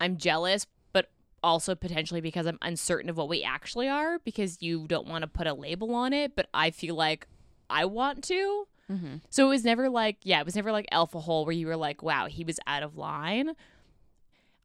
I'm 0.00 0.16
jealous, 0.16 0.66
but 0.92 1.10
also 1.42 1.74
potentially 1.74 2.20
because 2.20 2.46
I'm 2.46 2.58
uncertain 2.60 3.08
of 3.08 3.16
what 3.16 3.28
we 3.28 3.42
actually 3.42 3.88
are 3.88 4.18
because 4.20 4.58
you 4.60 4.86
don't 4.88 5.06
want 5.06 5.22
to 5.22 5.28
put 5.28 5.46
a 5.46 5.54
label 5.54 5.94
on 5.94 6.12
it, 6.12 6.34
but 6.34 6.48
I 6.52 6.70
feel 6.70 6.96
like 6.96 7.28
I 7.70 7.84
want 7.84 8.24
to. 8.24 8.66
mm-hmm. 8.90 9.16
So 9.30 9.46
it 9.46 9.50
was 9.50 9.64
never 9.64 9.88
like, 9.88 10.18
yeah, 10.22 10.40
it 10.40 10.44
was 10.44 10.56
never 10.56 10.72
like 10.72 10.86
alpha 10.90 11.20
hole 11.20 11.44
where 11.44 11.54
you 11.54 11.66
were 11.68 11.76
like, 11.76 12.02
wow, 12.02 12.26
he 12.26 12.44
was 12.44 12.58
out 12.66 12.82
of 12.82 12.96
line. 12.96 13.52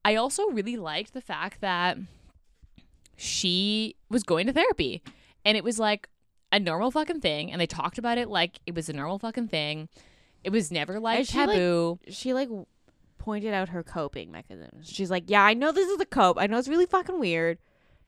I 0.08 0.16
also 0.16 0.46
really 0.52 0.78
liked 0.78 1.14
the 1.14 1.20
fact 1.20 1.60
that 1.60 1.98
she 3.18 3.98
was 4.10 4.24
going 4.24 4.48
to 4.48 4.54
therapy 4.54 5.04
and 5.44 5.58
it 5.58 5.66
was 5.66 5.80
like 5.80 6.08
a 6.54 6.62
normal 6.62 6.92
fucking 6.92 7.20
thing. 7.20 7.52
And 7.52 7.60
they 7.60 7.68
talked 7.68 7.98
about 7.98 8.18
it 8.18 8.30
like 8.30 8.60
it 8.66 8.74
was 8.74 8.88
a 8.88 8.94
normal 8.94 9.20
fucking 9.20 9.50
thing. 9.50 9.90
It 10.46 10.52
was 10.52 10.72
never 10.72 10.98
like 10.98 11.18
And 11.20 11.28
she, 11.28 11.38
like, 11.40 11.50
taboo. 11.50 12.00
she 12.08 12.34
like 12.34 12.48
pointed 13.18 13.54
out 13.54 13.68
her 13.68 13.84
coping 13.84 14.32
mechanisms. 14.32 14.88
She's 14.90 15.12
like, 15.12 15.26
yeah, 15.28 15.44
I 15.44 15.54
know 15.54 15.74
this 15.74 15.90
is 15.90 16.00
a 16.00 16.06
cope. 16.06 16.38
I 16.40 16.48
know 16.48 16.58
it's 16.58 16.70
really 16.70 16.86
fucking 16.86 17.20
weird, 17.20 17.58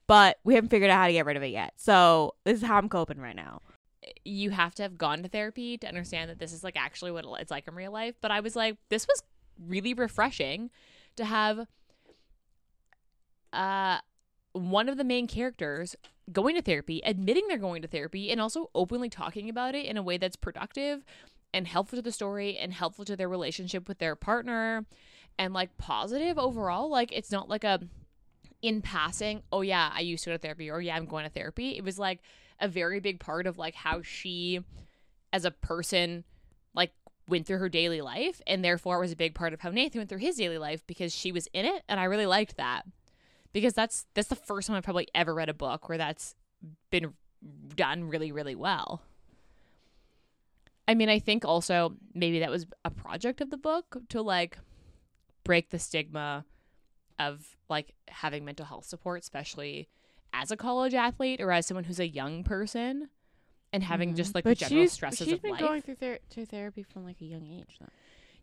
but 0.07 0.37
we 0.45 0.55
haven't 0.55 0.69
figured 0.69 0.89
out 0.89 0.99
how 0.99 1.07
to 1.07 1.11
get 1.11 1.25
rid 1.25 1.35
of 1.35 1.43
it 1.43 1.47
yet. 1.47 1.73
So 1.75 2.35
this 2.45 2.61
is 2.61 2.65
how 2.65 2.77
I'm 2.77 2.87
coping 2.87 3.19
right 3.19 3.35
now. 3.35 3.61
you 4.23 4.51
have 4.51 4.73
to 4.75 4.83
have 4.83 4.97
gone 4.97 5.21
to 5.23 5.27
therapy 5.27 5.77
to 5.79 5.87
understand 5.87 6.29
that 6.29 6.39
this 6.39 6.53
is 6.53 6.63
like 6.63 6.77
actually 6.77 7.11
what 7.11 7.25
it's 7.41 7.51
like 7.51 7.67
in 7.67 7.75
real 7.75 7.91
life. 7.91 8.15
But 8.21 8.31
I 8.31 8.39
was 8.39 8.55
like, 8.55 8.77
this 8.87 9.05
was 9.05 9.21
really 9.67 9.93
refreshing 9.93 10.69
to 11.17 11.25
have 11.25 11.67
uh 13.53 13.99
one 14.53 14.89
of 14.89 14.97
the 14.97 15.03
main 15.03 15.27
characters 15.27 15.95
going 16.31 16.55
to 16.55 16.61
therapy, 16.61 17.01
admitting 17.05 17.47
they're 17.47 17.57
going 17.57 17.81
to 17.81 17.87
therapy, 17.87 18.31
and 18.31 18.41
also 18.41 18.69
openly 18.73 19.09
talking 19.09 19.49
about 19.49 19.75
it 19.75 19.85
in 19.85 19.97
a 19.97 20.03
way 20.03 20.17
that's 20.17 20.35
productive 20.35 21.03
and 21.53 21.67
helpful 21.67 21.97
to 21.97 22.01
the 22.01 22.11
story 22.11 22.57
and 22.57 22.73
helpful 22.73 23.05
to 23.05 23.15
their 23.15 23.29
relationship 23.29 23.87
with 23.87 23.99
their 23.99 24.15
partner 24.15 24.85
and 25.37 25.53
like 25.53 25.77
positive 25.77 26.37
overall. 26.37 26.89
Like 26.89 27.11
it's 27.11 27.31
not 27.31 27.49
like 27.49 27.63
a 27.63 27.79
in 28.61 28.81
passing, 28.81 29.41
oh 29.51 29.61
yeah, 29.61 29.89
I 29.93 30.01
used 30.01 30.25
to 30.25 30.31
go 30.31 30.35
to 30.35 30.39
therapy 30.39 30.69
or 30.69 30.81
yeah, 30.81 30.95
I'm 30.95 31.05
going 31.05 31.23
to 31.23 31.29
therapy. 31.29 31.77
It 31.77 31.83
was 31.83 31.97
like 31.97 32.19
a 32.59 32.67
very 32.67 32.99
big 32.99 33.19
part 33.19 33.47
of 33.47 33.57
like 33.57 33.73
how 33.73 34.01
she 34.01 34.59
as 35.31 35.45
a 35.45 35.51
person 35.51 36.25
like 36.73 36.91
went 37.27 37.45
through 37.45 37.59
her 37.59 37.69
daily 37.69 38.01
life 38.01 38.41
and 38.45 38.65
therefore 38.65 38.97
it 38.97 39.01
was 39.01 39.11
a 39.11 39.15
big 39.15 39.33
part 39.33 39.53
of 39.53 39.61
how 39.61 39.69
Nathan 39.69 39.99
went 39.99 40.09
through 40.09 40.19
his 40.19 40.35
daily 40.35 40.57
life 40.57 40.85
because 40.87 41.13
she 41.13 41.31
was 41.31 41.47
in 41.53 41.65
it 41.65 41.83
and 41.87 41.99
I 41.99 42.03
really 42.05 42.25
liked 42.25 42.57
that. 42.57 42.85
Because 43.53 43.73
that's 43.73 44.05
that's 44.13 44.27
the 44.27 44.35
first 44.35 44.67
time 44.67 44.77
I've 44.77 44.83
probably 44.83 45.07
ever 45.15 45.33
read 45.33 45.49
a 45.49 45.53
book 45.53 45.89
where 45.89 45.97
that's 45.97 46.35
been 46.91 47.13
done 47.75 48.05
really 48.05 48.31
really 48.31 48.55
well. 48.55 49.01
I 50.87 50.95
mean, 50.95 51.09
I 51.09 51.19
think 51.19 51.45
also 51.45 51.95
maybe 52.13 52.39
that 52.39 52.49
was 52.49 52.65
a 52.83 52.89
project 52.89 53.41
of 53.41 53.51
the 53.51 53.57
book 53.57 53.97
to 54.09 54.21
like 54.21 54.57
break 55.43 55.69
the 55.69 55.79
stigma 55.79 56.45
of 57.19 57.57
like 57.69 57.93
having 58.07 58.45
mental 58.45 58.65
health 58.65 58.85
support, 58.85 59.21
especially 59.21 59.87
as 60.33 60.51
a 60.51 60.57
college 60.57 60.93
athlete 60.93 61.41
or 61.41 61.51
as 61.51 61.65
someone 61.65 61.83
who's 61.83 61.99
a 61.99 62.07
young 62.07 62.43
person 62.43 63.09
and 63.71 63.83
having 63.83 64.15
just 64.15 64.29
mm-hmm. 64.29 64.37
like 64.37 64.43
the 64.45 64.55
general 64.55 64.87
stresses 64.87 65.27
she's 65.27 65.33
of 65.33 65.41
been 65.41 65.51
life. 65.51 65.59
going 65.59 65.81
through 65.81 65.95
ther- 65.95 66.19
to 66.31 66.45
therapy 66.45 66.83
from 66.83 67.03
like 67.03 67.21
a 67.21 67.25
young 67.25 67.45
age. 67.45 67.77
Though. 67.79 67.87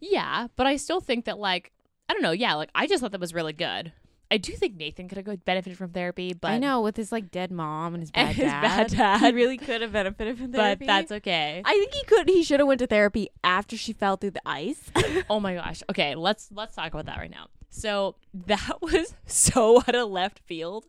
yeah, 0.00 0.48
but 0.56 0.66
I 0.66 0.76
still 0.76 1.00
think 1.00 1.24
that 1.24 1.38
like 1.38 1.72
I 2.08 2.12
don't 2.12 2.22
know, 2.22 2.32
yeah, 2.32 2.54
like 2.54 2.70
I 2.74 2.86
just 2.86 3.00
thought 3.00 3.12
that 3.12 3.20
was 3.20 3.34
really 3.34 3.52
good. 3.52 3.92
I 4.30 4.38
do 4.38 4.52
think 4.52 4.76
Nathan 4.76 5.08
could 5.08 5.24
have 5.24 5.44
benefited 5.44 5.78
from 5.78 5.90
therapy, 5.90 6.34
but 6.34 6.50
I 6.50 6.58
know 6.58 6.80
with 6.80 6.96
his 6.96 7.12
like 7.12 7.30
dead 7.30 7.52
mom 7.52 7.94
and 7.94 8.02
his 8.02 8.10
And 8.12 8.36
bad 8.36 8.90
his 8.90 8.92
dad, 8.92 8.96
bad 8.96 9.20
he 9.20 9.32
really 9.32 9.56
could 9.56 9.82
have 9.82 9.92
benefited 9.92 10.38
from 10.38 10.52
therapy. 10.52 10.84
but 10.84 10.86
that's 10.86 11.12
okay. 11.12 11.62
I 11.64 11.72
think 11.72 11.94
he 11.94 12.04
could. 12.04 12.28
He 12.28 12.42
should 12.42 12.58
have 12.60 12.66
went 12.66 12.80
to 12.80 12.86
therapy 12.86 13.28
after 13.44 13.76
she 13.76 13.92
fell 13.92 14.16
through 14.16 14.32
the 14.32 14.42
ice. 14.44 14.90
oh 15.30 15.38
my 15.38 15.54
gosh. 15.54 15.82
Okay, 15.90 16.14
let's 16.14 16.48
let's 16.52 16.74
talk 16.74 16.92
about 16.92 17.06
that 17.06 17.18
right 17.18 17.30
now. 17.30 17.48
So 17.70 18.16
that 18.34 18.78
was 18.82 19.14
so 19.26 19.78
out 19.78 19.94
of 19.94 20.10
left 20.10 20.40
field. 20.40 20.86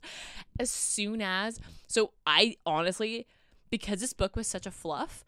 As 0.59 0.71
soon 0.71 1.21
as 1.21 1.59
so 1.85 2.13
I 2.25 2.57
honestly, 2.65 3.27
because 3.69 3.99
this 3.99 4.13
book 4.13 4.35
was 4.35 4.47
such 4.47 4.65
a 4.65 4.71
fluff, 4.71 5.23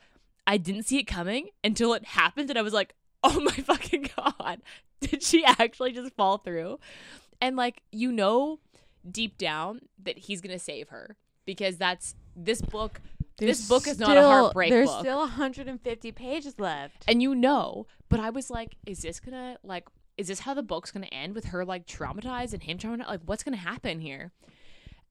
I 0.47 0.57
didn't 0.57 0.83
see 0.83 0.97
it 0.97 1.03
coming 1.03 1.49
until 1.63 1.93
it 1.93 2.05
happened 2.05 2.49
and 2.49 2.57
I 2.57 2.63
was 2.63 2.73
like, 2.73 2.95
oh 3.23 3.39
my 3.39 3.51
fucking 3.51 4.09
god. 4.17 4.61
Did 4.99 5.21
she 5.21 5.45
actually 5.45 5.91
just 5.91 6.15
fall 6.15 6.39
through? 6.39 6.79
And 7.41 7.55
like, 7.55 7.81
you 7.91 8.11
know 8.11 8.59
deep 9.09 9.37
down 9.37 9.79
that 10.03 10.17
he's 10.17 10.41
gonna 10.41 10.59
save 10.59 10.89
her. 10.89 11.15
Because 11.45 11.77
that's 11.77 12.15
this 12.35 12.61
book 12.61 13.01
this 13.37 13.67
book 13.67 13.87
is 13.87 13.97
not 13.99 14.17
a 14.17 14.21
heartbreak 14.21 14.69
There's 14.69 14.89
book. 14.89 14.99
still 14.99 15.19
150 15.19 16.11
pages 16.11 16.59
left. 16.59 17.05
and 17.07 17.21
you 17.21 17.33
know 17.33 17.87
but 18.09 18.19
i 18.19 18.29
was 18.29 18.49
like 18.49 18.75
is 18.85 19.01
this 19.01 19.19
gonna 19.21 19.57
like 19.63 19.87
is 20.17 20.27
this 20.27 20.41
how 20.41 20.53
the 20.53 20.61
book's 20.61 20.91
gonna 20.91 21.05
end 21.07 21.33
with 21.33 21.45
her 21.45 21.63
like 21.63 21.85
traumatized 21.87 22.53
and 22.53 22.63
him 22.63 22.77
traumatized 22.77 23.07
like 23.07 23.21
what's 23.25 23.43
gonna 23.43 23.55
happen 23.57 24.01
here 24.01 24.31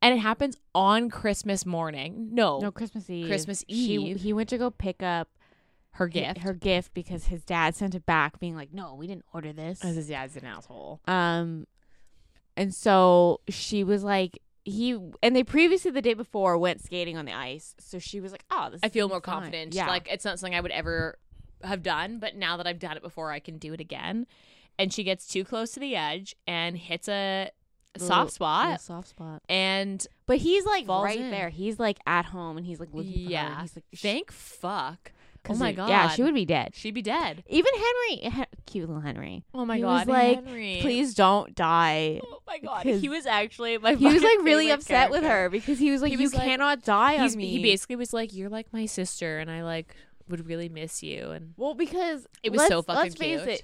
and 0.02 0.14
it 0.14 0.18
happens 0.18 0.58
on 0.74 1.08
christmas 1.08 1.64
morning 1.66 2.28
no, 2.32 2.58
No, 2.60 2.70
Christmas 2.70 3.08
Eve. 3.08 3.26
Christmas 3.28 3.64
She, 3.68 3.74
Eve. 3.96 4.20
he 4.20 4.32
went 4.34 4.50
to 4.50 4.58
go 4.58 4.70
pick 4.70 5.02
up 5.02 5.28
her 5.92 6.06
gift 6.06 6.38
her 6.42 6.52
gift 6.52 6.92
because 6.94 7.24
his 7.26 7.42
dad 7.44 7.74
sent 7.74 7.94
it 7.94 8.04
back, 8.06 8.38
being 8.38 8.54
like, 8.54 8.72
"No, 8.72 8.94
we 8.94 9.06
didn't 9.06 9.24
order 9.32 9.52
this." 9.52 9.82
as 9.84 9.96
his 9.96 10.08
dad's 10.08 10.36
an 10.36 10.44
asshole 10.44 11.00
Um, 11.08 11.66
and 12.58 12.74
so 12.74 13.40
she 13.48 13.82
was 13.84 14.04
like, 14.04 14.42
he 14.64 14.98
and 15.22 15.34
they 15.34 15.42
previously 15.44 15.90
the 15.90 16.02
day 16.02 16.12
before 16.14 16.58
went 16.58 16.82
skating 16.84 17.16
on 17.16 17.24
the 17.24 17.32
ice, 17.32 17.74
so 17.78 17.98
she 17.98 18.20
was 18.20 18.32
like, 18.32 18.44
"Oh, 18.50 18.68
this." 18.70 18.80
i 18.82 18.88
feel 18.90 19.08
more 19.08 19.22
fine." 19.22 19.34
confident 19.36 19.74
Yeah, 19.74 19.88
like 19.88 20.08
it's 20.10 20.26
not 20.26 20.38
something 20.38 20.54
i 20.54 20.60
would 20.60 20.72
ever 20.72 21.18
have 21.64 21.82
done 21.82 22.18
but 22.18 22.36
now 22.36 22.56
that 22.58 22.66
i've 22.66 22.78
done 22.78 22.96
it 22.96 23.02
before 23.02 23.32
i 23.32 23.40
can 23.40 23.56
do 23.58 23.72
it 23.72 23.80
again 23.80 24.26
and 24.78 24.92
she 24.92 25.02
gets 25.02 25.26
too 25.26 25.42
close 25.44 25.72
to 25.72 25.80
the 25.80 25.96
edge 25.96 26.36
and 26.46 26.76
hits 26.76 27.08
a 27.08 27.50
Little- 27.94 28.06
soft 28.08 28.32
spot 28.32 28.80
soft 28.80 29.08
spot. 29.08 29.42
and 29.48 30.06
But 30.26 30.36
he's 30.38 30.64
like 30.66 30.86
right 30.86 31.18
in. 31.18 31.30
there. 31.30 31.48
He's 31.48 31.80
like 31.80 31.98
at 32.06 32.26
home, 32.26 32.56
and 32.58 32.64
he's 32.66 32.78
like 32.78 32.90
looking. 32.92 33.10
Yeah. 33.30 33.62
He's 33.62 33.74
like, 33.74 33.84
sh- 33.94 34.02
thank 34.02 34.30
fuck 34.30 35.12
Oh 35.48 35.54
my 35.54 35.72
god 35.72 35.88
Yeah, 35.88 36.08
she 36.10 36.22
would 36.22 36.34
be 36.34 36.44
dead. 36.44 36.74
she'd 36.76 36.92
be 36.94 37.00
dead 37.02 37.42
Even 37.48 37.72
Henry, 37.74 38.30
he- 38.30 38.47
cute 38.68 38.86
little 38.88 39.02
Henry. 39.02 39.44
oh 39.54 39.64
my 39.64 39.76
He 39.76 39.82
god 39.82 40.06
was 40.06 40.08
like, 40.08 40.44
Henry. 40.44 40.78
Please 40.80 41.14
don't 41.14 41.54
die. 41.54 42.20
Oh 42.24 42.40
my 42.46 42.58
god, 42.58 42.86
he 42.86 43.08
was 43.08 43.26
actually 43.26 43.78
my. 43.78 43.94
He 43.94 44.06
was 44.06 44.22
like 44.30 44.38
really 44.42 44.70
upset 44.70 45.10
with 45.10 45.22
her 45.24 45.48
because 45.50 45.78
he 45.78 45.90
was 45.90 46.02
like, 46.02 46.12
He 46.12 46.22
"You 46.22 46.28
like- 46.28 46.42
cannot 46.44 46.82
die 46.82 47.18
on 47.18 47.34
me." 47.36 47.48
he 47.48 47.62
basically 47.62 47.96
was 47.96 48.12
like, 48.12 48.32
"You're 48.32 48.48
like 48.50 48.72
my 48.72 48.86
sister," 48.86 49.38
and 49.38 49.50
I 49.50 49.62
like 49.62 49.94
would 50.28 50.46
really 50.46 50.68
miss 50.68 51.02
you 51.02 51.30
and 51.30 51.54
Well, 51.56 51.74
because 51.74 52.26
It 52.42 52.52
was 52.52 52.66
so 52.66 52.82
fucking 52.82 53.02
let's 53.02 53.14
face 53.14 53.38
cute. 53.40 53.48
it. 53.48 53.62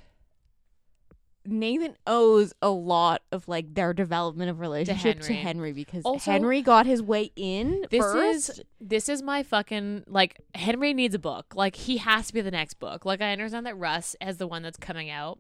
Nathan 1.46 1.96
owes 2.06 2.52
a 2.62 2.70
lot 2.70 3.22
of 3.30 3.46
like 3.48 3.74
their 3.74 3.92
development 3.92 4.50
of 4.50 4.60
relationship 4.60 5.20
to 5.20 5.32
Henry. 5.32 5.42
Henry, 5.42 5.72
because 5.72 6.04
Also- 6.04 6.30
Henry 6.30 6.62
got 6.62 6.86
his 6.86 7.02
way 7.02 7.30
in 7.36 7.84
This 7.90 8.02
first. 8.02 8.50
is 8.50 8.60
this 8.80 9.08
is 9.08 9.22
my 9.22 9.42
fucking 9.42 10.04
like 10.06 10.40
Henry 10.54 10.94
needs 10.94 11.14
a 11.14 11.18
book. 11.18 11.54
Like 11.54 11.76
he 11.76 11.98
has 11.98 12.28
to 12.28 12.32
be 12.34 12.40
the 12.40 12.50
next 12.50 12.74
book. 12.74 13.04
Like 13.04 13.20
I 13.20 13.32
understand 13.32 13.66
that 13.66 13.76
Russ 13.78 14.16
has 14.20 14.38
the 14.38 14.46
one 14.46 14.62
that's 14.62 14.78
coming 14.78 15.10
out, 15.10 15.38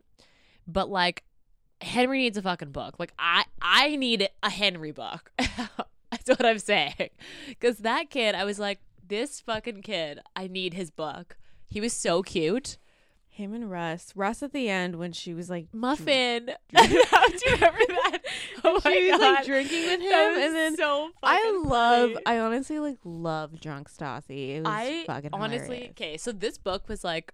but 0.66 0.88
like 0.90 1.24
Henry 1.80 2.18
needs 2.18 2.36
a 2.36 2.42
fucking 2.42 2.72
book. 2.72 2.96
Like 2.98 3.12
I 3.18 3.44
I 3.62 3.96
need 3.96 4.28
a 4.42 4.50
Henry 4.50 4.92
book. 4.92 5.32
that's 5.38 6.28
what 6.28 6.44
I'm 6.44 6.58
saying. 6.58 7.10
Cuz 7.60 7.78
that 7.78 8.10
kid, 8.10 8.34
I 8.34 8.44
was 8.44 8.58
like 8.58 8.80
this 9.06 9.40
fucking 9.40 9.82
kid, 9.82 10.20
I 10.36 10.46
need 10.48 10.74
his 10.74 10.90
book. 10.90 11.36
He 11.66 11.80
was 11.80 11.92
so 11.92 12.22
cute. 12.22 12.78
Him 13.34 13.52
and 13.52 13.70
Russ. 13.70 14.12
Russ 14.14 14.42
at 14.42 14.52
the 14.52 14.68
end 14.68 14.96
when 14.96 15.12
she 15.12 15.34
was 15.34 15.50
like 15.50 15.66
Muffin. 15.72 16.46
Do 16.76 16.84
you 16.84 17.04
remember 17.52 17.78
that? 17.88 18.18
Oh 18.64 18.80
my 18.84 18.92
she 18.92 19.10
was 19.10 19.20
god. 19.20 19.34
like 19.34 19.44
drinking 19.46 19.82
with 19.82 20.00
him, 20.00 20.12
and 20.12 20.54
then 20.54 20.76
so 20.76 21.10
I 21.22 21.62
love. 21.64 22.12
funny. 22.12 22.22
I 22.26 22.38
honestly 22.38 22.78
like 22.78 22.98
love 23.04 23.60
drunk 23.60 23.90
Stassi. 23.90 24.56
It 24.56 24.60
was 24.60 24.68
I 24.72 25.04
fucking 25.06 25.30
honestly 25.32 25.66
hilarious. 25.76 25.90
okay. 25.90 26.16
So 26.16 26.32
this 26.32 26.58
book 26.58 26.88
was 26.88 27.02
like 27.04 27.32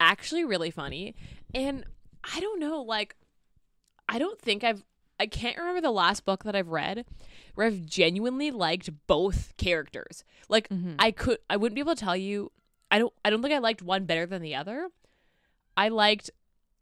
actually 0.00 0.44
really 0.44 0.70
funny, 0.70 1.14
and 1.54 1.84
I 2.32 2.40
don't 2.40 2.60
know, 2.60 2.82
like 2.82 3.16
I 4.08 4.18
don't 4.18 4.40
think 4.40 4.62
I've 4.64 4.84
I 5.18 5.26
can't 5.26 5.56
remember 5.56 5.80
the 5.80 5.90
last 5.90 6.24
book 6.24 6.44
that 6.44 6.54
I've 6.54 6.68
read 6.68 7.04
where 7.54 7.66
I've 7.66 7.84
genuinely 7.86 8.50
liked 8.50 8.90
both 9.06 9.56
characters. 9.56 10.24
Like 10.48 10.68
Mhm. 10.68 10.94
I 10.98 11.10
could 11.10 11.38
I 11.50 11.56
wouldn't 11.56 11.74
be 11.74 11.80
able 11.80 11.94
to 11.94 12.00
tell 12.04 12.16
you. 12.16 12.52
I 12.90 12.98
don't 13.00 13.12
I 13.24 13.30
don't 13.30 13.42
think 13.42 13.54
I 13.54 13.58
liked 13.58 13.82
one 13.82 14.04
better 14.04 14.26
than 14.26 14.42
the 14.42 14.54
other. 14.54 14.88
I 15.76 15.88
liked 15.88 16.30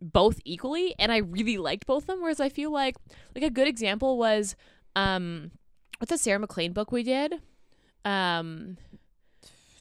both 0.01 0.39
equally 0.45 0.95
and 0.99 1.11
I 1.11 1.19
really 1.19 1.57
liked 1.57 1.87
both 1.87 2.03
of 2.05 2.07
them 2.09 2.21
whereas 2.21 2.41
I 2.41 2.49
feel 2.49 2.71
like 2.71 2.97
like 3.35 3.45
a 3.45 3.51
good 3.51 3.67
example 3.69 4.19
was 4.19 4.55
um 4.97 5.51
what's 5.99 6.11
the 6.11 6.19
Sarah 6.19 6.39
MacLean 6.39 6.73
book 6.73 6.93
we 6.93 7.03
did? 7.03 7.35
Um 8.05 8.77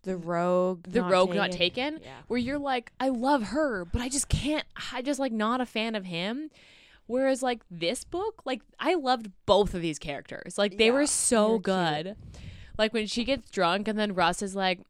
the 0.03 0.17
rogue, 0.17 0.83
The 0.89 1.01
Rogue 1.01 1.33
Not 1.33 1.51
Taken? 1.53 1.99
Yeah. 2.03 2.09
where 2.27 2.37
you're 2.37 2.59
like, 2.59 2.91
I 2.99 3.07
love 3.07 3.43
her, 3.43 3.85
but 3.85 4.01
I 4.01 4.09
just 4.09 4.27
can't. 4.27 4.65
I 4.91 5.01
just 5.01 5.17
like 5.19 5.31
not 5.31 5.61
a 5.61 5.65
fan 5.65 5.95
of 5.95 6.03
him. 6.03 6.49
Whereas 7.05 7.41
like 7.41 7.61
this 7.71 8.03
book, 8.03 8.41
like 8.45 8.61
I 8.79 8.95
loved 8.95 9.31
both 9.45 9.73
of 9.73 9.81
these 9.81 9.99
characters. 9.99 10.57
Like 10.57 10.77
they 10.77 10.87
Yeah, 10.87 10.91
were 10.91 11.05
so 11.05 11.57
good. 11.57 12.17
Like 12.77 12.93
when 12.93 13.07
she 13.07 13.23
gets 13.23 13.49
drunk 13.49 13.87
and 13.87 13.97
then 13.97 14.13
Russ 14.13 14.41
is 14.41 14.55
like 14.55 14.81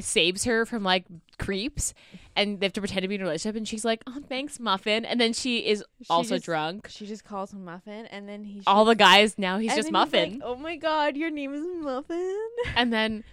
saves 0.00 0.42
her 0.44 0.66
from 0.66 0.82
like 0.82 1.04
creeps 1.44 1.94
and 2.36 2.60
they 2.60 2.66
have 2.66 2.72
to 2.72 2.80
pretend 2.80 3.02
to 3.02 3.08
be 3.08 3.16
in 3.16 3.20
a 3.20 3.24
relationship 3.24 3.56
and 3.56 3.66
she's 3.66 3.84
like, 3.84 4.02
Oh 4.06 4.20
thanks, 4.28 4.58
Muffin 4.60 5.04
and 5.04 5.20
then 5.20 5.32
she 5.32 5.58
is 5.58 5.84
She 6.00 6.06
also 6.10 6.36
just- 6.36 6.44
drunk. 6.44 6.88
She 6.88 7.06
just 7.06 7.24
calls 7.24 7.52
him 7.52 7.64
Muffin, 7.64 8.06
and 8.06 8.28
then 8.28 8.44
he. 8.44 8.62
All 8.66 8.84
the 8.84 8.94
guys 8.94 9.36
now 9.38 9.58
he's 9.58 9.74
just 9.74 9.76
then 9.76 9.84
he's 9.86 10.12
Muffin. 10.12 10.32
like, 10.34 10.40
oh 10.44 10.56
my 10.56 10.76
god, 10.76 11.16
your 11.16 11.30
name 11.30 11.52
is 11.54 11.64
Muffin. 11.80 12.38
and 12.76 12.92
then 12.92 13.24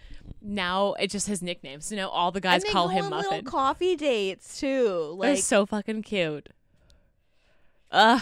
now 0.41 0.93
it's 0.99 1.11
just 1.11 1.27
his 1.27 1.41
nickname. 1.41 1.81
So 1.81 1.95
now 1.95 2.09
all 2.09 2.31
the 2.31 2.41
guys 2.41 2.63
call 2.63 2.87
him 2.87 3.05
on 3.05 3.09
Muffin. 3.11 3.29
Little 3.31 3.51
coffee 3.51 3.95
dates 3.95 4.59
too. 4.59 5.17
They're 5.21 5.35
so 5.35 5.65
fucking 5.65 6.03
cute. 6.03 6.49
Ugh. 7.91 8.21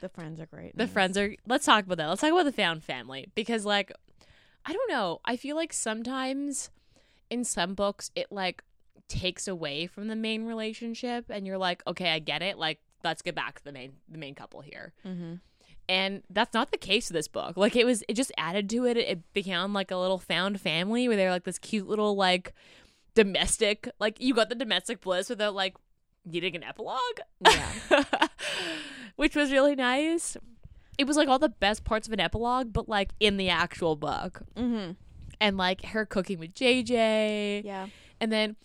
the 0.00 0.08
friends 0.08 0.40
are 0.40 0.46
great. 0.46 0.76
the 0.76 0.88
friends 0.88 1.16
are 1.16 1.34
let's 1.46 1.64
talk 1.64 1.84
about 1.84 1.98
that 1.98 2.08
let's 2.08 2.20
talk 2.20 2.32
about 2.32 2.44
the 2.44 2.52
found 2.52 2.82
family 2.82 3.28
because 3.36 3.64
like 3.64 3.92
i 4.66 4.72
don't 4.72 4.90
know 4.90 5.20
i 5.24 5.36
feel 5.36 5.54
like 5.54 5.72
sometimes 5.72 6.70
in 7.28 7.44
some 7.44 7.74
books 7.74 8.10
it 8.16 8.26
like 8.32 8.62
takes 9.10 9.46
away 9.48 9.86
from 9.86 10.06
the 10.08 10.16
main 10.16 10.44
relationship 10.46 11.26
and 11.28 11.46
you're 11.46 11.58
like 11.58 11.82
okay 11.86 12.10
i 12.10 12.18
get 12.18 12.40
it 12.42 12.56
like 12.56 12.78
let's 13.04 13.20
get 13.22 13.34
back 13.34 13.58
to 13.58 13.64
the 13.64 13.72
main 13.72 13.92
the 14.08 14.16
main 14.18 14.34
couple 14.34 14.60
here 14.60 14.92
Mhm. 15.06 15.40
and 15.88 16.22
that's 16.30 16.54
not 16.54 16.70
the 16.70 16.78
case 16.78 17.08
with 17.10 17.14
this 17.16 17.28
book 17.28 17.56
like 17.56 17.74
it 17.76 17.84
was 17.84 18.02
it 18.08 18.14
just 18.14 18.30
added 18.38 18.70
to 18.70 18.86
it 18.86 18.96
it 18.96 19.32
became 19.34 19.72
like 19.72 19.90
a 19.90 19.96
little 19.96 20.18
found 20.18 20.60
family 20.60 21.08
where 21.08 21.16
they're 21.16 21.30
like 21.32 21.44
this 21.44 21.58
cute 21.58 21.88
little 21.88 22.14
like 22.16 22.54
domestic 23.14 23.88
like 23.98 24.20
you 24.20 24.32
got 24.34 24.48
the 24.48 24.54
domestic 24.54 25.00
bliss 25.00 25.28
without 25.28 25.54
like 25.54 25.74
needing 26.24 26.54
an 26.54 26.62
epilogue 26.62 27.20
Yeah. 27.44 28.04
which 29.16 29.34
was 29.36 29.50
really 29.52 29.74
nice. 29.74 30.36
It 30.98 31.06
was 31.06 31.16
like 31.16 31.28
all 31.28 31.38
the 31.38 31.48
best 31.48 31.84
parts 31.84 32.06
of 32.06 32.12
an 32.12 32.20
epilogue, 32.20 32.72
but 32.72 32.88
like 32.88 33.10
in 33.20 33.36
the 33.38 33.48
actual 33.48 33.96
book. 33.96 34.42
Mhm. 34.56 34.96
And 35.40 35.56
like 35.56 35.84
her 35.86 36.04
cooking 36.06 36.38
with 36.38 36.54
JJ. 36.54 37.62
Yeah. 37.64 37.86
And 38.20 38.30
then 38.30 38.56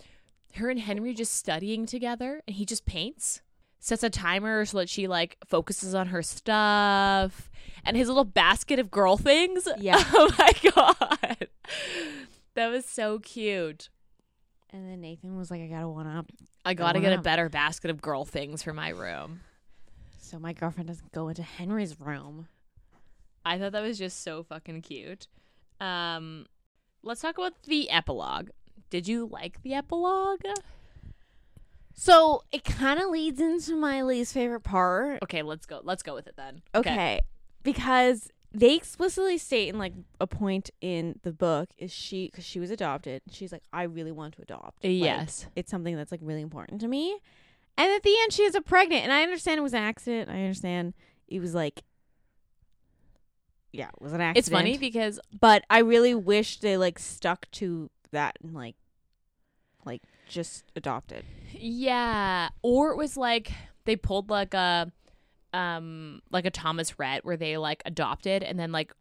her 0.57 0.69
and 0.69 0.79
Henry 0.79 1.13
just 1.13 1.33
studying 1.33 1.85
together 1.85 2.41
and 2.47 2.55
he 2.55 2.65
just 2.65 2.85
paints. 2.85 3.41
Sets 3.79 4.03
a 4.03 4.09
timer 4.09 4.65
so 4.65 4.77
that 4.79 4.89
she 4.89 5.07
like 5.07 5.37
focuses 5.45 5.93
on 5.93 6.07
her 6.07 6.23
stuff. 6.23 7.51
And 7.83 7.95
his 7.95 8.07
little 8.07 8.25
basket 8.25 8.79
of 8.79 8.89
girl 8.89 9.17
things. 9.17 9.67
Yeah. 9.77 10.03
Oh 10.13 10.31
my 10.39 10.71
god. 10.71 11.47
That 12.55 12.67
was 12.67 12.85
so 12.85 13.19
cute. 13.19 13.89
And 14.71 14.89
then 14.89 15.01
Nathan 15.01 15.37
was 15.37 15.51
like, 15.51 15.61
"I 15.61 15.67
gotta 15.67 15.87
one 15.87 16.07
up, 16.07 16.31
I 16.65 16.73
gotta 16.73 16.99
get 16.99 17.13
a 17.17 17.21
better 17.21 17.47
basket 17.49 17.91
of 17.91 18.01
girl 18.01 18.25
things 18.25 18.63
for 18.63 18.73
my 18.73 18.89
room. 18.89 19.41
so 20.19 20.39
my 20.39 20.53
girlfriend 20.53 20.87
doesn't 20.87 21.11
go 21.11 21.27
into 21.27 21.43
Henry's 21.43 21.99
room." 21.99 22.47
I 23.45 23.59
thought 23.59 23.73
that 23.73 23.83
was 23.83 23.99
just 23.99 24.23
so 24.23 24.41
fucking 24.43 24.81
cute. 24.81 25.27
Um, 25.79 26.47
let's 27.03 27.21
talk 27.21 27.37
about 27.37 27.61
the 27.63 27.89
epilogue. 27.91 28.49
Did 28.89 29.07
you 29.07 29.27
like 29.31 29.61
the 29.63 29.73
epilogue? 29.73 30.41
So 31.93 32.43
it 32.51 32.63
kind 32.63 32.99
of 32.99 33.09
leads 33.09 33.39
into 33.39 33.75
my 33.75 34.01
least 34.03 34.33
favorite 34.33 34.61
part. 34.61 35.19
Okay, 35.23 35.41
let's 35.41 35.65
go. 35.65 35.79
Let's 35.83 36.03
go 36.03 36.13
with 36.13 36.27
it 36.27 36.35
then. 36.35 36.61
Okay. 36.73 37.21
Because 37.63 38.29
they 38.51 38.75
explicitly 38.75 39.37
state 39.37 39.69
in 39.69 39.77
like 39.77 39.93
a 40.21 40.27
point 40.27 40.69
in 40.81 41.19
the 41.23 41.31
book 41.31 41.69
is 41.77 41.91
she 41.91 42.27
because 42.27 42.45
she 42.45 42.59
was 42.59 42.69
adopted. 42.69 43.21
She's 43.31 43.51
like, 43.51 43.63
I 43.73 43.83
really 43.83 44.11
want 44.11 44.35
to 44.35 44.41
adopt. 44.41 44.83
Like, 44.83 44.93
Yes. 44.93 45.47
it's 45.55 45.71
something 45.71 45.95
that's 45.95 46.11
like 46.11 46.21
really 46.23 46.41
important 46.41 46.81
to 46.81 46.87
me. 46.87 47.17
And 47.77 47.91
at 47.91 48.03
the 48.03 48.15
end, 48.21 48.31
she 48.31 48.43
is 48.43 48.55
a 48.55 48.61
pregnant, 48.61 49.03
and 49.03 49.11
I 49.11 49.23
understand 49.23 49.57
it 49.57 49.61
was 49.63 49.73
an 49.73 49.83
accident. 49.83 50.29
I 50.29 50.39
understand 50.43 50.93
it 51.27 51.41
was 51.41 51.53
like, 51.53 51.83
yeah, 53.73 53.89
it 53.89 54.01
was 54.01 54.13
an 54.13 54.21
accident. 54.21 54.37
It's 54.37 54.49
funny 54.49 54.77
because 54.77 55.19
but 55.37 55.65
I 55.69 55.79
really 55.79 56.15
wish 56.15 56.59
they 56.61 56.77
like 56.77 56.97
stuck 56.99 57.51
to 57.51 57.89
that 58.15 58.37
and 58.43 58.53
like, 58.53 58.75
like 59.85 60.01
just 60.27 60.65
adopted. 60.75 61.23
yeah, 61.51 62.49
or 62.61 62.91
it 62.91 62.97
was 62.97 63.15
like 63.15 63.51
they 63.85 63.95
pulled 63.95 64.29
like 64.29 64.53
a 64.53 64.91
um 65.53 66.21
like 66.31 66.45
a 66.45 66.49
Thomas 66.51 66.97
Rhett 66.99 67.23
where 67.23 67.37
they 67.37 67.57
like 67.57 67.81
adopted 67.85 68.43
and 68.43 68.59
then 68.59 68.71
like 68.71 68.91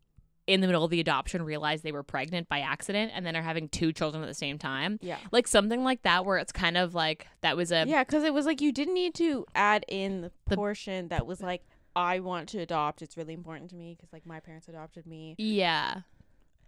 in 0.47 0.61
the 0.61 0.67
middle 0.67 0.85
of 0.85 0.91
the 0.91 1.01
adoption 1.01 1.43
realized 1.43 1.83
they 1.83 1.91
were 1.91 2.03
pregnant 2.03 2.49
by 2.51 2.61
accident 2.61 3.11
and 3.15 3.25
then 3.25 3.35
are 3.35 3.41
having 3.43 3.67
two 3.71 3.95
children 3.95 4.23
at 4.23 4.27
the 4.27 4.35
same 4.35 4.59
time. 4.59 4.99
Yeah. 5.01 5.17
Like 5.33 5.49
something 5.49 5.83
like 5.83 6.03
that 6.03 6.27
where 6.27 6.37
it's 6.37 6.53
kind 6.53 6.77
of 6.77 6.95
like 6.95 7.27
that 7.41 7.57
was 7.57 7.73
a 7.73 7.87
Yeah, 7.89 8.05
because 8.05 8.25
it 8.25 8.35
was 8.35 8.45
like 8.45 8.61
you 8.61 8.71
didn't 8.71 8.93
need 8.93 9.15
to 9.15 9.47
add 9.55 9.87
in 9.89 10.21
the, 10.21 10.31
The- 10.49 10.57
portion 10.57 11.09
that 11.09 11.27
was 11.27 11.41
like, 11.41 11.63
I 11.97 12.21
want 12.21 12.51
to 12.51 12.59
adopt. 12.61 13.01
It's 13.01 13.17
really 13.17 13.33
important 13.33 13.71
to 13.71 13.77
me 13.77 13.95
because 13.97 14.13
like 14.13 14.27
my 14.27 14.39
parents 14.39 14.69
adopted 14.69 15.07
me, 15.07 15.35
yeah. 15.39 16.01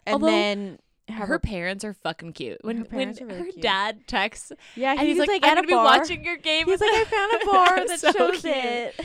and 0.06 0.14
Although, 0.14 0.26
then 0.28 0.78
her, 1.08 1.26
her, 1.26 1.38
parents 1.38 1.84
are 1.84 1.92
fucking 1.94 2.32
cute. 2.32 2.58
When 2.62 2.78
Her 2.78 2.84
when 2.90 3.08
are 3.10 3.26
really 3.26 3.38
her 3.38 3.44
cute. 3.46 3.60
dad 3.62 4.06
texts 4.06 4.52
yeah, 4.74 4.92
and 4.92 5.00
he's, 5.00 5.18
like, 5.18 5.28
like, 5.28 5.44
I'm 5.44 5.54
gonna 5.56 5.66
be 5.66 5.74
watching 5.74 6.24
your 6.24 6.36
game. 6.36 6.66
He's 6.66 6.80
like, 6.80 6.90
I 6.92 7.04
found 7.04 7.42
a 7.42 7.46
bar 7.52 7.86
that 7.86 8.00
so 8.00 8.12
shows 8.12 8.40
cute. 8.40 8.54
it. 8.56 9.00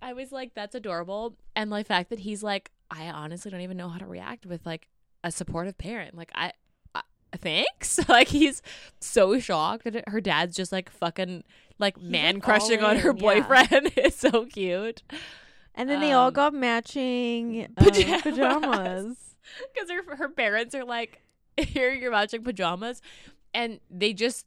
I 0.00 0.12
was 0.12 0.32
like, 0.32 0.54
that's 0.54 0.74
adorable. 0.74 1.36
And 1.56 1.70
the 1.72 1.84
fact 1.84 2.10
that 2.10 2.20
he's 2.20 2.42
like, 2.42 2.70
I 2.90 3.06
honestly 3.08 3.50
don't 3.50 3.60
even 3.62 3.76
know 3.76 3.88
how 3.88 3.98
to 3.98 4.06
react 4.06 4.46
with 4.46 4.64
like 4.66 4.88
a 5.22 5.30
supportive 5.30 5.76
parent. 5.78 6.14
Like 6.16 6.30
I, 6.34 6.52
I 6.94 7.02
thanks. 7.36 7.98
like 8.08 8.28
he's 8.28 8.62
so 9.00 9.38
shocked 9.38 9.84
that 9.84 10.08
her 10.08 10.20
dad's 10.20 10.56
just 10.56 10.72
like 10.72 10.90
fucking 10.90 11.42
like 11.78 11.98
He's, 11.98 12.08
man 12.10 12.40
crushing 12.40 12.82
on 12.84 12.96
her 12.98 13.10
in, 13.10 13.16
yeah. 13.16 13.22
boyfriend. 13.22 13.92
it's 13.96 14.16
so 14.18 14.44
cute. 14.46 15.02
And 15.74 15.90
then 15.90 16.00
they 16.00 16.12
all 16.12 16.28
Um, 16.28 16.34
got 16.34 16.54
matching 16.54 17.64
um, 17.64 17.74
pajamas. 17.84 18.22
pajamas. 18.22 19.16
because 19.74 19.90
her 19.90 20.16
her 20.16 20.28
parents 20.28 20.74
are 20.74 20.84
like, 20.84 21.22
here 21.68 21.92
you're 21.92 22.10
watching 22.12 22.42
pajamas, 22.42 23.00
and 23.52 23.80
they 23.90 24.12
just. 24.12 24.46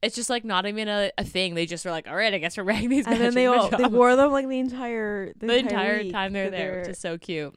It's 0.00 0.14
just 0.14 0.30
like 0.30 0.44
not 0.44 0.64
even 0.64 0.86
a, 0.86 1.10
a 1.18 1.24
thing. 1.24 1.56
They 1.56 1.66
just 1.66 1.84
are 1.84 1.90
like, 1.90 2.06
all 2.06 2.14
right, 2.14 2.32
I 2.32 2.38
guess 2.38 2.56
we're 2.56 2.62
wearing 2.62 2.88
these. 2.88 3.04
and 3.04 3.16
then 3.16 3.34
matching 3.34 3.34
they 3.34 3.46
all 3.46 3.68
they 3.68 3.84
wore 3.84 4.14
them 4.14 4.30
like 4.30 4.46
the 4.46 4.60
entire 4.60 5.32
the, 5.36 5.46
the 5.48 5.56
entire 5.58 5.98
week 5.98 6.12
time 6.12 6.32
they're 6.32 6.50
there, 6.50 6.78
which 6.78 6.90
is 6.90 6.98
so 6.98 7.18
cute. 7.18 7.52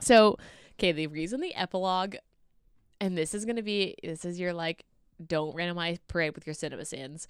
So, 0.00 0.36
okay, 0.74 0.90
the 0.90 1.06
reason 1.06 1.40
the 1.40 1.54
epilogue, 1.54 2.16
and 3.00 3.16
this 3.16 3.34
is 3.34 3.44
gonna 3.44 3.62
be 3.62 3.94
this 4.02 4.24
is 4.24 4.40
your 4.40 4.52
like, 4.52 4.84
don't 5.24 5.54
randomize 5.54 5.98
parade 6.08 6.34
with 6.34 6.44
your 6.44 6.54
CinemaSins. 6.54 7.28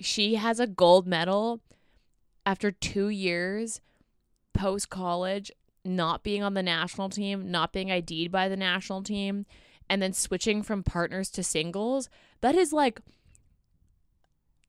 She 0.00 0.36
has 0.36 0.60
a 0.60 0.66
gold 0.66 1.06
medal 1.06 1.60
after 2.46 2.70
two 2.70 3.10
years 3.10 3.82
post 4.54 4.88
college, 4.88 5.52
not 5.84 6.22
being 6.22 6.42
on 6.42 6.54
the 6.54 6.62
national 6.62 7.10
team, 7.10 7.50
not 7.50 7.72
being 7.72 7.90
ID'd 7.90 8.32
by 8.32 8.48
the 8.48 8.56
national 8.56 9.02
team, 9.02 9.46
and 9.88 10.02
then 10.02 10.12
switching 10.12 10.62
from 10.62 10.82
partners 10.82 11.30
to 11.30 11.42
singles, 11.42 12.08
that 12.40 12.54
is 12.54 12.72
like 12.72 13.00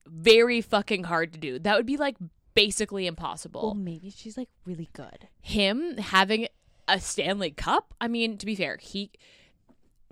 very 0.07 0.61
fucking 0.61 1.05
hard 1.05 1.33
to 1.33 1.39
do. 1.39 1.59
That 1.59 1.75
would 1.75 1.85
be 1.85 1.97
like 1.97 2.15
basically 2.53 3.07
impossible. 3.07 3.61
Well, 3.61 3.73
maybe 3.73 4.09
she's 4.09 4.37
like 4.37 4.49
really 4.65 4.89
good. 4.93 5.27
him 5.41 5.97
having 5.97 6.47
a 6.87 6.99
Stanley 6.99 7.51
Cup. 7.51 7.93
I 8.01 8.07
mean, 8.07 8.37
to 8.37 8.45
be 8.45 8.55
fair, 8.55 8.77
he 8.77 9.11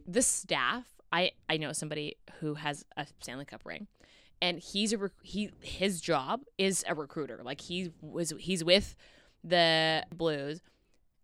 the 0.05 0.21
staff. 0.21 0.85
I 1.11 1.31
I 1.49 1.57
know 1.57 1.73
somebody 1.73 2.17
who 2.39 2.55
has 2.55 2.85
a 2.95 3.07
Stanley 3.19 3.45
Cup 3.45 3.61
ring, 3.65 3.87
and 4.41 4.59
he's 4.59 4.93
a 4.93 5.11
he 5.23 5.51
his 5.61 5.99
job 5.99 6.43
is 6.57 6.85
a 6.87 6.93
recruiter. 6.93 7.41
Like 7.43 7.61
he 7.61 7.91
was 8.01 8.33
he's 8.39 8.63
with 8.63 8.95
the 9.43 10.05
Blues, 10.13 10.61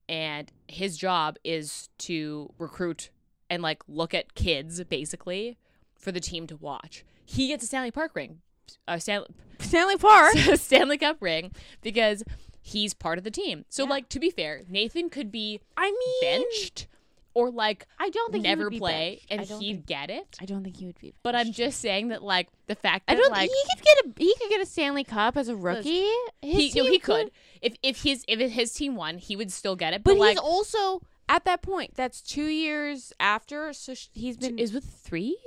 and 0.09 0.51
his 0.67 0.97
job 0.97 1.37
is 1.43 1.89
to 1.99 2.51
recruit 2.57 3.11
and 3.53 3.61
like 3.63 3.83
look 3.87 4.13
at 4.13 4.33
kids 4.35 4.83
basically 4.85 5.57
for 5.95 6.11
the 6.11 6.19
team 6.19 6.47
to 6.47 6.55
watch. 6.57 7.03
He 7.25 7.47
gets 7.49 7.63
a 7.63 7.67
Stanley 7.67 7.91
Park 7.91 8.15
ring, 8.15 8.39
a 8.87 8.99
Stanley 8.99 9.27
Stanley 9.59 9.97
Park. 9.97 10.33
Stanley 10.55 10.97
Cup 10.97 11.17
ring 11.21 11.51
because 11.81 12.23
he's 12.61 12.93
part 12.93 13.17
of 13.17 13.23
the 13.23 13.31
team. 13.31 13.65
So 13.69 13.83
Yeah. 13.83 13.89
like 13.89 14.09
to 14.09 14.19
be 14.19 14.29
fair, 14.29 14.63
Nathan 14.67 15.09
could 15.09 15.31
be 15.31 15.59
I 15.77 15.91
mean, 15.91 16.21
benched 16.43 16.87
or 17.35 17.49
like 17.49 17.87
I 17.99 18.09
don't 18.09 18.31
think 18.31 18.45
he 18.45 18.49
never 18.49 18.69
play 18.69 19.21
benched. 19.29 19.51
and 19.51 19.61
he'd 19.61 19.73
think, 19.75 19.85
get 19.87 20.09
it. 20.09 20.37
I 20.41 20.45
don't 20.45 20.63
think 20.63 20.77
he 20.77 20.85
would 20.85 20.99
be. 20.99 21.13
But 21.23 21.35
I'm 21.35 21.51
just 21.51 21.79
saying 21.79 22.09
that 22.09 22.21
like 22.21 22.49
the 22.67 22.75
fact 22.75 23.05
I 23.09 23.15
that 23.15 23.21
don't. 23.21 23.31
like 23.31 23.49
he 23.49 23.63
could 23.75 23.83
get 23.83 23.97
a. 24.05 24.23
He 24.23 24.35
could 24.39 24.49
get 24.49 24.61
a 24.61 24.65
Stanley 24.65 25.03
Cup 25.03 25.37
as 25.37 25.47
a 25.47 25.55
rookie. 25.55 26.05
His 26.41 26.73
he 26.73 26.79
no, 26.81 26.85
he 26.91 26.99
could 26.99 27.31
if 27.61 27.75
if 27.81 28.03
his 28.03 28.23
if 28.27 28.51
his 28.51 28.73
team 28.73 28.95
won, 28.95 29.17
he 29.17 29.35
would 29.35 29.51
still 29.51 29.75
get 29.75 29.93
it. 29.93 30.03
but 30.03 30.11
But, 30.11 30.17
like 30.19 30.29
he's 30.31 30.39
also 30.39 31.01
at 31.29 31.45
that 31.45 31.61
point. 31.61 31.95
That's 31.95 32.21
two 32.21 32.45
years 32.45 33.13
after. 33.19 33.73
So 33.73 33.93
sh- 33.93 34.07
he's 34.13 34.37
been. 34.37 34.57
is 34.59 34.73
with 34.73 34.83
three. 34.85 35.37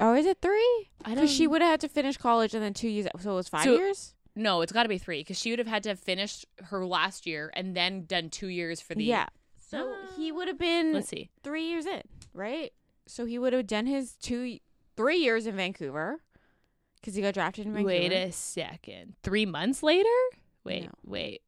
oh, 0.00 0.14
is 0.14 0.26
it 0.26 0.40
three? 0.42 0.90
I 1.04 1.14
Because 1.14 1.30
she 1.32 1.46
would 1.46 1.62
have 1.62 1.70
had 1.72 1.80
to 1.82 1.88
finish 1.88 2.16
college 2.16 2.54
and 2.54 2.62
then 2.62 2.74
two 2.74 2.88
years. 2.88 3.08
So 3.20 3.32
it 3.32 3.34
was 3.34 3.48
five 3.48 3.64
So- 3.64 3.76
years. 3.76 4.14
No, 4.34 4.60
it's 4.60 4.70
got 4.70 4.84
to 4.84 4.88
be 4.88 4.98
three 4.98 5.20
because 5.20 5.36
she 5.36 5.50
would 5.50 5.58
have 5.58 5.66
had 5.66 5.82
to 5.82 5.88
have 5.88 5.98
finished 5.98 6.46
her 6.66 6.86
last 6.86 7.26
year 7.26 7.50
and 7.54 7.74
then 7.76 8.04
done 8.04 8.30
two 8.30 8.46
years 8.46 8.80
for 8.80 8.94
the. 8.94 9.02
yeah. 9.04 9.26
So 9.56 9.92
he 10.16 10.30
would 10.30 10.46
have 10.48 10.58
been 10.58 10.92
Let's 10.92 11.08
see. 11.08 11.28
three 11.42 11.64
years 11.64 11.86
in, 11.86 12.02
right? 12.32 12.72
So 13.06 13.24
he 13.26 13.36
would 13.38 13.52
have 13.52 13.66
done 13.66 13.86
his 13.86 14.12
two, 14.14 14.58
three 14.96 15.16
years 15.18 15.46
in 15.48 15.56
Vancouver, 15.56 16.22
because 17.00 17.16
he 17.16 17.22
got 17.22 17.34
drafted 17.34 17.66
in 17.66 17.72
Vancouver. 17.72 17.88
Wait 17.88 18.12
a 18.12 18.30
second. 18.30 19.14
Three 19.24 19.44
months 19.44 19.82
later? 19.82 20.08
Wait, 20.62 20.84
No. 20.84 20.90
wait. 21.04 21.42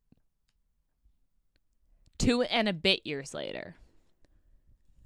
Two 2.21 2.43
and 2.43 2.69
a 2.69 2.73
bit 2.73 3.01
years 3.05 3.35
later. 3.35 3.77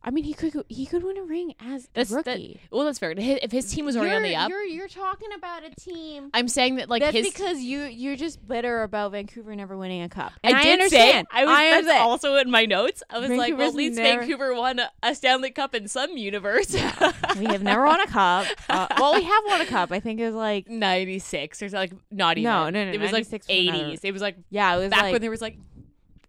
I 0.06 0.10
mean, 0.10 0.24
he 0.24 0.34
could 0.34 0.52
go- 0.52 0.64
he 0.68 0.84
could 0.84 1.02
win 1.02 1.16
a 1.16 1.22
ring 1.22 1.54
as 1.58 1.88
That's- 1.94 2.10
a 2.12 2.16
that- 2.16 2.26
rookie. 2.32 2.60
Well, 2.70 2.84
that's 2.84 2.98
fair. 2.98 3.14
If 3.16 3.50
his 3.50 3.72
team 3.72 3.86
was 3.86 3.96
already 3.96 4.14
on 4.14 4.22
the 4.22 4.36
up, 4.36 4.50
You're 4.50 4.62
you're 4.62 4.86
talking 4.86 5.30
about 5.34 5.62
a 5.64 5.70
team. 5.80 6.28
I'm 6.34 6.46
saying 6.46 6.76
that 6.76 6.90
like 6.90 7.00
that's 7.00 7.16
his. 7.16 7.32
because 7.32 7.60
you 7.62 7.84
you're 7.84 8.14
just 8.14 8.46
bitter 8.46 8.82
about 8.82 9.12
Vancouver 9.12 9.56
never 9.56 9.78
winning 9.78 10.02
a 10.02 10.10
cup. 10.10 10.32
I 10.44 10.48
And 10.48 10.56
I, 10.58 10.62
did 10.62 10.72
understand. 10.74 11.26
say 11.32 11.38
I 11.40 11.44
was. 11.46 11.54
that's 11.56 11.76
understand. 11.78 12.02
also 12.02 12.36
in 12.36 12.50
my 12.50 12.66
notes. 12.66 13.02
I 13.08 13.18
was 13.18 13.30
like, 13.30 13.56
well, 13.56 13.66
at 13.68 13.74
least 13.74 13.96
never- 13.96 14.20
Vancouver 14.20 14.54
won 14.54 14.78
a, 14.78 14.90
a 15.02 15.14
Stanley 15.14 15.50
Cup 15.52 15.74
in 15.74 15.88
some 15.88 16.18
universe. 16.18 16.74
we 16.74 17.46
have 17.46 17.62
never 17.62 17.86
won 17.86 17.98
a 18.02 18.06
cup. 18.06 18.46
Uh, 18.68 18.86
well, 18.98 19.14
we 19.14 19.22
have 19.22 19.42
won 19.46 19.62
a 19.62 19.66
cup. 19.66 19.90
I 19.90 20.00
think 20.00 20.20
it 20.20 20.26
was 20.26 20.34
like 20.34 20.68
96 20.68 21.62
or 21.62 21.68
like 21.70 21.92
not 22.10 22.36
even. 22.36 22.50
No, 22.50 22.68
no, 22.68 22.84
no, 22.84 22.90
It 22.90 23.00
was 23.00 23.10
like 23.12 23.24
96 23.30 23.48
was 23.48 23.56
another- 23.56 23.84
80s. 23.84 24.00
It 24.02 24.12
was 24.12 24.20
like 24.20 24.36
yeah, 24.50 24.74
it 24.76 24.80
was 24.80 24.90
back 24.90 25.02
like 25.04 25.12
when 25.12 25.22
there 25.22 25.30
was 25.30 25.40
like 25.40 25.56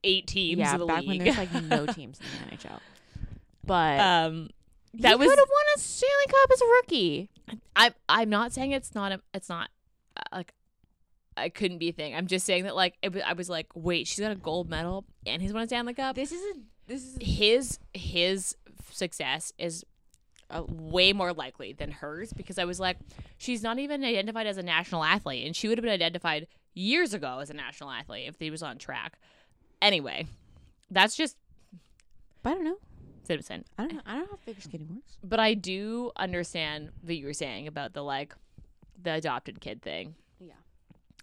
eight 0.05 0.27
teams 0.27 0.59
yeah, 0.59 0.73
in 0.73 0.79
the 0.79 0.85
back 0.85 0.99
league. 1.01 1.21
when 1.21 1.35
there's 1.35 1.37
like 1.37 1.63
no 1.63 1.85
teams 1.85 2.19
in 2.19 2.49
the 2.49 2.55
NHL. 2.57 2.79
But 3.65 3.99
um, 3.99 4.49
he 4.93 5.01
that 5.01 5.19
was 5.19 5.27
could 5.27 5.39
have 5.39 5.47
won 5.47 5.65
a 5.75 5.79
Stanley 5.79 6.25
Cup 6.27 6.49
as 6.53 6.61
a 6.61 6.65
rookie. 6.65 7.29
I'm 7.75 7.93
I'm 8.07 8.29
not 8.29 8.53
saying 8.53 8.71
it's 8.71 8.95
not 8.95 9.11
a 9.11 9.21
it's 9.33 9.49
not 9.49 9.69
uh, 10.15 10.21
like 10.31 10.53
I 11.35 11.49
couldn't 11.49 11.79
be 11.79 11.89
a 11.89 11.93
thing. 11.93 12.15
I'm 12.15 12.27
just 12.27 12.45
saying 12.45 12.63
that 12.63 12.75
like 12.75 12.95
it, 13.01 13.15
I 13.25 13.33
was 13.33 13.49
like, 13.49 13.67
wait, 13.73 14.07
she's 14.07 14.19
got 14.19 14.31
a 14.31 14.35
gold 14.35 14.69
medal 14.69 15.05
and 15.25 15.41
he's 15.41 15.51
won 15.51 15.63
a 15.63 15.67
Stanley 15.67 15.93
Cup. 15.93 16.15
This 16.15 16.31
is 16.31 16.55
a 16.55 16.59
this 16.87 17.03
is 17.03 17.17
His 17.19 17.79
his 17.93 18.55
success 18.91 19.51
is 19.57 19.83
uh, 20.49 20.63
way 20.67 21.11
more 21.11 21.33
likely 21.33 21.73
than 21.73 21.91
hers 21.91 22.31
because 22.31 22.57
I 22.57 22.65
was 22.65 22.79
like, 22.79 22.97
she's 23.37 23.63
not 23.63 23.79
even 23.79 24.03
identified 24.03 24.47
as 24.47 24.57
a 24.57 24.63
national 24.63 25.03
athlete, 25.03 25.45
and 25.45 25.55
she 25.55 25.67
would 25.67 25.77
have 25.77 25.83
been 25.83 25.91
identified 25.91 26.47
years 26.73 27.13
ago 27.13 27.39
as 27.39 27.49
a 27.49 27.53
national 27.53 27.89
athlete 27.89 28.27
if 28.27 28.39
he 28.39 28.51
was 28.51 28.61
on 28.61 28.77
track. 28.77 29.19
Anyway, 29.85 30.25
that's 30.89 31.15
just 31.15 31.37
I 32.43 32.49
don't 32.55 32.63
know. 32.63 32.77
citizen. 33.23 33.65
I 33.77 33.83
don't 33.83 33.93
know. 33.93 34.01
I 34.05 34.11
don't 34.15 34.21
know 34.21 34.27
how 34.31 34.37
figure 34.37 34.61
skating 34.61 34.87
works. 34.89 35.17
But 35.23 35.39
I 35.39 35.53
do 35.53 36.11
understand 36.17 36.89
what 37.03 37.15
you 37.15 37.25
were 37.27 37.33
saying 37.33 37.67
about 37.67 37.93
the 37.93 38.01
like 38.01 38.33
the 39.01 39.13
adopted 39.13 39.61
kid 39.61 39.81
thing. 39.83 40.15
Yeah. 40.39 40.53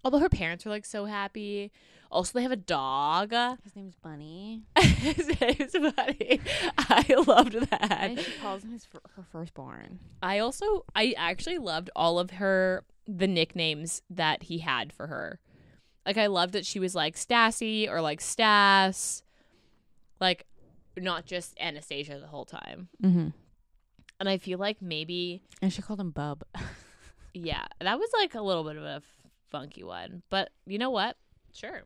Although 0.04 0.20
her 0.20 0.28
parents 0.28 0.64
were 0.64 0.70
like 0.70 0.84
so 0.84 1.06
happy. 1.06 1.72
Also, 2.10 2.32
they 2.38 2.42
have 2.42 2.52
a 2.52 2.56
dog. 2.56 3.32
His 3.64 3.74
name's 3.74 3.94
Bunny, 3.96 4.64
His 4.78 5.28
name's 5.40 5.72
Buddy. 5.96 6.40
I 6.76 7.04
loved 7.26 7.54
that. 7.70 7.90
and 8.00 8.20
she 8.20 8.32
calls 8.40 8.62
him 8.62 8.72
his 8.72 8.86
her 9.16 9.24
firstborn. 9.32 9.98
I 10.22 10.38
also, 10.38 10.84
I 10.94 11.14
actually 11.16 11.56
loved 11.58 11.88
all 11.96 12.18
of 12.18 12.32
her 12.32 12.84
the 13.08 13.26
nicknames 13.26 14.02
that 14.10 14.42
he 14.44 14.58
had 14.58 14.92
for 14.92 15.06
her. 15.06 15.40
Like, 16.07 16.16
I 16.16 16.26
loved 16.26 16.53
that 16.55 16.66
she 16.66 16.78
was 16.80 16.94
like 16.94 17.14
Stassi 17.16 17.88
or 17.88 18.00
like 18.00 18.20
Stas, 18.20 19.22
like 20.20 20.46
not 20.96 21.26
just 21.26 21.55
Anastasia 21.61 22.18
the 22.18 22.26
whole 22.26 22.44
time. 22.44 22.88
Mm-hmm. 23.03 23.28
And 24.20 24.28
I 24.28 24.38
feel 24.38 24.59
like 24.59 24.80
maybe 24.80 25.42
And 25.61 25.72
she 25.72 25.82
called 25.82 26.00
him 26.00 26.11
Bub. 26.11 26.44
Yeah, 27.34 27.64
that 27.80 27.98
was 27.98 28.11
like 28.12 28.34
a 28.34 28.42
little 28.42 28.62
bit 28.62 28.76
of 28.76 28.82
a 28.84 29.00
funky 29.50 29.82
one, 29.82 30.22
but 30.28 30.50
you 30.66 30.76
know 30.76 30.90
what? 30.90 31.16
Sure, 31.55 31.80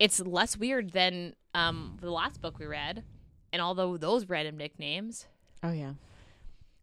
it's 0.00 0.18
less 0.18 0.56
weird 0.56 0.90
than 0.90 1.34
um 1.54 1.96
the 2.00 2.10
last 2.10 2.40
book 2.40 2.58
we 2.58 2.66
read, 2.66 3.04
and 3.52 3.62
although 3.62 3.96
those 3.96 4.28
random 4.28 4.56
nicknames, 4.56 5.26
Oh 5.62 5.70
yeah. 5.70 5.92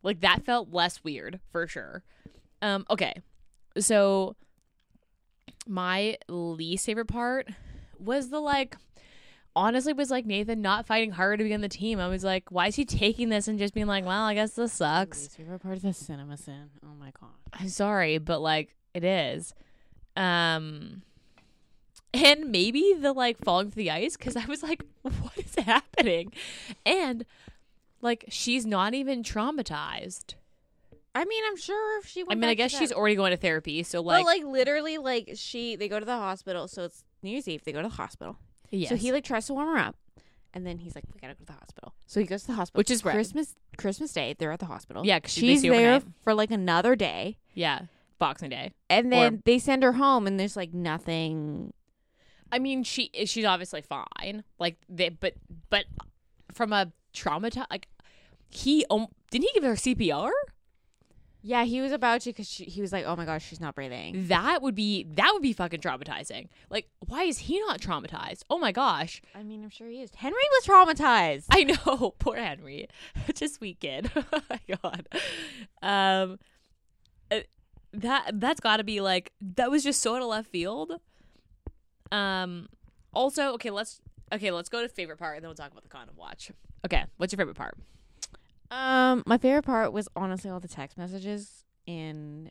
like 0.01 0.21
that 0.21 0.45
felt 0.45 0.71
less 0.71 1.03
weird 1.03 1.41
for 1.51 1.67
sure. 1.67 2.03
Um, 2.61 2.85
okay, 2.89 3.21
so 3.77 4.37
my 5.67 6.17
least 6.27 6.85
favorite 6.85 7.07
part 7.07 7.47
was 7.99 8.29
the 8.29 8.39
like. 8.39 8.77
Honestly, 9.55 9.93
was 9.93 10.09
like 10.09 10.25
Nathan 10.25 10.63
not 10.63 10.87
fighting 10.87 11.11
hard 11.11 11.37
to 11.37 11.43
be 11.43 11.53
on 11.53 11.61
the 11.61 11.69
team. 11.69 11.99
I 11.99 12.07
was 12.07 12.23
like, 12.23 12.51
why 12.51 12.69
is 12.69 12.75
he 12.75 12.85
taking 12.85 13.29
this 13.29 13.47
and 13.47 13.59
just 13.59 13.75
being 13.75 13.85
like, 13.85 14.03
well, 14.03 14.23
I 14.23 14.33
guess 14.33 14.53
this 14.53 14.73
sucks. 14.73 15.19
Least 15.21 15.37
favorite 15.37 15.59
part 15.59 15.77
is 15.77 15.83
the 15.83 15.93
cinema 15.93 16.37
sin. 16.37 16.71
Oh 16.83 16.95
my 16.99 17.11
god. 17.21 17.29
I'm 17.53 17.69
sorry, 17.69 18.17
but 18.17 18.41
like 18.41 18.73
it 18.95 19.03
is. 19.03 19.53
Um 20.17 21.03
and 22.15 22.51
maybe 22.51 22.95
the 22.99 23.13
like 23.13 23.37
falling 23.43 23.69
through 23.69 23.83
the 23.83 23.91
ice 23.91 24.17
cuz 24.17 24.35
I 24.35 24.45
was 24.45 24.63
like 24.63 24.83
what 25.03 25.37
is 25.37 25.53
happening? 25.63 26.33
And 26.83 27.23
like 28.01 28.25
she's 28.29 28.65
not 28.65 28.95
even 28.95 29.21
traumatized. 29.21 30.33
I 31.15 31.25
mean, 31.25 31.43
I'm 31.47 31.57
sure 31.57 31.99
if 31.99 32.07
she. 32.07 32.23
I 32.29 32.35
mean, 32.35 32.45
I 32.49 32.53
guess 32.55 32.71
she's 32.77 32.91
already 32.91 33.15
going 33.15 33.31
to 33.31 33.37
therapy, 33.37 33.83
so 33.83 34.01
Like, 34.01 34.25
like, 34.25 34.43
like 34.43 34.51
literally, 34.51 34.97
like 34.97 35.31
she 35.35 35.75
they 35.75 35.87
go 35.87 35.99
to 35.99 36.05
the 36.05 36.17
hospital. 36.17 36.67
So 36.67 36.83
it's 36.85 37.03
New 37.21 37.31
Year's 37.31 37.47
Eve. 37.47 37.63
They 37.63 37.71
go 37.71 37.81
to 37.81 37.87
the 37.87 37.93
hospital. 37.95 38.37
yes. 38.71 38.89
So 38.89 38.95
he 38.95 39.11
like 39.11 39.23
tries 39.23 39.45
to 39.47 39.53
warm 39.53 39.69
her 39.69 39.77
up, 39.77 39.95
and 40.53 40.65
then 40.65 40.79
he's 40.79 40.95
like, 40.95 41.03
"We 41.13 41.19
gotta 41.19 41.35
go 41.35 41.39
to 41.41 41.45
the 41.45 41.53
hospital." 41.59 41.93
So 42.07 42.19
he 42.19 42.25
goes 42.25 42.41
to 42.41 42.47
the 42.47 42.53
hospital, 42.53 42.79
Which 42.79 42.89
is. 42.89 43.01
Christmas 43.03 43.53
Christmas 43.77 44.11
Day. 44.11 44.35
They're 44.37 44.51
at 44.51 44.59
the 44.59 44.65
hospital. 44.65 45.05
Yeah, 45.05 45.19
'cause 45.19 45.31
she's 45.31 45.61
there 45.61 45.95
overnight. 45.95 46.03
for 46.23 46.33
like 46.33 46.49
another 46.51 46.95
day, 46.95 47.37
yeah, 47.53 47.81
Boxing 48.17 48.49
Day. 48.49 48.71
and 48.89 49.07
Or- 49.07 49.09
then 49.09 49.43
they 49.45 49.59
send 49.59 49.83
her 49.83 49.93
home, 49.93 50.25
and 50.25 50.39
there's 50.39 50.55
like 50.57 50.73
nothing. 50.73 51.73
I 52.51 52.57
mean, 52.59 52.83
she 52.83 53.11
she's 53.25 53.45
obviously 53.45 53.81
fine. 53.83 54.43
Like 54.59 54.77
they 54.89 55.09
but 55.09 55.35
but 55.69 55.85
from 56.51 56.73
a 56.73 56.91
trauma 57.13 57.49
like 57.69 57.87
he 58.49 58.83
um, 58.89 59.07
didn't 59.31 59.45
he 59.45 59.51
give 59.53 59.63
her 59.63 59.75
CPR? 59.75 60.31
Yeah, 61.45 61.65
he 61.65 61.81
was 61.81 61.91
about 61.91 62.21
to 62.21 62.29
because 62.29 62.49
he 62.49 62.79
was 62.81 62.93
like, 62.93 63.03
"Oh 63.05 63.17
my 63.17 63.25
gosh, 63.25 63.45
she's 63.45 63.59
not 63.59 63.75
breathing." 63.75 64.29
That 64.29 64.61
would 64.61 64.75
be 64.75 65.03
that 65.15 65.29
would 65.33 65.41
be 65.41 65.51
fucking 65.51 65.81
traumatizing. 65.81 66.47
Like, 66.69 66.87
why 67.05 67.23
is 67.23 67.37
he 67.37 67.59
not 67.59 67.81
traumatized? 67.81 68.43
Oh 68.49 68.57
my 68.57 68.71
gosh. 68.71 69.21
I 69.35 69.43
mean, 69.43 69.61
I'm 69.61 69.69
sure 69.69 69.89
he 69.89 70.01
is. 70.01 70.09
Henry 70.15 70.37
was 70.53 70.65
traumatized. 70.65 71.47
I 71.51 71.63
know, 71.65 72.15
poor 72.19 72.37
Henry. 72.37 72.87
Such 73.27 73.41
a 73.41 73.49
sweet 73.49 73.81
kid. 73.81 74.09
oh 74.15 74.41
my 74.49 74.59
god. 74.81 75.07
Um 75.81 76.39
uh, 77.29 77.41
that 77.91 78.39
that's 78.39 78.61
got 78.61 78.77
to 78.77 78.85
be 78.85 79.01
like 79.01 79.33
that 79.41 79.69
was 79.69 79.83
just 79.83 80.01
so 80.01 80.15
out 80.15 80.21
of 80.21 80.29
left 80.29 80.49
field. 80.49 80.93
Um 82.09 82.69
also, 83.13 83.51
okay, 83.55 83.69
let's 83.69 83.99
okay, 84.31 84.49
let's 84.51 84.69
go 84.69 84.81
to 84.81 84.87
favorite 84.87 85.17
part 85.17 85.35
and 85.35 85.43
then 85.43 85.49
we'll 85.49 85.55
talk 85.55 85.71
about 85.71 85.83
the 85.83 85.89
condom 85.89 86.15
watch. 86.15 86.51
Okay, 86.85 87.03
what's 87.17 87.33
your 87.33 87.37
favorite 87.37 87.57
part? 87.57 87.75
Um, 88.73 89.23
my 89.25 89.37
favorite 89.37 89.63
part 89.63 89.93
was 89.93 90.07
honestly 90.15 90.49
all 90.49 90.59
the 90.59 90.67
text 90.67 90.97
messages 90.97 91.63
and 91.87 92.49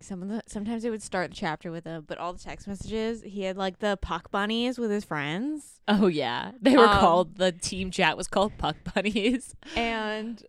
some 0.00 0.22
of 0.22 0.28
the 0.28 0.42
sometimes 0.46 0.84
it 0.84 0.90
would 0.90 1.02
start 1.02 1.30
the 1.30 1.36
chapter 1.36 1.70
with 1.72 1.84
a 1.86 2.04
but 2.06 2.18
all 2.18 2.32
the 2.32 2.38
text 2.38 2.68
messages 2.68 3.22
he 3.22 3.42
had 3.42 3.56
like 3.56 3.78
the 3.80 3.96
puck 4.00 4.30
bunnies 4.30 4.78
with 4.78 4.90
his 4.92 5.04
friends 5.04 5.80
Oh 5.88 6.06
yeah. 6.06 6.52
They 6.60 6.76
were 6.76 6.86
Um, 6.86 6.98
called 6.98 7.36
the 7.36 7.50
team 7.52 7.90
chat 7.90 8.16
was 8.16 8.28
called 8.28 8.52
Puck 8.58 8.76
Bunnies. 8.94 9.54
and 9.76 10.40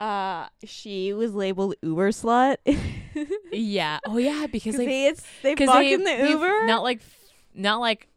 uh 0.00 0.48
she 0.64 1.12
was 1.12 1.34
labeled 1.34 1.74
Uber 1.82 2.10
slut. 2.10 2.56
Yeah. 3.52 3.98
Oh 4.06 4.18
yeah, 4.18 4.46
because 4.46 4.74
Because 4.76 4.76
they 4.86 5.06
it's, 5.08 5.22
they 5.42 5.54
fuck 5.56 5.76
they- 5.76 5.92
in 5.92 6.02
the 6.04 6.28
Uber. 6.30 6.66
Not 6.66 6.82
like 6.82 7.00
not 7.54 7.80
like 7.80 8.08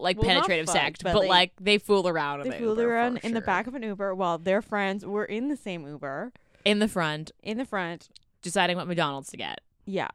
like 0.00 0.16
Well, 0.18 0.26
penetrative 0.26 0.66
fucked, 0.66 0.78
sex, 0.78 1.00
but, 1.02 1.12
but, 1.12 1.20
like, 1.20 1.28
like 1.28 1.52
they 1.60 1.78
fool 1.78 2.06
around. 2.08 2.40
in 2.42 2.50
they 2.50 2.58
the 2.58 2.64
Uber, 2.64 2.88
around 2.94 3.16
in 3.18 3.32
the 3.34 3.40
back 3.40 3.66
of 3.66 3.74
an 3.74 3.82
Uber 3.82 4.14
while 4.14 4.38
their 4.38 4.62
friends 4.62 5.04
were 5.04 5.24
in 5.24 5.48
the 5.48 5.56
same 5.56 5.86
Uber 5.86 6.32
in 6.64 6.78
the 6.78 6.88
front, 6.88 7.32
in 7.42 7.58
the 7.58 7.64
front. 7.64 8.08
deciding 8.42 8.76
what 8.76 8.86
McDonald's 8.86 9.30
to 9.30 9.36
get. 9.36 9.60
Yeah. 9.86 10.08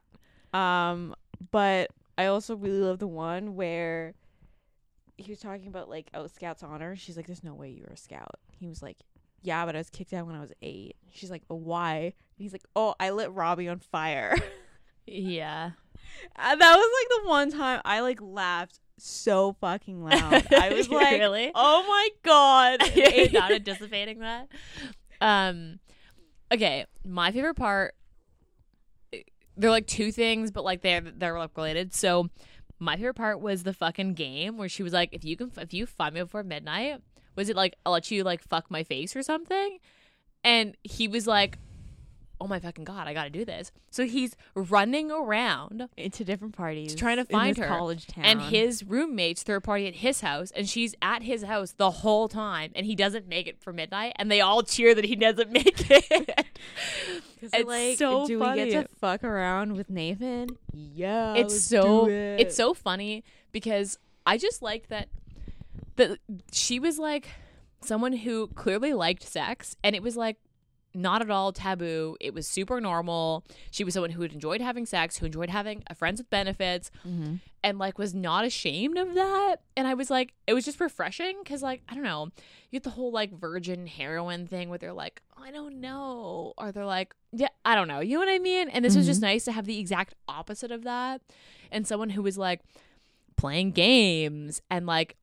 Um, 0.54 1.14
but 1.50 1.90
I 2.18 2.26
also 2.26 2.56
really 2.56 2.78
love 2.80 2.98
the 2.98 3.06
one 3.06 3.56
where 3.56 4.14
he 5.18 5.30
was 5.32 5.40
talking 5.40 5.66
about 5.66 5.88
like 5.88 6.10
oh 6.14 6.26
Scout's 6.26 6.62
honor. 6.62 6.96
She's 6.96 7.16
like, 7.16 7.26
There's 7.26 7.44
no 7.44 7.54
way 7.54 7.70
you're 7.70 7.88
a 7.88 7.96
scout. 7.96 8.38
He 8.58 8.66
was 8.66 8.82
like, 8.82 8.98
Yeah, 9.42 9.64
but 9.66 9.74
I 9.74 9.78
was 9.78 9.90
kicked 9.90 10.12
out 10.12 10.26
when 10.26 10.34
I 10.36 10.40
was 10.40 10.52
eight. 10.62 10.96
She's 11.12 11.30
like, 11.30 11.42
But 11.48 11.56
why? 11.56 11.96
And 11.98 12.12
he's 12.38 12.52
like, 12.52 12.64
Oh, 12.74 12.94
I 13.00 13.10
lit 13.10 13.30
Robbie 13.32 13.68
on 13.68 13.78
fire. 13.80 14.36
Yeah. 15.08 15.70
and 16.34 16.60
that 16.60 16.76
was 16.76 16.90
like 17.00 17.22
the 17.22 17.28
one 17.28 17.50
time 17.52 17.80
I 17.84 18.00
like 18.00 18.20
laughed 18.20 18.80
so 18.98 19.56
fucking 19.60 20.02
loud. 20.02 20.46
I 20.52 20.72
was 20.72 20.88
like, 20.88 21.18
really? 21.18 21.50
Oh 21.54 21.84
my 21.86 22.08
god. 22.22 22.80
Not 23.32 23.52
anticipating 23.52 24.20
that. 24.20 24.48
Um, 25.20 25.78
okay, 26.52 26.86
my 27.04 27.32
favorite 27.32 27.54
part. 27.54 27.94
They're 29.56 29.70
like 29.70 29.86
two 29.86 30.12
things, 30.12 30.50
but 30.50 30.64
like 30.64 30.82
they're 30.82 31.00
they're 31.00 31.38
like 31.38 31.56
related. 31.56 31.94
So, 31.94 32.28
my 32.78 32.96
favorite 32.96 33.14
part 33.14 33.40
was 33.40 33.62
the 33.62 33.72
fucking 33.72 34.12
game 34.12 34.58
where 34.58 34.68
she 34.68 34.82
was 34.82 34.92
like, 34.92 35.10
"If 35.12 35.24
you 35.24 35.36
can, 35.36 35.50
if 35.56 35.72
you 35.72 35.86
find 35.86 36.14
me 36.14 36.20
before 36.20 36.42
midnight, 36.42 37.00
was 37.36 37.48
it 37.48 37.56
like 37.56 37.74
I'll 37.86 37.92
let 37.92 38.10
you 38.10 38.22
like 38.22 38.42
fuck 38.42 38.70
my 38.70 38.82
face 38.82 39.16
or 39.16 39.22
something?" 39.22 39.78
And 40.44 40.76
he 40.82 41.08
was 41.08 41.26
like, 41.26 41.58
"Oh 42.40 42.46
my 42.46 42.58
fucking 42.58 42.84
god, 42.84 43.08
I 43.08 43.14
got 43.14 43.24
to 43.24 43.30
do 43.30 43.44
this." 43.44 43.72
So 43.90 44.04
he's 44.06 44.36
running 44.54 45.10
around 45.10 45.88
into 45.96 46.24
different 46.24 46.56
parties. 46.56 46.94
trying 46.94 47.16
to 47.16 47.24
find 47.24 47.56
her. 47.56 47.66
college 47.66 48.06
town. 48.06 48.24
and 48.24 48.40
his 48.42 48.82
roommate's 48.84 49.42
third 49.42 49.64
party 49.64 49.86
at 49.86 49.96
his 49.96 50.20
house, 50.20 50.50
and 50.54 50.68
she's 50.68 50.94
at 51.02 51.22
his 51.22 51.42
house 51.44 51.72
the 51.76 51.90
whole 51.90 52.28
time, 52.28 52.72
and 52.74 52.86
he 52.86 52.94
doesn't 52.94 53.26
make 53.28 53.46
it 53.46 53.60
for 53.60 53.72
midnight, 53.72 54.12
and 54.16 54.30
they 54.30 54.40
all 54.40 54.62
cheer 54.62 54.94
that 54.94 55.04
he 55.04 55.16
doesn't 55.16 55.50
make 55.52 55.90
it. 55.90 56.46
It's 57.42 57.66
like, 57.66 57.98
so 57.98 58.26
do 58.26 58.38
we 58.38 58.44
funny. 58.44 58.70
get 58.70 58.88
to 58.88 58.94
fuck 58.96 59.22
around 59.22 59.74
with 59.76 59.90
Nathan? 59.90 60.56
Yeah, 60.72 61.34
it's 61.34 61.60
so 61.60 62.08
it. 62.08 62.40
it's 62.40 62.56
so 62.56 62.74
funny 62.74 63.24
because 63.52 63.98
I 64.26 64.38
just 64.38 64.62
liked 64.62 64.88
that 64.88 65.08
that 65.96 66.18
she 66.52 66.78
was 66.80 66.98
like 66.98 67.28
someone 67.82 68.12
who 68.12 68.48
clearly 68.48 68.92
liked 68.92 69.22
sex, 69.22 69.76
and 69.84 69.94
it 69.94 70.02
was 70.02 70.16
like 70.16 70.36
not 70.96 71.22
at 71.22 71.30
all 71.30 71.52
taboo. 71.52 72.16
It 72.20 72.32
was 72.34 72.46
super 72.48 72.80
normal. 72.80 73.44
She 73.70 73.84
was 73.84 73.94
someone 73.94 74.10
who 74.10 74.22
had 74.22 74.32
enjoyed 74.32 74.60
having 74.60 74.86
sex, 74.86 75.18
who 75.18 75.26
enjoyed 75.26 75.50
having 75.50 75.82
a 75.88 75.94
friends 75.94 76.18
with 76.20 76.30
benefits, 76.30 76.90
Mhm. 77.06 77.40
and 77.62 77.78
like 77.78 77.98
was 77.98 78.14
not 78.14 78.44
ashamed 78.44 78.96
of 78.98 79.14
that. 79.14 79.56
And 79.76 79.86
I 79.86 79.94
was 79.94 80.10
like, 80.10 80.32
it 80.46 80.54
was 80.54 80.64
just 80.64 80.80
refreshing 80.80 81.36
because 81.42 81.62
like 81.62 81.82
I 81.88 81.94
don't 81.94 82.04
know, 82.04 82.24
you 82.70 82.72
get 82.72 82.82
the 82.84 82.90
whole 82.90 83.12
like 83.12 83.32
virgin 83.32 83.86
heroine 83.86 84.46
thing 84.46 84.68
where 84.70 84.78
they're 84.78 84.92
like, 84.92 85.20
I 85.36 85.50
don't 85.50 85.80
know, 85.80 86.54
or 86.58 86.72
they're 86.72 86.84
like, 86.86 87.14
yeah, 87.32 87.48
I 87.64 87.74
don't 87.74 87.88
know. 87.88 88.00
You 88.00 88.14
know 88.14 88.20
what 88.20 88.28
I 88.28 88.38
mean? 88.38 88.68
And 88.70 88.84
this 88.84 88.96
was 88.96 89.06
just 89.06 89.20
nice 89.20 89.44
to 89.44 89.52
have 89.52 89.66
the 89.66 89.78
exact 89.78 90.14
opposite 90.28 90.70
of 90.72 90.82
that, 90.84 91.20
and 91.70 91.86
someone 91.86 92.10
who 92.10 92.22
was 92.22 92.38
like 92.38 92.62
playing 93.36 93.72
games 93.72 94.62
and 94.70 94.86
like 94.86 95.16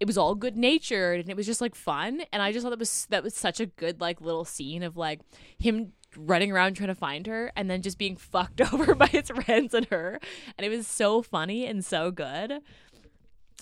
it 0.00 0.06
was 0.06 0.16
all 0.16 0.34
good 0.34 0.56
natured 0.56 1.20
and 1.20 1.28
it 1.28 1.36
was 1.36 1.46
just 1.46 1.60
like 1.60 1.74
fun. 1.74 2.22
And 2.32 2.42
i 2.42 2.50
just 2.50 2.64
thought 2.64 2.70
that 2.70 2.78
was 2.78 3.06
that 3.10 3.22
was 3.22 3.34
such 3.34 3.60
a 3.60 3.66
good 3.66 4.00
like 4.00 4.20
little 4.20 4.46
scene 4.46 4.82
of 4.82 4.96
like 4.96 5.20
him 5.58 5.92
running 6.16 6.50
around 6.50 6.74
trying 6.74 6.88
to 6.88 6.94
find 6.94 7.26
her 7.26 7.52
and 7.54 7.70
then 7.70 7.82
just 7.82 7.98
being 7.98 8.16
fucked 8.16 8.60
over 8.72 8.94
by 8.94 9.06
his 9.06 9.28
friends 9.28 9.74
and 9.74 9.86
her. 9.86 10.18
And 10.58 10.64
it 10.64 10.70
was 10.70 10.86
so 10.86 11.22
funny 11.22 11.66
and 11.66 11.84
so 11.84 12.10
good. 12.10 12.60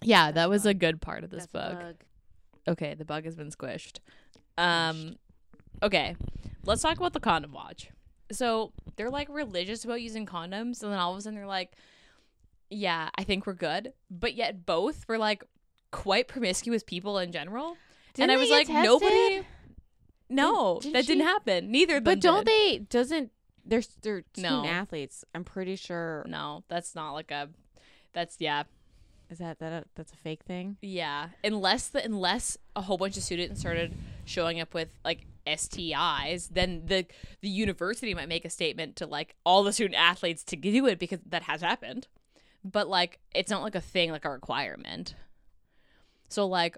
Yeah 0.00 0.30
that 0.30 0.48
was 0.48 0.64
a 0.64 0.72
good 0.74 1.00
part 1.02 1.24
of 1.24 1.30
this 1.30 1.46
That's 1.46 1.74
book. 1.74 1.96
okay 2.68 2.94
the 2.94 3.04
bug 3.04 3.24
has 3.24 3.34
been 3.34 3.50
squished. 3.50 3.98
Um 4.56 5.16
okay 5.82 6.16
let's 6.64 6.82
talk 6.82 6.96
about 6.96 7.12
the 7.12 7.20
condom 7.20 7.52
watch. 7.52 7.90
So 8.30 8.72
they're 8.96 9.10
like 9.10 9.28
religious 9.28 9.84
about 9.84 10.02
using 10.02 10.24
condoms 10.24 10.82
and 10.82 10.92
then 10.92 10.98
all 11.00 11.12
of 11.12 11.18
a 11.18 11.22
sudden 11.22 11.36
they're 11.36 11.46
like 11.46 11.72
yeah 12.70 13.08
i 13.16 13.24
think 13.24 13.44
we're 13.46 13.54
good. 13.54 13.92
But 14.08 14.34
yet 14.34 14.64
both 14.64 15.08
were 15.08 15.18
like 15.18 15.42
quite 15.90 16.28
promiscuous 16.28 16.82
people 16.82 17.18
in 17.18 17.32
general 17.32 17.76
Didn't 18.14 18.30
and 18.30 18.32
i 18.32 18.36
was 18.40 18.50
like 18.50 18.68
nobody 18.68 19.40
no 20.28 20.78
didn't 20.80 20.92
that 20.92 21.06
didn't 21.06 21.24
happen 21.24 21.70
neither 21.70 21.96
of 21.96 22.04
them 22.04 22.14
But 22.14 22.20
don't 22.20 22.46
did. 22.46 22.52
they? 22.52 22.78
Doesn't 22.78 23.30
they're 23.64 23.82
they're 24.02 24.24
No. 24.36 24.48
student 24.48 24.66
athletes? 24.66 25.24
I'm 25.34 25.44
pretty 25.44 25.76
sure. 25.76 26.24
no 26.28 26.64
that's 26.68 26.94
not 26.94 27.12
like 27.12 27.30
a 27.30 27.48
that's 28.12 28.36
yeah 28.38 28.64
Is 29.30 29.38
that 29.38 29.58
that 29.60 29.72
a, 29.72 29.84
that's 29.94 30.12
a 30.12 30.16
fake 30.16 30.42
thing? 30.44 30.76
Yeah, 30.82 31.28
unless 31.44 31.88
the 31.88 32.04
unless 32.04 32.56
a 32.76 32.82
whole 32.82 32.96
bunch 32.98 33.16
of 33.16 33.22
students 33.22 33.60
started 33.60 33.94
showing 34.24 34.58
up 34.60 34.72
with 34.74 34.88
like 35.04 35.26
STIs, 35.46 36.48
then 36.50 36.82
the 36.86 37.06
the 37.40 37.48
university 37.48 38.14
might 38.14 38.28
make 38.28 38.44
a 38.46 38.50
statement 38.50 38.96
to 38.96 39.06
like 39.06 39.34
all 39.44 39.62
the 39.62 39.72
student 39.72 39.98
athletes 40.00 40.42
to 40.44 40.56
do 40.56 40.86
it 40.86 40.98
because 40.98 41.20
that 41.26 41.42
has 41.44 41.60
happened. 41.60 42.06
But 42.64 42.88
like 42.88 43.18
it's 43.34 43.50
not 43.50 43.62
like 43.62 43.74
a 43.74 43.80
thing 43.80 44.10
like 44.10 44.24
a 44.24 44.30
requirement. 44.30 45.14
So 46.28 46.46
like 46.46 46.76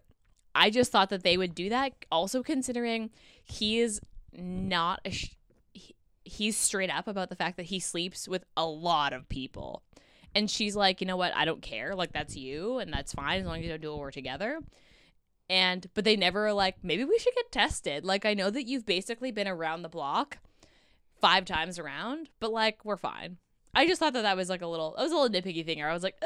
I 0.54 0.70
just 0.70 0.90
thought 0.90 1.10
that 1.10 1.22
they 1.22 1.36
would 1.36 1.54
do 1.54 1.68
that 1.68 1.92
also 2.10 2.42
considering 2.42 3.10
he 3.44 3.80
is 3.80 4.00
not 4.32 5.00
a 5.04 5.10
sh- 5.10 5.36
he, 5.72 5.94
he's 6.24 6.56
straight 6.56 6.90
up 6.90 7.06
about 7.06 7.28
the 7.28 7.36
fact 7.36 7.56
that 7.56 7.66
he 7.66 7.78
sleeps 7.80 8.28
with 8.28 8.44
a 8.56 8.66
lot 8.66 9.12
of 9.12 9.28
people. 9.28 9.82
And 10.34 10.48
she's 10.48 10.76
like, 10.76 11.00
you 11.00 11.06
know 11.06 11.16
what? 11.16 11.34
I 11.34 11.44
don't 11.44 11.62
care. 11.62 11.94
Like 11.94 12.12
that's 12.12 12.36
you, 12.36 12.78
and 12.78 12.92
that's 12.92 13.12
fine 13.12 13.40
as 13.40 13.46
long 13.46 13.58
as 13.58 13.64
you 13.64 13.70
don't 13.70 13.82
do 13.82 13.92
it. 13.92 13.98
We're 13.98 14.10
together. 14.10 14.60
And 15.48 15.88
but 15.94 16.04
they 16.04 16.16
never 16.16 16.46
are 16.46 16.52
like, 16.52 16.76
maybe 16.84 17.04
we 17.04 17.18
should 17.18 17.34
get 17.34 17.50
tested. 17.50 18.04
Like 18.04 18.24
I 18.24 18.34
know 18.34 18.50
that 18.50 18.68
you've 18.68 18.86
basically 18.86 19.32
been 19.32 19.48
around 19.48 19.82
the 19.82 19.88
block 19.88 20.38
five 21.20 21.44
times 21.44 21.78
around, 21.78 22.28
but 22.38 22.52
like 22.52 22.84
we're 22.84 22.96
fine. 22.96 23.38
I 23.74 23.86
just 23.86 23.98
thought 23.98 24.12
that 24.12 24.22
that 24.22 24.36
was 24.36 24.48
like 24.48 24.62
a 24.62 24.66
little, 24.66 24.94
it 24.96 25.02
was 25.02 25.12
a 25.12 25.16
little 25.16 25.28
nitpicky 25.28 25.64
thing. 25.64 25.78
Where 25.78 25.90
I 25.90 25.94
was 25.94 26.02
like, 26.02 26.16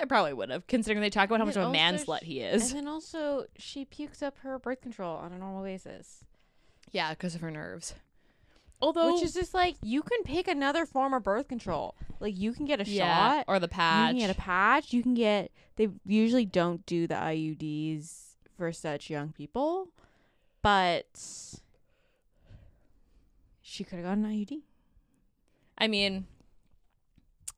I 0.00 0.04
probably 0.04 0.32
would 0.32 0.50
have, 0.50 0.66
considering 0.66 1.00
they 1.02 1.10
talk 1.10 1.28
about 1.28 1.38
how 1.40 1.44
much 1.46 1.56
of 1.56 1.68
a 1.68 1.72
man 1.72 1.96
slut 1.96 2.22
he 2.22 2.42
And 2.42 2.56
is. 2.60 2.72
then 2.72 2.86
also 2.88 3.46
she 3.56 3.84
pukes 3.84 4.22
up 4.22 4.38
her 4.38 4.58
birth 4.58 4.80
control 4.80 5.16
on 5.16 5.32
a 5.32 5.38
normal 5.38 5.62
basis, 5.62 6.24
Yeah, 6.92 7.10
because 7.10 7.34
of 7.34 7.40
her 7.40 7.50
nerves. 7.50 7.94
Although, 8.82 9.14
which 9.14 9.22
is 9.24 9.32
just 9.34 9.54
like 9.54 9.76
you 9.82 10.02
can 10.02 10.22
pick 10.24 10.46
another 10.48 10.84
form 10.84 11.14
of 11.14 11.22
birth 11.22 11.48
control. 11.48 11.94
Like 12.20 12.36
you 12.36 12.52
can 12.52 12.66
get 12.66 12.80
a 12.80 12.84
yeah, 12.90 13.36
shot, 13.36 13.44
or 13.48 13.58
the 13.58 13.68
patch. 13.68 14.14
you 14.14 14.20
can 14.20 14.28
get 14.28 14.36
a 14.36 14.40
patch. 14.40 14.92
You 14.92 15.02
can 15.02 15.14
get. 15.14 15.50
They 15.76 15.88
usually 16.04 16.44
don't 16.44 16.84
do 16.84 17.06
the 17.06 17.14
IUDs 17.14 18.34
for 18.56 18.72
such 18.72 19.08
young 19.10 19.32
people, 19.32 19.88
but 20.60 21.06
she 23.62 23.84
could 23.84 23.96
have 24.00 24.04
got 24.06 24.18
an 24.18 24.24
IUD. 24.26 24.60
I 25.78 25.88
mean, 25.88 26.26